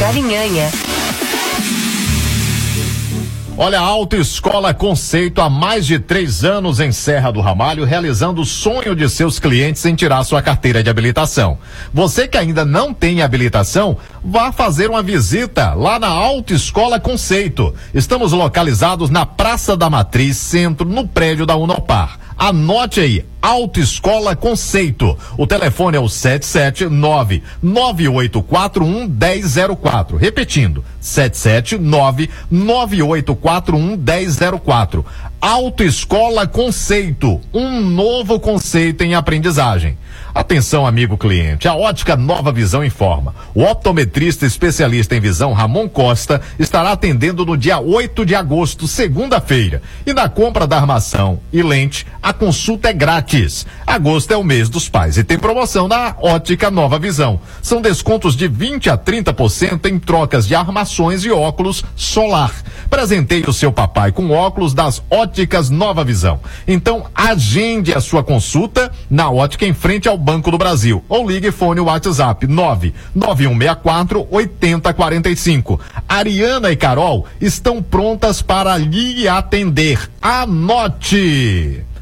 Olha, 3.55 3.79
a 3.79 3.83
Autoescola 3.83 4.73
Conceito 4.73 5.39
há 5.39 5.49
mais 5.49 5.85
de 5.85 5.99
três 5.99 6.43
anos 6.43 6.79
em 6.79 6.91
Serra 6.91 7.31
do 7.31 7.39
Ramalho, 7.39 7.85
realizando 7.85 8.41
o 8.41 8.45
sonho 8.45 8.95
de 8.95 9.07
seus 9.07 9.39
clientes 9.39 9.85
em 9.85 9.93
tirar 9.93 10.23
sua 10.23 10.41
carteira 10.41 10.83
de 10.83 10.89
habilitação. 10.89 11.59
Você 11.93 12.27
que 12.27 12.37
ainda 12.37 12.65
não 12.65 12.93
tem 12.93 13.21
habilitação, 13.21 13.95
vá 14.21 14.51
fazer 14.51 14.89
uma 14.89 15.03
visita 15.03 15.75
lá 15.75 15.99
na 15.99 16.07
Autoescola 16.07 16.99
Conceito. 16.99 17.73
Estamos 17.93 18.33
localizados 18.33 19.11
na 19.11 19.25
Praça 19.25 19.77
da 19.77 19.89
Matriz, 19.89 20.35
centro, 20.35 20.85
no 20.85 21.07
prédio 21.07 21.45
da 21.45 21.55
Unopar. 21.55 22.19
Anote 22.45 22.99
aí, 22.99 23.25
Autoescola 23.41 24.35
Conceito. 24.35 25.17
O 25.37 25.47
telefone 25.47 25.95
é 25.95 25.99
o 26.01 26.09
779 26.09 27.41
9841 27.61 29.07
1004. 29.07 30.17
Repetindo, 30.17 30.83
779 30.99 32.29
9841 32.51 33.95
1004. 33.95 35.05
Autoescola 35.43 36.47
Conceito, 36.47 37.41
um 37.53 37.81
novo 37.81 38.39
conceito 38.39 39.03
em 39.03 39.13
aprendizagem. 39.13 39.97
Atenção, 40.33 40.87
amigo 40.87 41.17
cliente. 41.17 41.67
A 41.67 41.75
Ótica 41.75 42.15
Nova 42.15 42.49
Visão 42.49 42.83
informa. 42.83 43.35
O 43.53 43.61
optometrista 43.61 44.45
especialista 44.45 45.15
em 45.15 45.19
visão 45.19 45.51
Ramon 45.51 45.89
Costa 45.89 46.41
estará 46.57 46.93
atendendo 46.93 47.45
no 47.45 47.57
dia 47.57 47.77
8 47.77 48.25
de 48.25 48.33
agosto, 48.33 48.87
segunda-feira. 48.87 49.81
E 50.05 50.13
na 50.13 50.29
compra 50.29 50.65
da 50.65 50.77
armação 50.77 51.39
e 51.51 51.61
lente, 51.61 52.07
a 52.21 52.31
consulta 52.31 52.89
é 52.89 52.93
grátis. 52.93 53.65
Agosto 53.85 54.31
é 54.31 54.37
o 54.37 54.45
mês 54.45 54.69
dos 54.69 54.87
pais 54.87 55.17
e 55.17 55.25
tem 55.25 55.37
promoção 55.37 55.89
na 55.89 56.15
Ótica 56.21 56.71
Nova 56.71 56.97
Visão. 56.97 57.39
São 57.61 57.81
descontos 57.81 58.35
de 58.35 58.47
20 58.47 58.89
a 58.89 58.97
30% 58.97 59.87
em 59.87 59.99
trocas 59.99 60.47
de 60.47 60.55
armações 60.55 61.25
e 61.25 61.31
óculos 61.31 61.83
solar. 61.97 62.53
Presenteie 62.89 63.43
o 63.45 63.53
seu 63.53 63.73
papai 63.73 64.11
com 64.11 64.31
óculos 64.31 64.73
das 64.73 65.03
Óticas 65.09 65.32
Nova 65.69 66.03
Visão. 66.03 66.39
Então, 66.67 67.05
agende 67.13 67.93
a 67.93 68.01
sua 68.01 68.23
consulta 68.23 68.91
na 69.09 69.29
ótica 69.29 69.65
em 69.65 69.73
frente 69.73 70.07
ao 70.07 70.17
Banco 70.17 70.51
do 70.51 70.57
Brasil 70.57 71.03
ou 71.09 71.29
ligue 71.29 71.51
fone 71.51 71.79
WhatsApp 71.79 72.47
99164 72.47 74.27
8045. 74.29 75.79
Ariana 76.07 76.71
e 76.71 76.75
Carol 76.75 77.25
estão 77.39 77.81
prontas 77.81 78.41
para 78.41 78.77
lhe 78.77 79.27
atender. 79.27 80.09
Anote! 80.21 81.92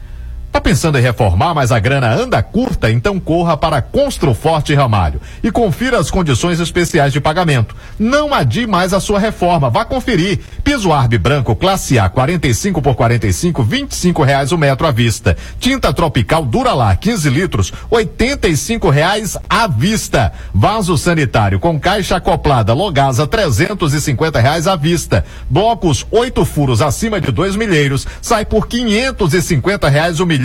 Tá 0.52 0.60
pensando 0.60 1.00
em 1.00 1.02
reformar, 1.02 1.54
mas 1.54 1.72
a 1.72 1.80
grana 1.80 2.14
anda 2.14 2.44
curta? 2.44 2.92
Então 2.92 3.18
corra 3.22 3.56
para 3.56 3.82
Construforte 3.82 4.76
Ramalho 4.76 5.22
e 5.42 5.50
confira 5.50 5.98
as 5.98 6.12
condições 6.12 6.60
especiais 6.60 7.14
de 7.14 7.22
pagamento. 7.22 7.74
Não 7.98 8.34
adie 8.34 8.68
mais 8.68 8.94
a 8.94 9.00
sua 9.00 9.18
reforma, 9.18 9.70
vá 9.70 9.86
conferir. 9.86 10.40
Piso 10.62 10.92
Arbe 10.92 11.18
branco 11.18 11.56
classe 11.56 11.98
A 11.98 12.10
45 12.10 12.82
por 12.82 12.96
45, 12.96 13.64
25 13.64 14.24
reais 14.24 14.52
o 14.52 14.58
metro 14.58 14.86
à 14.86 14.92
vista. 14.92 15.38
Tinta 15.58 15.94
tropical 15.94 16.44
Duralar 16.44 17.00
15 17.00 17.30
litros, 17.30 17.72
85 17.90 18.90
reais 18.90 19.38
à 19.50 19.68
vista. 19.68 20.34
Vaso 20.54 20.98
sanitário 20.98 21.62
com 21.62 21.80
caixa 21.80 22.18
acoplada 22.18 22.74
Logasa 22.74 23.26
350 23.26 24.38
reais 24.42 24.68
à 24.68 24.76
vista. 24.76 25.24
Blocos 25.50 26.06
8 26.12 26.44
furos 26.44 26.82
acima 26.82 27.22
de 27.22 27.32
2 27.32 27.56
milheiros 27.56 28.06
sai 28.22 28.44
por 28.44 28.68
550 28.68 29.88
reais 29.88 30.20
o 30.20 30.26
milheiro 30.26 30.41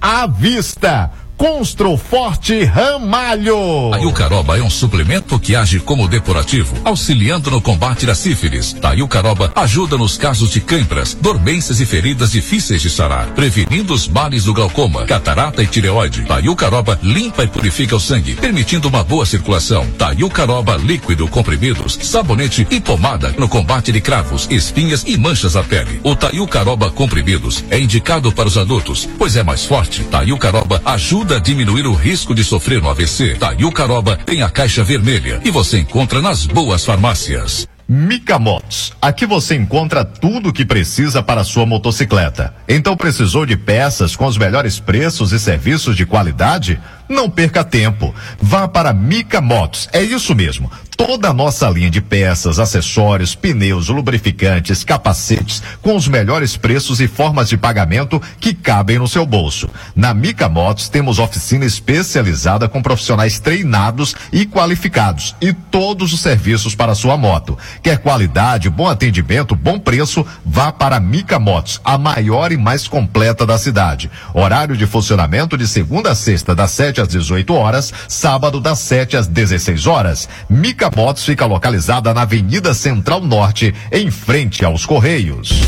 à 0.00 0.26
vista. 0.26 1.10
Construforte 1.42 2.62
Ramalho. 2.62 3.92
A 3.92 3.98
Iucaroba 3.98 4.56
é 4.56 4.62
um 4.62 4.70
suplemento 4.70 5.40
que 5.40 5.56
age 5.56 5.80
como 5.80 6.06
depurativo, 6.06 6.76
auxiliando 6.84 7.50
no 7.50 7.60
combate 7.60 8.06
da 8.06 8.14
sífilis. 8.14 8.76
A 8.80 8.92
Iucaroba 8.92 9.50
ajuda 9.56 9.98
nos 9.98 10.16
casos 10.16 10.52
de 10.52 10.60
câimbras, 10.60 11.18
dormências 11.20 11.80
e 11.80 11.84
feridas 11.84 12.30
difíceis 12.30 12.80
de 12.80 12.88
sarar, 12.88 13.26
prevenindo 13.34 13.92
os 13.92 14.06
males 14.06 14.44
do 14.44 14.54
glaucoma, 14.54 15.04
catarata 15.04 15.64
e 15.64 15.66
tireoide. 15.66 16.24
A 16.28 16.38
Iucaroba 16.38 16.96
limpa 17.02 17.42
e 17.42 17.48
purifica 17.48 17.96
o 17.96 18.00
sangue, 18.00 18.36
permitindo 18.36 18.86
uma 18.86 19.02
boa 19.02 19.26
circulação. 19.26 19.84
A 19.98 20.12
Iucaroba 20.12 20.76
líquido, 20.76 21.26
comprimidos, 21.26 21.98
sabonete 22.02 22.68
e 22.70 22.80
pomada 22.80 23.34
no 23.36 23.48
combate 23.48 23.90
de 23.90 24.00
cravos, 24.00 24.46
espinhas 24.48 25.02
e 25.08 25.16
manchas 25.16 25.54
na 25.54 25.64
pele. 25.64 26.00
O 26.04 26.14
Taiucaroba 26.14 26.88
comprimidos 26.92 27.64
é 27.68 27.80
indicado 27.80 28.30
para 28.30 28.46
os 28.46 28.56
adultos, 28.56 29.08
pois 29.18 29.34
é 29.34 29.42
mais 29.42 29.64
forte. 29.64 30.04
Taiucaroba 30.04 30.80
ajuda 30.84 31.31
a 31.34 31.38
diminuir 31.38 31.86
o 31.86 31.94
risco 31.94 32.34
de 32.34 32.44
sofrer 32.44 32.82
um 32.82 32.90
AVC. 32.90 33.36
Taiucaroba 33.36 34.16
tem 34.16 34.42
a 34.42 34.50
caixa 34.50 34.84
vermelha 34.84 35.40
e 35.44 35.50
você 35.50 35.78
encontra 35.78 36.20
nas 36.20 36.46
boas 36.46 36.84
farmácias. 36.84 37.66
Mica 37.88 38.38
Motos. 38.38 38.92
Aqui 39.02 39.26
você 39.26 39.54
encontra 39.54 40.04
tudo 40.04 40.48
o 40.48 40.52
que 40.52 40.64
precisa 40.64 41.22
para 41.22 41.44
sua 41.44 41.66
motocicleta. 41.66 42.54
Então 42.66 42.96
precisou 42.96 43.44
de 43.44 43.56
peças 43.56 44.16
com 44.16 44.24
os 44.26 44.38
melhores 44.38 44.80
preços 44.80 45.32
e 45.32 45.38
serviços 45.38 45.96
de 45.96 46.06
qualidade? 46.06 46.80
Não 47.08 47.28
perca 47.28 47.64
tempo. 47.64 48.14
Vá 48.40 48.66
para 48.68 48.92
Mica 48.92 49.40
Motos. 49.40 49.88
É 49.92 50.02
isso 50.02 50.34
mesmo. 50.34 50.70
Toda 50.96 51.30
a 51.30 51.32
nossa 51.32 51.68
linha 51.68 51.90
de 51.90 52.00
peças, 52.00 52.58
acessórios, 52.60 53.34
pneus, 53.34 53.88
lubrificantes, 53.88 54.84
capacetes, 54.84 55.62
com 55.80 55.96
os 55.96 56.06
melhores 56.06 56.56
preços 56.56 57.00
e 57.00 57.08
formas 57.08 57.48
de 57.48 57.56
pagamento 57.56 58.22
que 58.38 58.54
cabem 58.54 58.98
no 58.98 59.08
seu 59.08 59.26
bolso. 59.26 59.68
Na 59.96 60.14
Mica 60.14 60.48
Motos 60.48 60.88
temos 60.88 61.18
oficina 61.18 61.64
especializada 61.64 62.68
com 62.68 62.82
profissionais 62.82 63.40
treinados 63.40 64.14
e 64.32 64.46
qualificados 64.46 65.34
e 65.40 65.52
todos 65.52 66.12
os 66.12 66.20
serviços 66.20 66.74
para 66.74 66.94
sua 66.94 67.16
moto. 67.16 67.58
Quer 67.82 67.98
qualidade, 67.98 68.70
bom 68.70 68.86
atendimento, 68.86 69.56
bom 69.56 69.78
preço? 69.80 70.24
Vá 70.44 70.70
para 70.70 71.00
Mica 71.00 71.38
Motos, 71.38 71.80
a 71.84 71.98
maior 71.98 72.52
e 72.52 72.56
mais 72.56 72.86
completa 72.86 73.44
da 73.44 73.58
cidade. 73.58 74.10
Horário 74.32 74.76
de 74.76 74.86
funcionamento 74.86 75.58
de 75.58 75.66
segunda 75.66 76.12
a 76.12 76.14
sexta, 76.14 76.54
das 76.54 76.70
7 76.92 76.92
17 76.92 77.00
às 77.00 77.08
18 77.08 77.54
horas, 77.54 77.92
sábado 78.06 78.60
das 78.60 78.78
7 78.80 79.16
às 79.16 79.26
16 79.26 79.86
horas. 79.86 80.28
Mica 80.48 80.90
Motos 80.94 81.24
fica 81.24 81.46
localizada 81.46 82.12
na 82.12 82.22
Avenida 82.22 82.74
Central 82.74 83.20
Norte, 83.20 83.74
em 83.90 84.10
frente 84.10 84.64
aos 84.64 84.84
Correios. 84.84 85.62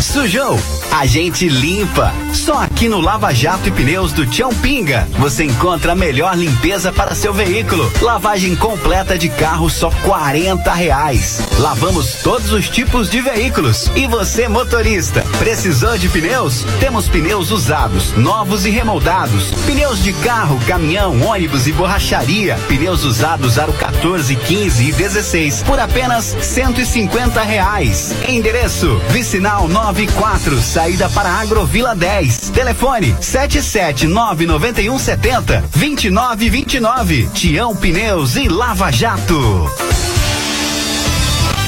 Sujou? 0.00 0.58
A 0.92 1.04
gente 1.06 1.48
limpa. 1.48 2.12
Só 2.32 2.62
aqui 2.62 2.88
no 2.88 3.00
Lava 3.00 3.34
Jato 3.34 3.68
e 3.68 3.70
Pneus 3.70 4.12
do 4.12 4.24
Tião 4.26 4.54
Pinga 4.54 5.06
você 5.18 5.44
encontra 5.44 5.92
a 5.92 5.94
melhor 5.94 6.36
limpeza 6.36 6.92
para 6.92 7.14
seu 7.14 7.32
veículo. 7.32 7.90
Lavagem 8.00 8.54
completa 8.56 9.18
de 9.18 9.28
carro 9.28 9.68
só 9.68 9.90
40 9.90 10.72
reais. 10.72 11.42
Lavamos 11.58 12.22
todos 12.22 12.52
os 12.52 12.68
tipos 12.68 13.10
de 13.10 13.20
veículos. 13.20 13.90
E 13.96 14.06
você, 14.06 14.48
motorista, 14.48 15.22
precisou 15.38 15.98
de 15.98 16.08
pneus? 16.08 16.64
Temos 16.80 17.08
pneus 17.08 17.50
usados, 17.50 18.12
novos 18.16 18.64
e 18.64 18.70
remoldados. 18.70 19.50
Pneus 19.66 20.02
de 20.02 20.12
carro, 20.14 20.58
caminhão, 20.68 21.20
ônibus 21.22 21.66
e 21.66 21.72
borracharia. 21.72 22.54
Pneus 22.68 23.02
usados 23.02 23.58
aro 23.58 23.72
14, 23.72 24.36
15 24.36 24.84
e 24.84 24.92
16 24.92 25.62
por 25.62 25.80
apenas 25.80 26.36
150 26.42 27.42
reais. 27.42 28.14
Endereço: 28.28 29.00
Vicinal 29.08 29.66
94, 29.66 30.60
saída 30.60 31.08
para 31.08 31.30
Agrovila 31.30 31.96
10. 31.96 32.50
Telefone 32.50 33.14
7799170 33.14 35.64
2929. 35.74 37.30
Tião 37.32 37.74
Pneus 37.74 38.36
e 38.36 38.46
Lava 38.46 38.92
Jato. 38.92 39.72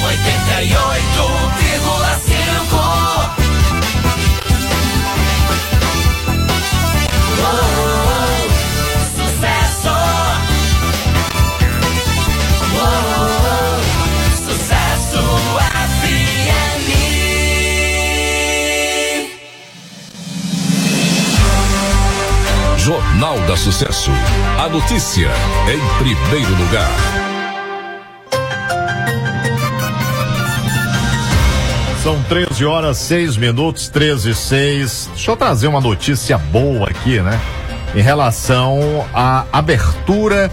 88,5 0.02 1.59
Jornal 23.20 23.38
da 23.46 23.54
Sucesso. 23.54 24.10
A 24.58 24.66
notícia 24.70 25.28
em 25.68 26.02
primeiro 26.02 26.56
lugar. 26.56 26.90
São 32.02 32.22
13 32.22 32.64
horas 32.64 32.96
6 32.96 33.36
minutos, 33.36 33.90
13 33.90 34.30
e 34.30 34.34
6. 34.34 35.10
Deixa 35.12 35.30
eu 35.30 35.36
trazer 35.36 35.66
uma 35.66 35.82
notícia 35.82 36.38
boa 36.38 36.88
aqui, 36.88 37.20
né? 37.20 37.38
Em 37.94 38.00
relação 38.00 39.06
à 39.12 39.44
abertura 39.52 40.50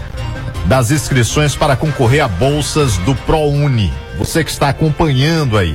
das 0.66 0.90
inscrições 0.90 1.56
para 1.56 1.74
concorrer 1.74 2.22
a 2.22 2.28
bolsas 2.28 2.98
do 2.98 3.14
ProUni. 3.14 3.90
Você 4.18 4.44
que 4.44 4.50
está 4.50 4.68
acompanhando 4.68 5.56
aí. 5.56 5.74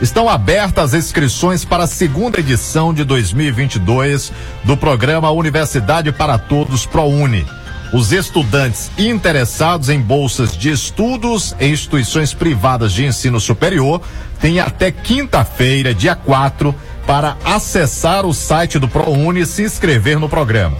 Estão 0.00 0.30
abertas 0.30 0.94
as 0.94 1.04
inscrições 1.04 1.62
para 1.62 1.84
a 1.84 1.86
segunda 1.86 2.40
edição 2.40 2.94
de 2.94 3.04
2022 3.04 4.32
do 4.64 4.74
programa 4.74 5.30
Universidade 5.30 6.10
para 6.10 6.38
Todos 6.38 6.86
ProUni. 6.86 7.46
Os 7.92 8.10
estudantes 8.10 8.90
interessados 8.96 9.90
em 9.90 10.00
bolsas 10.00 10.56
de 10.56 10.70
estudos 10.70 11.54
em 11.60 11.72
instituições 11.72 12.32
privadas 12.32 12.94
de 12.94 13.04
ensino 13.04 13.38
superior 13.38 14.00
têm 14.40 14.58
até 14.58 14.90
quinta-feira, 14.90 15.92
dia 15.92 16.14
4, 16.14 16.74
para 17.06 17.36
acessar 17.44 18.24
o 18.24 18.32
site 18.32 18.78
do 18.78 18.88
ProUni 18.88 19.40
e 19.40 19.46
se 19.46 19.64
inscrever 19.64 20.18
no 20.18 20.30
programa. 20.30 20.78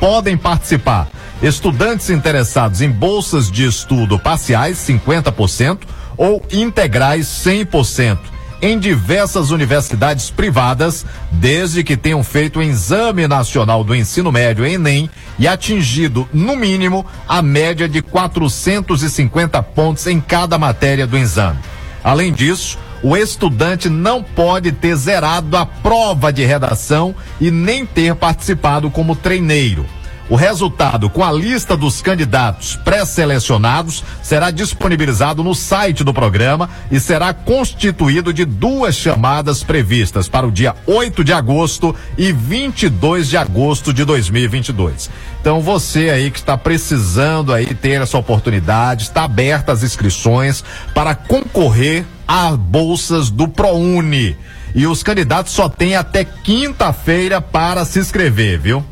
Podem 0.00 0.38
participar 0.38 1.06
estudantes 1.42 2.08
interessados 2.08 2.80
em 2.80 2.90
bolsas 2.90 3.50
de 3.50 3.66
estudo 3.66 4.18
parciais, 4.18 4.78
50%, 4.78 5.80
ou 6.16 6.42
integrais, 6.50 7.26
100%, 7.26 8.18
em 8.60 8.78
diversas 8.78 9.50
universidades 9.50 10.30
privadas, 10.30 11.04
desde 11.32 11.82
que 11.82 11.96
tenham 11.96 12.22
feito 12.22 12.60
o 12.60 12.62
Exame 12.62 13.26
Nacional 13.26 13.82
do 13.82 13.94
Ensino 13.94 14.30
Médio, 14.30 14.64
Enem, 14.64 15.10
e 15.38 15.48
atingido, 15.48 16.28
no 16.32 16.54
mínimo, 16.54 17.04
a 17.28 17.42
média 17.42 17.88
de 17.88 18.00
450 18.00 19.60
pontos 19.62 20.06
em 20.06 20.20
cada 20.20 20.56
matéria 20.58 21.06
do 21.06 21.18
exame. 21.18 21.58
Além 22.04 22.32
disso, 22.32 22.78
o 23.02 23.16
estudante 23.16 23.88
não 23.88 24.22
pode 24.22 24.70
ter 24.70 24.94
zerado 24.94 25.56
a 25.56 25.66
prova 25.66 26.32
de 26.32 26.44
redação 26.44 27.14
e 27.40 27.50
nem 27.50 27.84
ter 27.84 28.14
participado 28.14 28.90
como 28.90 29.16
treineiro. 29.16 29.84
O 30.32 30.34
resultado 30.34 31.10
com 31.10 31.22
a 31.22 31.30
lista 31.30 31.76
dos 31.76 32.00
candidatos 32.00 32.74
pré-selecionados 32.76 34.02
será 34.22 34.50
disponibilizado 34.50 35.44
no 35.44 35.54
site 35.54 36.02
do 36.02 36.14
programa 36.14 36.70
e 36.90 36.98
será 36.98 37.34
constituído 37.34 38.32
de 38.32 38.46
duas 38.46 38.94
chamadas 38.94 39.62
previstas 39.62 40.30
para 40.30 40.46
o 40.46 40.50
dia 40.50 40.74
8 40.86 41.22
de 41.22 41.34
agosto 41.34 41.94
e 42.16 42.32
22 42.32 43.28
de 43.28 43.36
agosto 43.36 43.92
de 43.92 44.06
2022. 44.06 45.10
Então 45.38 45.60
você 45.60 46.08
aí 46.08 46.30
que 46.30 46.38
está 46.38 46.56
precisando 46.56 47.52
aí 47.52 47.74
ter 47.74 48.00
essa 48.00 48.16
oportunidade, 48.16 49.02
está 49.02 49.24
aberta 49.24 49.70
as 49.70 49.82
inscrições 49.82 50.64
para 50.94 51.14
concorrer 51.14 52.06
a 52.26 52.52
bolsas 52.52 53.28
do 53.28 53.46
ProUni. 53.46 54.34
E 54.74 54.86
os 54.86 55.02
candidatos 55.02 55.52
só 55.52 55.68
têm 55.68 55.94
até 55.94 56.24
quinta-feira 56.24 57.38
para 57.42 57.84
se 57.84 57.98
inscrever, 57.98 58.58
viu? 58.58 58.82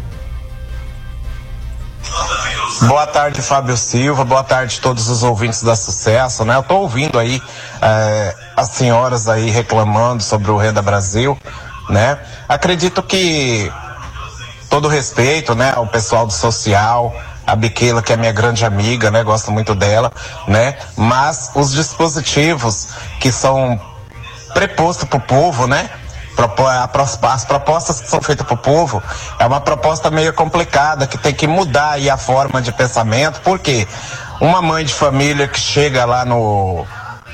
Boa 2.87 3.07
tarde, 3.07 3.41
Fábio 3.41 3.77
Silva. 3.77 4.25
Boa 4.25 4.43
tarde 4.43 4.79
a 4.79 4.83
todos 4.83 5.09
os 5.09 5.23
ouvintes 5.23 5.63
da 5.63 5.77
Sucesso, 5.77 6.45
né? 6.45 6.57
Eu 6.57 6.65
tô 6.65 6.79
ouvindo 6.79 7.17
aí 7.17 7.41
eh, 7.81 8.37
as 8.57 8.71
senhoras 8.71 9.29
aí 9.29 9.51
reclamando 9.51 10.23
sobre 10.23 10.51
o 10.51 10.57
Renda 10.57 10.83
Brasil, 10.83 11.39
né? 11.89 12.19
Acredito 12.49 13.01
que 13.01 13.71
todo 14.69 14.89
respeito, 14.89 15.55
né, 15.55 15.73
ao 15.77 15.87
pessoal 15.87 16.27
do 16.27 16.33
social, 16.33 17.15
a 17.47 17.55
Biquela, 17.55 18.03
que 18.03 18.13
é 18.13 18.17
minha 18.17 18.33
grande 18.33 18.65
amiga, 18.65 19.11
né, 19.11 19.23
gosto 19.23 19.53
muito 19.53 19.75
dela, 19.75 20.11
né, 20.49 20.77
mas 20.97 21.51
os 21.55 21.73
dispositivos 21.73 22.89
que 23.21 23.31
são 23.31 23.79
prepostos 24.55 25.07
para 25.07 25.19
o 25.19 25.21
povo, 25.21 25.67
né, 25.67 25.91
as 27.23 27.45
propostas 27.45 28.01
que 28.01 28.09
são 28.09 28.21
feitas 28.21 28.47
para 28.47 28.55
o 28.55 28.59
povo 28.59 29.03
é 29.39 29.47
uma 29.47 29.61
proposta 29.61 30.11
meio 30.11 30.33
complicada 30.33 31.07
que 31.07 31.19
tem 31.19 31.35
que 31.35 31.47
mudar 31.47 31.93
aí 31.93 32.11
a 32.11 32.17
forma 32.17 32.61
de 32.61 32.73
pensamento, 32.73 33.41
porque 33.43 33.87
uma 34.41 34.61
mãe 34.61 34.85
de 34.85 34.95
família 34.95 35.47
que 35.47 35.61
chega 35.61 36.05
lá 36.05 36.25
no 36.25 36.87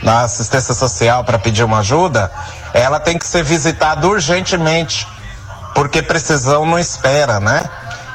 na 0.02 0.22
assistência 0.22 0.74
social 0.74 1.24
para 1.24 1.40
pedir 1.40 1.64
uma 1.64 1.78
ajuda, 1.78 2.30
ela 2.72 3.00
tem 3.00 3.18
que 3.18 3.26
ser 3.26 3.42
visitada 3.42 4.06
urgentemente 4.06 5.06
porque 5.74 6.02
precisão 6.02 6.66
não 6.66 6.78
espera, 6.78 7.40
né? 7.40 7.64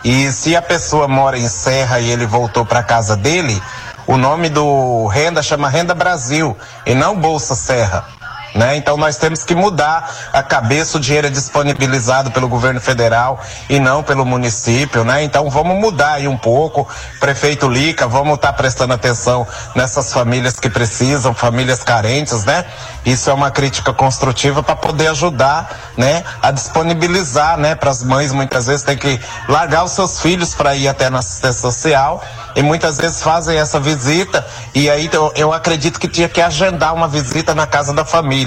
E 0.04 0.32
se 0.32 0.56
a 0.56 0.62
pessoa 0.62 1.08
mora 1.08 1.38
em 1.38 1.48
Serra 1.48 2.00
e 2.00 2.10
ele 2.10 2.26
voltou 2.26 2.66
para 2.66 2.84
casa 2.84 3.16
dele, 3.16 3.62
o 4.06 4.18
nome 4.18 4.50
do 4.50 5.08
renda 5.08 5.42
chama 5.42 5.70
Renda 5.70 5.94
Brasil 5.94 6.58
e 6.86 6.94
não 6.94 7.18
Bolsa 7.18 7.56
Serra. 7.56 8.06
Né? 8.54 8.78
Então 8.78 8.98
nós 8.98 9.18
temos 9.18 9.44
que 9.44 9.56
mudar 9.56 10.30
a 10.32 10.44
cabeça, 10.44 10.98
o 10.98 11.00
dinheiro 11.00 11.26
é 11.26 11.30
disponibilizado 11.30 12.30
pelo 12.30 12.48
governo 12.48 12.80
federal 12.80 13.42
e 13.68 13.80
não 13.80 14.04
pelo 14.04 14.24
município, 14.24 15.04
né? 15.04 15.24
Então 15.24 15.50
vamos 15.50 15.80
mudar 15.80 16.14
aí 16.14 16.28
um 16.28 16.38
pouco, 16.38 16.88
prefeito 17.20 17.68
Lica, 17.68 18.08
vamos 18.08 18.36
estar 18.36 18.54
prestando 18.54 18.94
atenção 18.94 19.48
nessas 19.74 20.14
famílias 20.14 20.60
que 20.60 20.70
precisam, 20.70 21.34
famílias 21.34 21.84
carentes, 21.84 22.46
né? 22.46 22.64
Isso 23.04 23.30
é 23.30 23.34
uma 23.34 23.50
crítica 23.50 23.92
construtiva 23.92 24.62
para 24.62 24.76
poder 24.76 25.08
ajudar, 25.08 25.94
né? 25.98 26.24
A 26.42 26.52
disponibilizar, 26.52 27.58
né? 27.58 27.74
Para 27.74 27.90
as 27.90 28.04
mães 28.04 28.32
muitas 28.32 28.68
vezes 28.68 28.84
tem 28.84 28.98
que 28.98 29.20
largar 29.50 29.84
os 29.84 29.92
seus 29.92 30.20
filhos 30.20 30.54
para 30.54 30.76
ir 30.76 30.88
até 30.88 31.10
na 31.10 31.20
assistência 31.20 31.62
social 31.62 32.24
e 32.56 32.62
muitas 32.62 32.98
vezes 32.98 33.22
fazem 33.22 33.58
essa 33.58 33.80
visita 33.80 34.46
e 34.74 34.90
aí 34.90 35.10
eu, 35.12 35.32
eu 35.36 35.54
acredito 35.54 36.00
que 36.00 36.08
tinha 36.08 36.30
que 36.30 36.42
agendar 36.42 36.94
uma 36.94 37.08
visita 37.08 37.56
na 37.56 37.66
casa 37.66 37.94
da 37.94 38.06
família, 38.06 38.43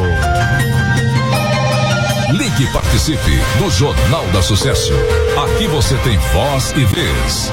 Ligue 2.31 2.68
participe 2.73 3.39
do 3.57 3.72
Jornal 3.72 4.26
da 4.34 4.41
Sucesso. 4.41 4.91
Aqui 5.45 5.65
você 5.68 5.95
tem 5.98 6.18
voz 6.18 6.73
e 6.76 6.84
vez. 6.84 7.52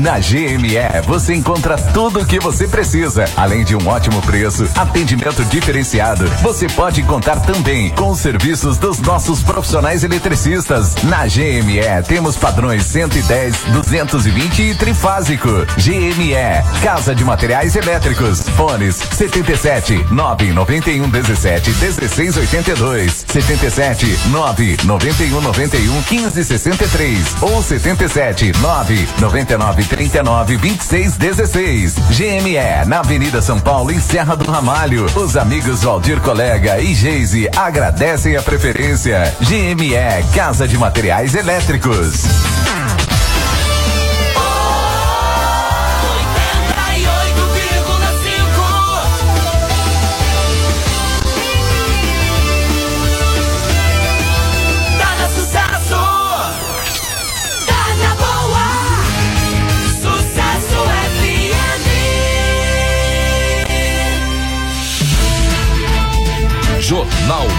Na 0.00 0.18
GME 0.18 1.06
você 1.06 1.32
encontra 1.32 1.76
tudo 1.76 2.20
o 2.20 2.26
que 2.26 2.40
você 2.40 2.66
precisa, 2.66 3.24
além 3.36 3.62
de 3.62 3.76
um 3.76 3.86
ótimo 3.86 4.20
preço, 4.22 4.68
atendimento 4.74 5.44
diferenciado. 5.44 6.26
Você 6.42 6.66
pode 6.66 7.04
contar 7.04 7.38
também 7.40 7.90
com 7.90 8.10
os 8.10 8.18
serviços 8.18 8.78
dos 8.78 8.98
nossos 8.98 9.42
profissionais 9.42 10.02
eletricistas. 10.02 10.96
Na 11.04 11.26
GME 11.26 12.02
temos 12.08 12.36
padrões 12.36 12.84
110, 12.86 13.56
220 13.72 14.62
e 14.62 14.74
trifásico. 14.74 15.48
GME, 15.76 16.80
Casa 16.82 17.14
de 17.14 17.24
Materiais 17.24 17.76
Elétricos. 17.76 18.40
Fones 18.56 18.96
77 18.96 20.06
991 20.10 21.08
17 21.08 21.70
16 21.70 22.36
82, 22.38 23.24
77 23.28 24.18
991 24.30 25.40
91 25.40 25.91
15 26.00 26.44
63 26.44 27.42
ou 27.42 27.62
77 27.62 28.52
9 28.60 29.08
99 29.20 29.84
39 29.84 30.56
26 30.56 31.16
16. 31.16 31.94
GME 32.10 32.86
na 32.86 33.00
Avenida 33.00 33.42
São 33.42 33.58
Paulo 33.58 33.90
em 33.90 34.00
Serra 34.00 34.36
do 34.36 34.50
Ramalho. 34.50 35.06
Os 35.16 35.36
amigos 35.36 35.82
Valdir 35.82 36.20
Colega 36.20 36.78
e 36.78 36.94
Geise 36.94 37.48
agradecem 37.56 38.36
a 38.36 38.42
preferência. 38.42 39.34
GME 39.40 39.92
Casa 40.34 40.68
de 40.68 40.78
Materiais 40.78 41.34
Elétricos. 41.34 42.51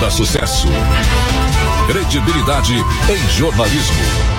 Sucesso. 0.09 0.67
Credibilidade 1.87 2.73
em 2.73 3.29
jornalismo. 3.29 4.33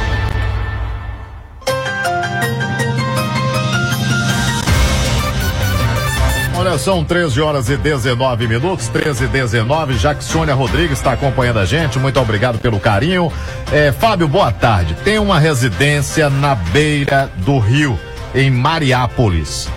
Olha, 6.56 6.78
são 6.78 7.04
13 7.04 7.40
horas 7.42 7.68
e 7.68 7.76
19 7.76 8.48
minutos, 8.48 8.88
13 8.88 9.24
e 9.24 9.26
19. 9.26 9.98
Jacksônia 9.98 10.54
Rodrigues 10.54 10.98
está 10.98 11.12
acompanhando 11.12 11.58
a 11.58 11.64
gente. 11.66 11.98
Muito 11.98 12.18
obrigado 12.18 12.58
pelo 12.58 12.80
carinho. 12.80 13.30
É, 13.70 13.92
Fábio, 13.92 14.26
boa 14.26 14.50
tarde. 14.50 14.94
Tem 15.04 15.18
uma 15.18 15.38
residência 15.38 16.30
na 16.30 16.54
beira 16.54 17.30
do 17.38 17.58
rio, 17.58 17.98
em 18.34 18.50
Mariápolis. 18.50 19.68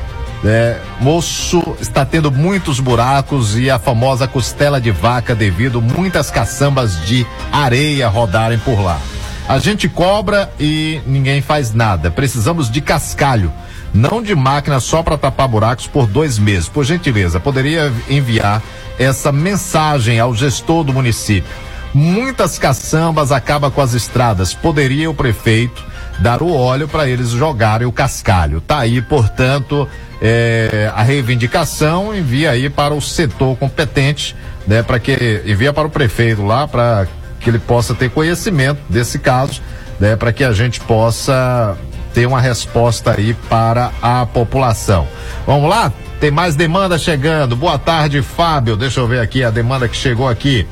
É, 0.43 0.77
moço 1.01 1.75
está 1.79 2.05
tendo 2.05 2.31
muitos 2.31 2.79
buracos 2.79 3.57
e 3.57 3.69
a 3.69 3.79
famosa 3.79 4.27
costela 4.27 4.79
de 4.79 4.91
vaca 4.91 5.33
devido 5.33 5.81
muitas 5.81 6.29
caçambas 6.29 7.03
de 7.05 7.25
areia 7.51 8.07
rodarem 8.07 8.59
por 8.59 8.79
lá. 8.79 8.99
A 9.47 9.59
gente 9.59 9.87
cobra 9.87 10.51
e 10.59 11.01
ninguém 11.07 11.41
faz 11.41 11.73
nada. 11.73 12.11
Precisamos 12.11 12.69
de 12.69 12.81
cascalho. 12.81 13.51
não 13.93 14.21
de 14.21 14.35
máquina 14.35 14.79
só 14.79 15.01
para 15.01 15.17
tapar 15.17 15.47
buracos 15.47 15.87
por 15.87 16.05
dois 16.05 16.37
meses. 16.37 16.67
Por 16.67 16.83
gentileza, 16.83 17.39
poderia 17.39 17.91
enviar 18.09 18.61
essa 18.99 19.31
mensagem 19.31 20.19
ao 20.19 20.35
gestor 20.35 20.83
do 20.83 20.93
município. 20.93 21.49
Muitas 21.93 22.59
caçambas 22.59 23.31
acabam 23.31 23.71
com 23.71 23.81
as 23.81 23.93
estradas. 23.93 24.53
Poderia 24.53 25.09
o 25.09 25.15
prefeito 25.15 25.83
dar 26.19 26.43
o 26.43 26.53
óleo 26.53 26.87
para 26.87 27.07
eles 27.07 27.29
jogarem 27.29 27.87
o 27.87 27.91
cascalho. 27.91 28.59
Tá 28.61 28.79
aí, 28.79 29.01
portanto, 29.01 29.87
é, 30.21 30.91
a 30.95 31.03
reivindicação 31.03 32.15
envia 32.15 32.51
aí 32.51 32.69
para 32.69 32.93
o 32.93 33.01
setor 33.01 33.55
competente, 33.57 34.35
né, 34.65 34.81
para 34.81 34.99
que 34.99 35.41
envia 35.45 35.71
para 35.71 35.87
o 35.87 35.89
prefeito 35.89 36.43
lá 36.43 36.67
para 36.67 37.07
que 37.39 37.49
ele 37.49 37.59
possa 37.59 37.93
ter 37.93 38.09
conhecimento 38.09 38.79
desse 38.89 39.19
caso, 39.19 39.61
né, 39.99 40.15
para 40.15 40.33
que 40.33 40.43
a 40.43 40.51
gente 40.51 40.79
possa 40.81 41.77
ter 42.13 42.25
uma 42.25 42.41
resposta 42.41 43.13
aí 43.15 43.35
para 43.47 43.91
a 44.01 44.25
população. 44.25 45.07
Vamos 45.45 45.69
lá? 45.69 45.93
Tem 46.19 46.31
mais 46.31 46.55
demanda 46.55 46.97
chegando. 46.97 47.55
Boa 47.55 47.77
tarde, 47.77 48.23
Fábio. 48.23 48.75
Deixa 48.75 48.99
eu 48.99 49.07
ver 49.07 49.19
aqui 49.19 49.43
a 49.43 49.51
demanda 49.51 49.87
que 49.87 49.95
chegou 49.95 50.27
aqui. 50.27 50.67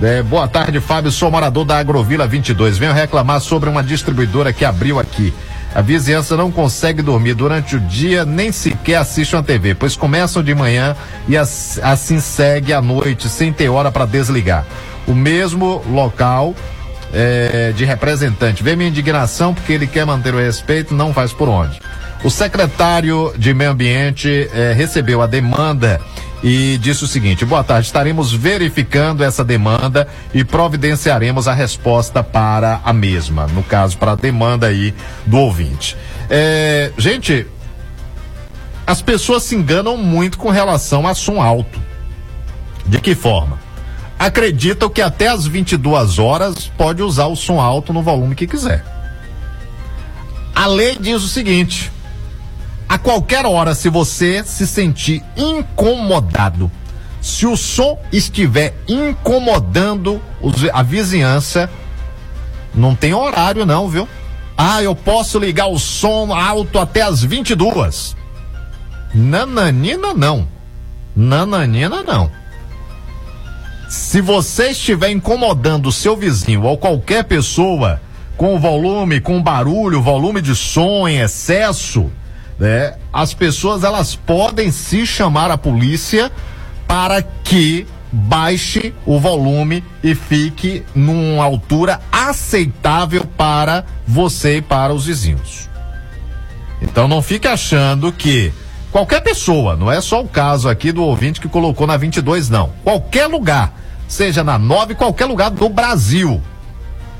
É, 0.00 0.22
boa 0.22 0.48
tarde, 0.48 0.80
Fábio. 0.80 1.12
Sou 1.12 1.30
morador 1.30 1.66
da 1.66 1.78
Agrovila 1.78 2.26
22. 2.26 2.78
Venho 2.78 2.94
reclamar 2.94 3.42
sobre 3.42 3.68
uma 3.68 3.82
distribuidora 3.82 4.54
que 4.54 4.64
abriu 4.64 4.98
aqui. 4.98 5.34
A 5.76 5.82
vizinhança 5.82 6.38
não 6.38 6.50
consegue 6.50 7.02
dormir 7.02 7.34
durante 7.34 7.76
o 7.76 7.80
dia, 7.80 8.24
nem 8.24 8.50
sequer 8.50 8.96
assiste 8.96 9.36
uma 9.36 9.42
TV, 9.42 9.74
pois 9.74 9.94
começam 9.94 10.42
de 10.42 10.54
manhã 10.54 10.96
e 11.28 11.36
as, 11.36 11.78
assim 11.82 12.18
segue 12.18 12.72
à 12.72 12.80
noite, 12.80 13.28
sem 13.28 13.52
ter 13.52 13.68
hora 13.68 13.92
para 13.92 14.06
desligar. 14.06 14.64
O 15.06 15.12
mesmo 15.14 15.84
local 15.86 16.54
é, 17.12 17.74
de 17.76 17.84
representante. 17.84 18.62
Vê 18.62 18.74
minha 18.74 18.88
indignação 18.88 19.52
porque 19.52 19.70
ele 19.70 19.86
quer 19.86 20.06
manter 20.06 20.34
o 20.34 20.38
respeito, 20.38 20.94
não 20.94 21.12
faz 21.12 21.34
por 21.34 21.46
onde. 21.46 21.78
O 22.24 22.30
secretário 22.30 23.34
de 23.36 23.52
Meio 23.52 23.72
Ambiente 23.72 24.48
é, 24.54 24.72
recebeu 24.72 25.20
a 25.20 25.26
demanda 25.26 26.00
e 26.48 26.78
disse 26.78 27.02
o 27.02 27.08
seguinte: 27.08 27.44
boa 27.44 27.64
tarde, 27.64 27.86
estaremos 27.86 28.32
verificando 28.32 29.24
essa 29.24 29.44
demanda 29.44 30.06
e 30.32 30.44
providenciaremos 30.44 31.48
a 31.48 31.52
resposta 31.52 32.22
para 32.22 32.80
a 32.84 32.92
mesma, 32.92 33.48
no 33.48 33.64
caso, 33.64 33.98
para 33.98 34.12
a 34.12 34.14
demanda 34.14 34.68
aí 34.68 34.94
do 35.26 35.38
ouvinte. 35.38 35.96
É, 36.30 36.92
gente, 36.96 37.48
as 38.86 39.02
pessoas 39.02 39.42
se 39.42 39.56
enganam 39.56 39.96
muito 39.96 40.38
com 40.38 40.48
relação 40.48 41.04
a 41.04 41.16
som 41.16 41.42
alto. 41.42 41.80
De 42.86 43.00
que 43.00 43.16
forma? 43.16 43.58
Acreditam 44.16 44.88
que 44.88 45.02
até 45.02 45.26
as 45.26 45.48
22 45.48 46.20
horas 46.20 46.70
pode 46.78 47.02
usar 47.02 47.26
o 47.26 47.34
som 47.34 47.60
alto 47.60 47.92
no 47.92 48.02
volume 48.02 48.36
que 48.36 48.46
quiser. 48.46 48.84
A 50.54 50.68
lei 50.68 50.96
diz 50.96 51.24
o 51.24 51.28
seguinte: 51.28 51.90
a 52.88 52.98
qualquer 52.98 53.44
hora, 53.44 53.74
se 53.74 53.88
você 53.88 54.44
se 54.44 54.66
sentir 54.66 55.22
incomodado, 55.36 56.70
se 57.20 57.46
o 57.46 57.56
som 57.56 57.98
estiver 58.12 58.74
incomodando 58.86 60.22
a 60.72 60.82
vizinhança, 60.82 61.68
não 62.72 62.94
tem 62.94 63.12
horário 63.12 63.66
não, 63.66 63.88
viu? 63.88 64.08
Ah, 64.56 64.82
eu 64.82 64.94
posso 64.94 65.38
ligar 65.38 65.66
o 65.66 65.78
som 65.78 66.32
alto 66.32 66.78
até 66.78 67.02
as 67.02 67.22
22. 67.22 68.16
Nananina 69.12 70.14
não. 70.14 70.46
Nananina 71.14 72.02
não. 72.02 72.30
Se 73.88 74.20
você 74.20 74.70
estiver 74.70 75.10
incomodando 75.10 75.86
o 75.86 75.92
seu 75.92 76.16
vizinho 76.16 76.62
ou 76.62 76.78
qualquer 76.78 77.24
pessoa 77.24 78.00
com 78.36 78.58
volume, 78.58 79.20
com 79.20 79.42
barulho, 79.42 80.02
volume 80.02 80.40
de 80.40 80.54
som 80.54 81.08
em 81.08 81.18
excesso, 81.18 82.10
né? 82.58 82.94
As 83.12 83.34
pessoas 83.34 83.84
elas 83.84 84.14
podem 84.14 84.70
se 84.70 85.06
chamar 85.06 85.50
a 85.50 85.58
polícia 85.58 86.30
para 86.86 87.22
que 87.22 87.86
baixe 88.12 88.94
o 89.04 89.18
volume 89.18 89.84
e 90.02 90.14
fique 90.14 90.84
numa 90.94 91.44
altura 91.44 92.00
aceitável 92.10 93.24
para 93.36 93.84
você 94.06 94.58
e 94.58 94.62
para 94.62 94.94
os 94.94 95.06
vizinhos. 95.06 95.68
Então 96.80 97.08
não 97.08 97.20
fique 97.20 97.48
achando 97.48 98.12
que 98.12 98.52
qualquer 98.92 99.20
pessoa, 99.20 99.76
não 99.76 99.90
é 99.90 100.00
só 100.00 100.22
o 100.22 100.28
caso 100.28 100.68
aqui 100.68 100.92
do 100.92 101.02
ouvinte 101.02 101.40
que 101.40 101.48
colocou 101.48 101.86
na 101.86 101.96
22 101.96 102.48
não. 102.48 102.72
Qualquer 102.84 103.26
lugar, 103.26 103.74
seja 104.08 104.44
na 104.44 104.58
9, 104.58 104.94
qualquer 104.94 105.26
lugar 105.26 105.50
do 105.50 105.68
Brasil. 105.68 106.40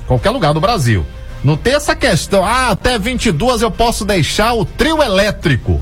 Qualquer 0.06 0.30
lugar 0.30 0.54
do 0.54 0.60
Brasil. 0.60 1.04
Não 1.46 1.56
tem 1.56 1.74
essa 1.74 1.94
questão, 1.94 2.44
ah, 2.44 2.70
até 2.70 2.98
22 2.98 3.62
eu 3.62 3.70
posso 3.70 4.04
deixar 4.04 4.52
o 4.52 4.64
trio 4.64 5.00
elétrico. 5.00 5.80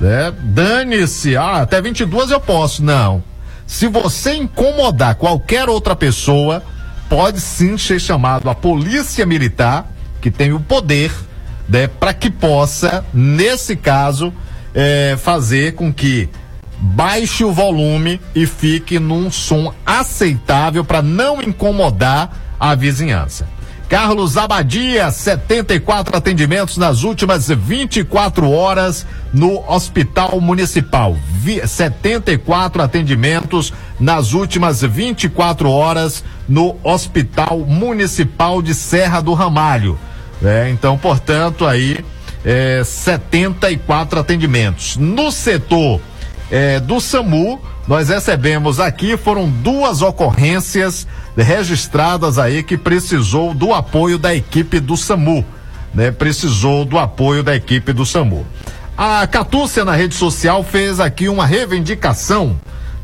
É, 0.00 0.32
Dane-se, 0.44 1.36
ah, 1.36 1.60
até 1.60 1.78
22 1.78 2.30
eu 2.30 2.40
posso. 2.40 2.82
Não. 2.82 3.22
Se 3.66 3.86
você 3.86 4.32
incomodar 4.32 5.16
qualquer 5.16 5.68
outra 5.68 5.94
pessoa, 5.94 6.62
pode 7.06 7.38
sim 7.38 7.76
ser 7.76 8.00
chamado 8.00 8.48
a 8.48 8.54
polícia 8.54 9.26
militar, 9.26 9.92
que 10.22 10.30
tem 10.30 10.54
o 10.54 10.60
poder, 10.60 11.12
né, 11.68 11.86
para 11.86 12.14
que 12.14 12.30
possa, 12.30 13.04
nesse 13.12 13.76
caso, 13.76 14.32
é, 14.74 15.18
fazer 15.18 15.74
com 15.74 15.92
que 15.92 16.30
baixe 16.78 17.44
o 17.44 17.52
volume 17.52 18.18
e 18.34 18.46
fique 18.46 18.98
num 18.98 19.30
som 19.30 19.74
aceitável 19.84 20.82
para 20.82 21.02
não 21.02 21.42
incomodar 21.42 22.54
a 22.58 22.74
vizinhança. 22.74 23.46
Carlos 23.92 24.38
Abadia, 24.38 25.10
74 25.10 26.16
atendimentos 26.16 26.78
nas 26.78 27.02
últimas 27.02 27.48
24 27.48 28.50
horas 28.50 29.06
no 29.34 29.62
Hospital 29.70 30.40
Municipal. 30.40 31.14
Vi, 31.30 31.60
74 31.68 32.80
atendimentos 32.80 33.70
nas 34.00 34.32
últimas 34.32 34.80
24 34.80 35.70
horas 35.70 36.24
no 36.48 36.74
Hospital 36.82 37.58
Municipal 37.58 38.62
de 38.62 38.74
Serra 38.74 39.20
do 39.20 39.34
Ramalho. 39.34 39.98
É, 40.42 40.70
então, 40.70 40.96
portanto, 40.96 41.66
aí 41.66 42.02
é, 42.46 42.82
74 42.82 44.20
atendimentos. 44.20 44.96
No 44.96 45.30
setor 45.30 46.00
é, 46.50 46.80
do 46.80 46.98
SAMU, 46.98 47.60
nós 47.86 48.08
recebemos 48.08 48.80
aqui, 48.80 49.18
foram 49.18 49.50
duas 49.50 50.00
ocorrências 50.00 51.06
registradas 51.36 52.38
aí 52.38 52.62
que 52.62 52.76
precisou 52.76 53.54
do 53.54 53.72
apoio 53.72 54.18
da 54.18 54.34
equipe 54.34 54.78
do 54.80 54.96
SAMU, 54.96 55.44
né? 55.94 56.10
Precisou 56.10 56.84
do 56.84 56.98
apoio 56.98 57.42
da 57.42 57.54
equipe 57.54 57.92
do 57.92 58.04
SAMU. 58.04 58.46
A 58.96 59.26
Catúcia 59.26 59.84
na 59.84 59.94
rede 59.94 60.14
social 60.14 60.62
fez 60.62 61.00
aqui 61.00 61.28
uma 61.28 61.46
reivindicação, 61.46 62.58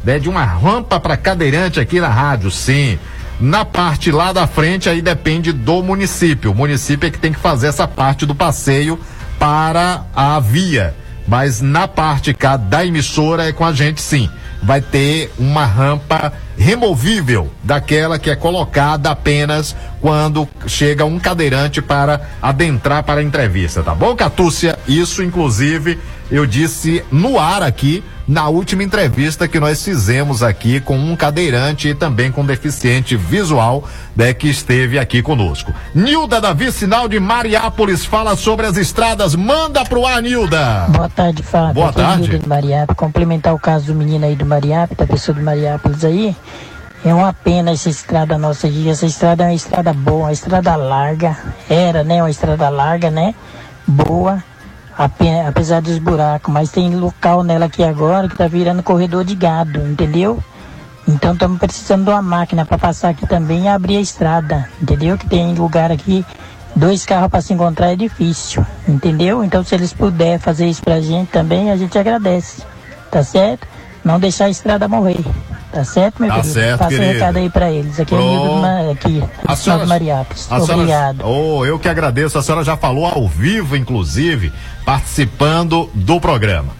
né? 0.05 0.19
De 0.19 0.29
uma 0.29 0.45
rampa 0.45 1.01
para 1.01 1.17
cadeirante 1.17 1.81
aqui 1.81 2.01
na 2.01 2.09
rádio, 2.09 2.51
sim. 2.51 2.99
Na 3.41 3.65
parte 3.65 4.11
lá 4.11 4.33
da 4.33 4.47
frente 4.47 4.89
aí 4.89 5.01
depende 5.01 5.53
do 5.53 5.83
município. 5.83 6.51
O 6.51 6.55
município 6.55 7.07
é 7.07 7.11
que 7.11 7.19
tem 7.19 7.33
que 7.33 7.39
fazer 7.39 7.69
essa 7.69 7.87
parte 7.87 8.27
do 8.27 8.35
passeio 8.35 8.99
para 9.39 10.05
a 10.15 10.41
via. 10.41 10.95
Mas 11.27 11.61
na 11.61 11.87
parte 11.87 12.35
cá 12.35 12.57
da 12.57 12.85
emissora 12.85 13.49
é 13.49 13.53
com 13.53 13.65
a 13.65 13.73
gente 13.73 14.01
sim 14.01 14.29
vai 14.63 14.81
ter 14.81 15.33
uma 15.39 15.65
rampa 15.65 16.33
removível, 16.59 17.51
daquela 17.63 18.19
que 18.19 18.29
é 18.29 18.37
colocada 18.37 19.11
apenas 19.11 19.77
quando 20.01 20.47
chega 20.67 21.05
um 21.05 21.19
cadeirante 21.19 21.81
para 21.81 22.21
adentrar 22.43 23.05
para 23.05 23.21
a 23.21 23.23
entrevista, 23.23 23.83
tá 23.83 23.95
bom, 23.95 24.15
Catúcia? 24.15 24.79
Isso, 24.87 25.23
inclusive, 25.23 25.99
eu 26.31 26.45
disse 26.45 27.03
no 27.11 27.39
ar 27.39 27.63
aqui 27.63 28.03
na 28.29 28.47
última 28.47 28.83
entrevista 28.83 29.49
que 29.49 29.59
nós 29.59 29.83
fizemos 29.83 30.43
aqui 30.43 30.81
com 30.81 30.99
um 30.99 31.17
cadeirante 31.17 31.89
e 31.89 31.95
também 31.95 32.31
com 32.31 32.45
deficiente 32.45 33.17
visual, 33.17 33.89
né, 34.15 34.35
que 34.35 34.49
esteve 34.51 34.99
aqui 34.99 35.23
conosco. 35.23 35.73
Nilda 35.95 36.39
Davi, 36.39 36.71
sinal 36.71 37.09
de 37.09 37.19
Mariápolis, 37.19 38.05
fala 38.05 38.37
sobre 38.37 38.67
as 38.67 38.77
estradas. 38.77 39.35
Manda 39.35 39.83
pro 39.87 40.05
ar, 40.05 40.21
Nilda. 40.21 40.87
Boa 40.91 41.09
tarde, 41.09 41.43
Fábio. 41.43 41.73
Boa 41.73 41.89
Aqui 41.89 42.01
é 42.01 42.05
tarde. 42.05 42.23
Nilda 42.23 42.39
de 42.39 42.49
Mariápolis. 42.49 42.99
Complementar 42.99 43.55
o 43.55 43.59
caso 43.59 43.87
do 43.87 43.95
menino 43.95 44.27
aí 44.27 44.37
do 44.37 44.45
Mariápolis, 44.45 44.99
da 44.99 45.07
pessoa 45.07 45.35
do 45.35 45.43
Mariápolis 45.43 46.05
aí. 46.05 46.37
É 47.05 47.15
uma 47.15 47.33
pena 47.33 47.71
essa 47.71 47.89
estrada 47.89 48.37
nossa 48.37 48.67
aqui. 48.67 48.89
Essa 48.89 49.07
estrada 49.07 49.45
é 49.45 49.47
uma 49.49 49.55
estrada 49.55 49.93
boa, 49.93 50.25
uma 50.25 50.33
estrada 50.33 50.75
larga. 50.77 51.37
Era, 51.69 52.03
né? 52.03 52.23
Uma 52.23 52.31
estrada 52.31 52.69
larga, 52.69 53.11
né? 53.11 53.35
Boa 53.87 54.43
ape- 54.99 55.41
apesar 55.47 55.81
dos 55.81 55.99
buracos, 55.99 56.53
mas 56.53 56.71
tem 56.71 56.95
local 56.97 57.45
nela 57.45 57.67
aqui 57.67 57.85
agora 57.85 58.29
que 58.29 58.37
tá 58.37 58.49
virando 58.49 58.83
corredor 58.83 59.25
de 59.25 59.35
gado, 59.37 59.81
entendeu? 59.87 60.43
Então 61.07 61.33
estamos 61.33 61.59
precisando 61.59 62.05
de 62.05 62.11
uma 62.11 62.21
máquina 62.21 62.67
para 62.67 62.77
passar 62.77 63.11
aqui 63.11 63.27
também 63.27 63.65
e 63.65 63.69
abrir 63.69 63.97
a 63.97 64.01
estrada, 64.01 64.69
entendeu? 64.83 65.17
Que 65.17 65.27
tem 65.27 65.55
lugar 65.55 65.91
aqui, 65.93 66.27
dois 66.75 67.07
carros 67.07 67.31
para 67.31 67.41
se 67.41 67.53
encontrar 67.55 67.93
é 67.93 67.97
difícil, 67.97 68.67
entendeu? 68.87 69.43
Então 69.45 69.63
se 69.65 69.75
eles 69.75 69.93
puderem 69.93 70.39
fazer 70.39 70.67
isso 70.67 70.83
pra 70.83 71.01
gente 71.01 71.31
também, 71.31 71.71
a 71.71 71.77
gente 71.77 71.97
agradece, 71.97 72.63
tá 73.11 73.23
certo? 73.23 73.67
Não 74.09 74.19
deixar 74.19 74.47
a 74.47 74.49
estrada 74.51 74.89
morrer. 74.89 75.19
Tá 75.71 75.85
certo, 75.85 76.21
meu 76.23 76.31
Tá 76.31 76.37
querido? 76.37 76.55
certo, 76.55 76.79
Passa 76.79 76.91
querido. 76.91 77.13
recado 77.13 77.37
aí 77.37 77.51
pra 77.51 77.71
eles. 77.71 78.01
Aqui 78.01 78.15
é 78.15 78.17
o. 78.17 78.21
Nildo 78.23 78.57
Ma- 78.57 78.91
aqui, 78.91 79.23
A 79.47 79.55
senhora-. 79.55 79.85
A 79.85 80.35
senhora- 80.35 80.73
Obrigado. 80.73 81.21
Oh, 81.27 81.67
eu 81.67 81.79
que 81.79 81.91
agradeço. 81.91 82.39
A 82.39 82.43
senhora 82.43 82.65
já 82.65 82.75
falou 82.75 83.05
ao 83.05 83.29
vivo, 83.29 83.77
inclusive, 83.77 84.51
participando 84.87 85.91
do 85.95 86.19
programa. 86.19 86.73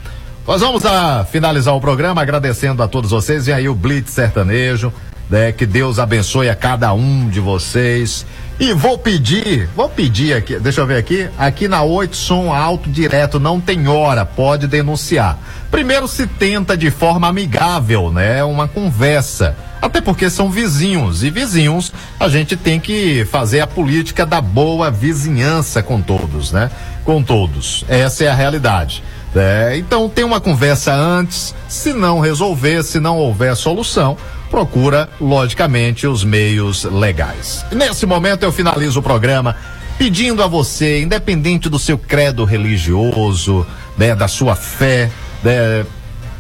Nós 0.47 0.63
vamos 0.63 0.87
a 0.87 1.25
finalizar 1.31 1.75
o 1.75 1.81
programa 1.83 2.23
agradecendo 2.23 2.83
a 2.83 2.89
todos 2.89 3.11
vocês. 3.11 3.47
E 3.47 3.53
aí 3.53 3.69
o 3.69 3.75
Blitz 3.75 4.11
Sertanejo, 4.15 4.91
né? 5.29 5.53
Que 5.53 5.67
Deus 5.67 5.99
abençoe 5.99 6.49
a 6.49 6.55
cada 6.57 6.93
um 6.95 7.29
de 7.29 7.41
vocês. 7.41 8.25
E 8.61 8.73
vou 8.73 8.99
pedir, 8.99 9.69
vou 9.77 9.89
pedir 9.89 10.35
aqui, 10.35 10.59
deixa 10.59 10.81
eu 10.81 10.87
ver 10.87 10.97
aqui, 10.97 11.29
aqui 11.39 11.69
na 11.69 11.85
8 11.85 12.17
som 12.17 12.53
alto 12.53 12.91
direto, 12.91 13.39
não 13.39 13.61
tem 13.61 13.87
hora, 13.87 14.27
pode 14.27 14.67
denunciar. 14.67 15.39
Primeiro 15.71 16.09
se 16.09 16.27
tenta 16.27 16.77
de 16.77 16.91
forma 16.91 17.29
amigável, 17.29 18.11
né? 18.11 18.43
Uma 18.43 18.67
conversa. 18.67 19.55
Até 19.81 20.01
porque 20.01 20.29
são 20.29 20.51
vizinhos 20.51 21.23
e 21.23 21.31
vizinhos 21.31 21.93
a 22.19 22.29
gente 22.29 22.57
tem 22.57 22.81
que 22.81 23.25
fazer 23.31 23.61
a 23.61 23.67
política 23.67 24.27
da 24.27 24.41
boa 24.41 24.91
vizinhança 24.91 25.81
com 25.81 26.03
todos, 26.03 26.51
né? 26.51 26.69
Com 27.05 27.23
todos. 27.23 27.85
Essa 27.89 28.25
é 28.25 28.29
a 28.29 28.35
realidade. 28.35 29.05
É, 29.37 29.77
então 29.77 30.09
tem 30.09 30.25
uma 30.25 30.41
conversa 30.41 30.93
antes, 30.93 31.55
se 31.69 31.93
não 31.93 32.19
resolver, 32.19 32.83
se 32.83 32.99
não 32.99 33.19
houver 33.19 33.55
solução, 33.55 34.17
procura, 34.51 35.09
logicamente, 35.21 36.07
os 36.07 36.25
meios 36.25 36.85
legais. 36.85 37.65
Nesse 37.73 38.07
momento 38.07 38.43
eu 38.43 38.53
finalizo 38.53 39.01
o 39.01 39.03
programa 39.03 39.57
pedindo 39.99 40.43
a 40.43 40.47
você, 40.47 41.03
independente 41.03 41.69
do 41.69 41.79
seu 41.79 41.99
credo 41.99 42.45
religioso, 42.45 43.67
né, 43.97 44.15
da 44.15 44.29
sua 44.29 44.55
fé, 44.55 45.11
né, 45.43 45.85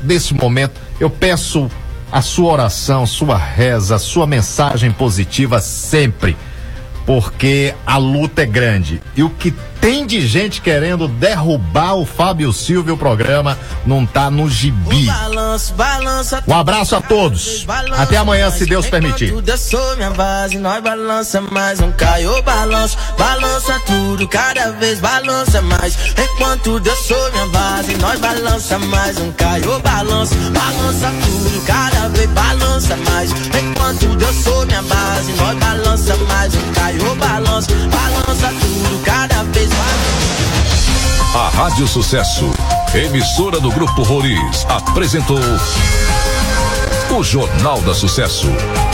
desse 0.00 0.32
momento, 0.32 0.80
eu 1.00 1.10
peço 1.10 1.68
a 2.10 2.22
sua 2.22 2.52
oração, 2.52 3.04
sua 3.04 3.36
reza, 3.36 3.98
sua 3.98 4.26
mensagem 4.26 4.90
positiva 4.92 5.60
sempre, 5.60 6.36
porque 7.04 7.74
a 7.84 7.98
luta 7.98 8.42
é 8.42 8.46
grande. 8.46 9.00
E 9.16 9.22
o 9.22 9.30
que 9.30 9.52
tem 9.80 10.06
de 10.06 10.26
gente 10.26 10.60
querendo 10.60 11.08
derrubar 11.08 11.94
o 11.94 12.06
Fábio 12.06 12.52
Silva 12.52 12.90
e 12.90 12.92
o 12.92 12.96
programa 12.96 13.58
não 13.86 14.04
tá 14.04 14.30
no 14.30 14.48
gibi. 14.48 15.08
Um 16.46 16.54
abraço 16.54 16.96
a 16.96 17.00
todos. 17.00 17.66
Até 17.96 18.16
amanhã, 18.16 18.50
se 18.50 18.66
Deus 18.66 18.86
permitir. 18.86 19.32
Tudo 19.32 19.48
eu 19.48 19.58
sou 19.58 19.96
minha 19.96 20.10
base, 20.10 20.58
nós 20.58 20.82
balança 20.82 21.40
mais, 21.40 21.80
não 21.80 21.90
cai 21.92 22.26
o 22.26 22.42
balanço, 22.42 22.96
balança 23.18 23.80
tudo, 23.86 24.28
cada 24.28 24.72
vez 24.72 25.00
balança 25.00 25.62
mais. 25.62 25.96
Enquanto 26.16 26.78
Deus 26.80 26.98
sou 26.98 27.32
minha 27.32 27.46
base, 27.46 27.94
nós 27.96 28.20
balança 28.20 28.78
mais, 28.78 29.18
não 29.18 29.32
cai 29.32 29.60
o 29.62 29.80
balanço, 29.80 30.34
balança 30.34 31.12
tudo, 31.24 31.62
cada 31.66 32.08
vez 32.08 32.30
balança 32.30 32.96
mais. 32.96 33.30
Enquanto 33.32 34.16
Deus 34.16 34.36
sou 34.36 34.66
minha 34.66 34.82
base, 34.82 35.32
nós 35.32 35.58
balança 35.58 36.16
mais, 36.28 36.54
não 36.54 36.72
cai 36.72 36.98
o 36.98 37.14
balanço, 37.16 37.68
balança 37.86 38.48
tudo, 38.60 39.02
cada 39.04 39.42
vez 39.44 39.67
A 41.34 41.48
Rádio 41.50 41.86
Sucesso, 41.86 42.50
emissora 42.94 43.60
do 43.60 43.70
Grupo 43.70 44.02
Roriz, 44.02 44.66
apresentou 44.68 45.38
o 47.10 47.22
Jornal 47.22 47.80
da 47.82 47.94
Sucesso. 47.94 48.48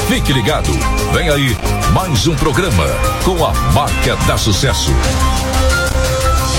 Fique 0.09 0.33
ligado, 0.33 0.71
vem 1.13 1.29
aí 1.31 1.57
mais 1.93 2.27
um 2.27 2.35
programa 2.37 2.85
com 3.25 3.45
a 3.45 3.53
marca 3.73 4.17
da 4.27 4.37
Sucesso. 4.37 4.93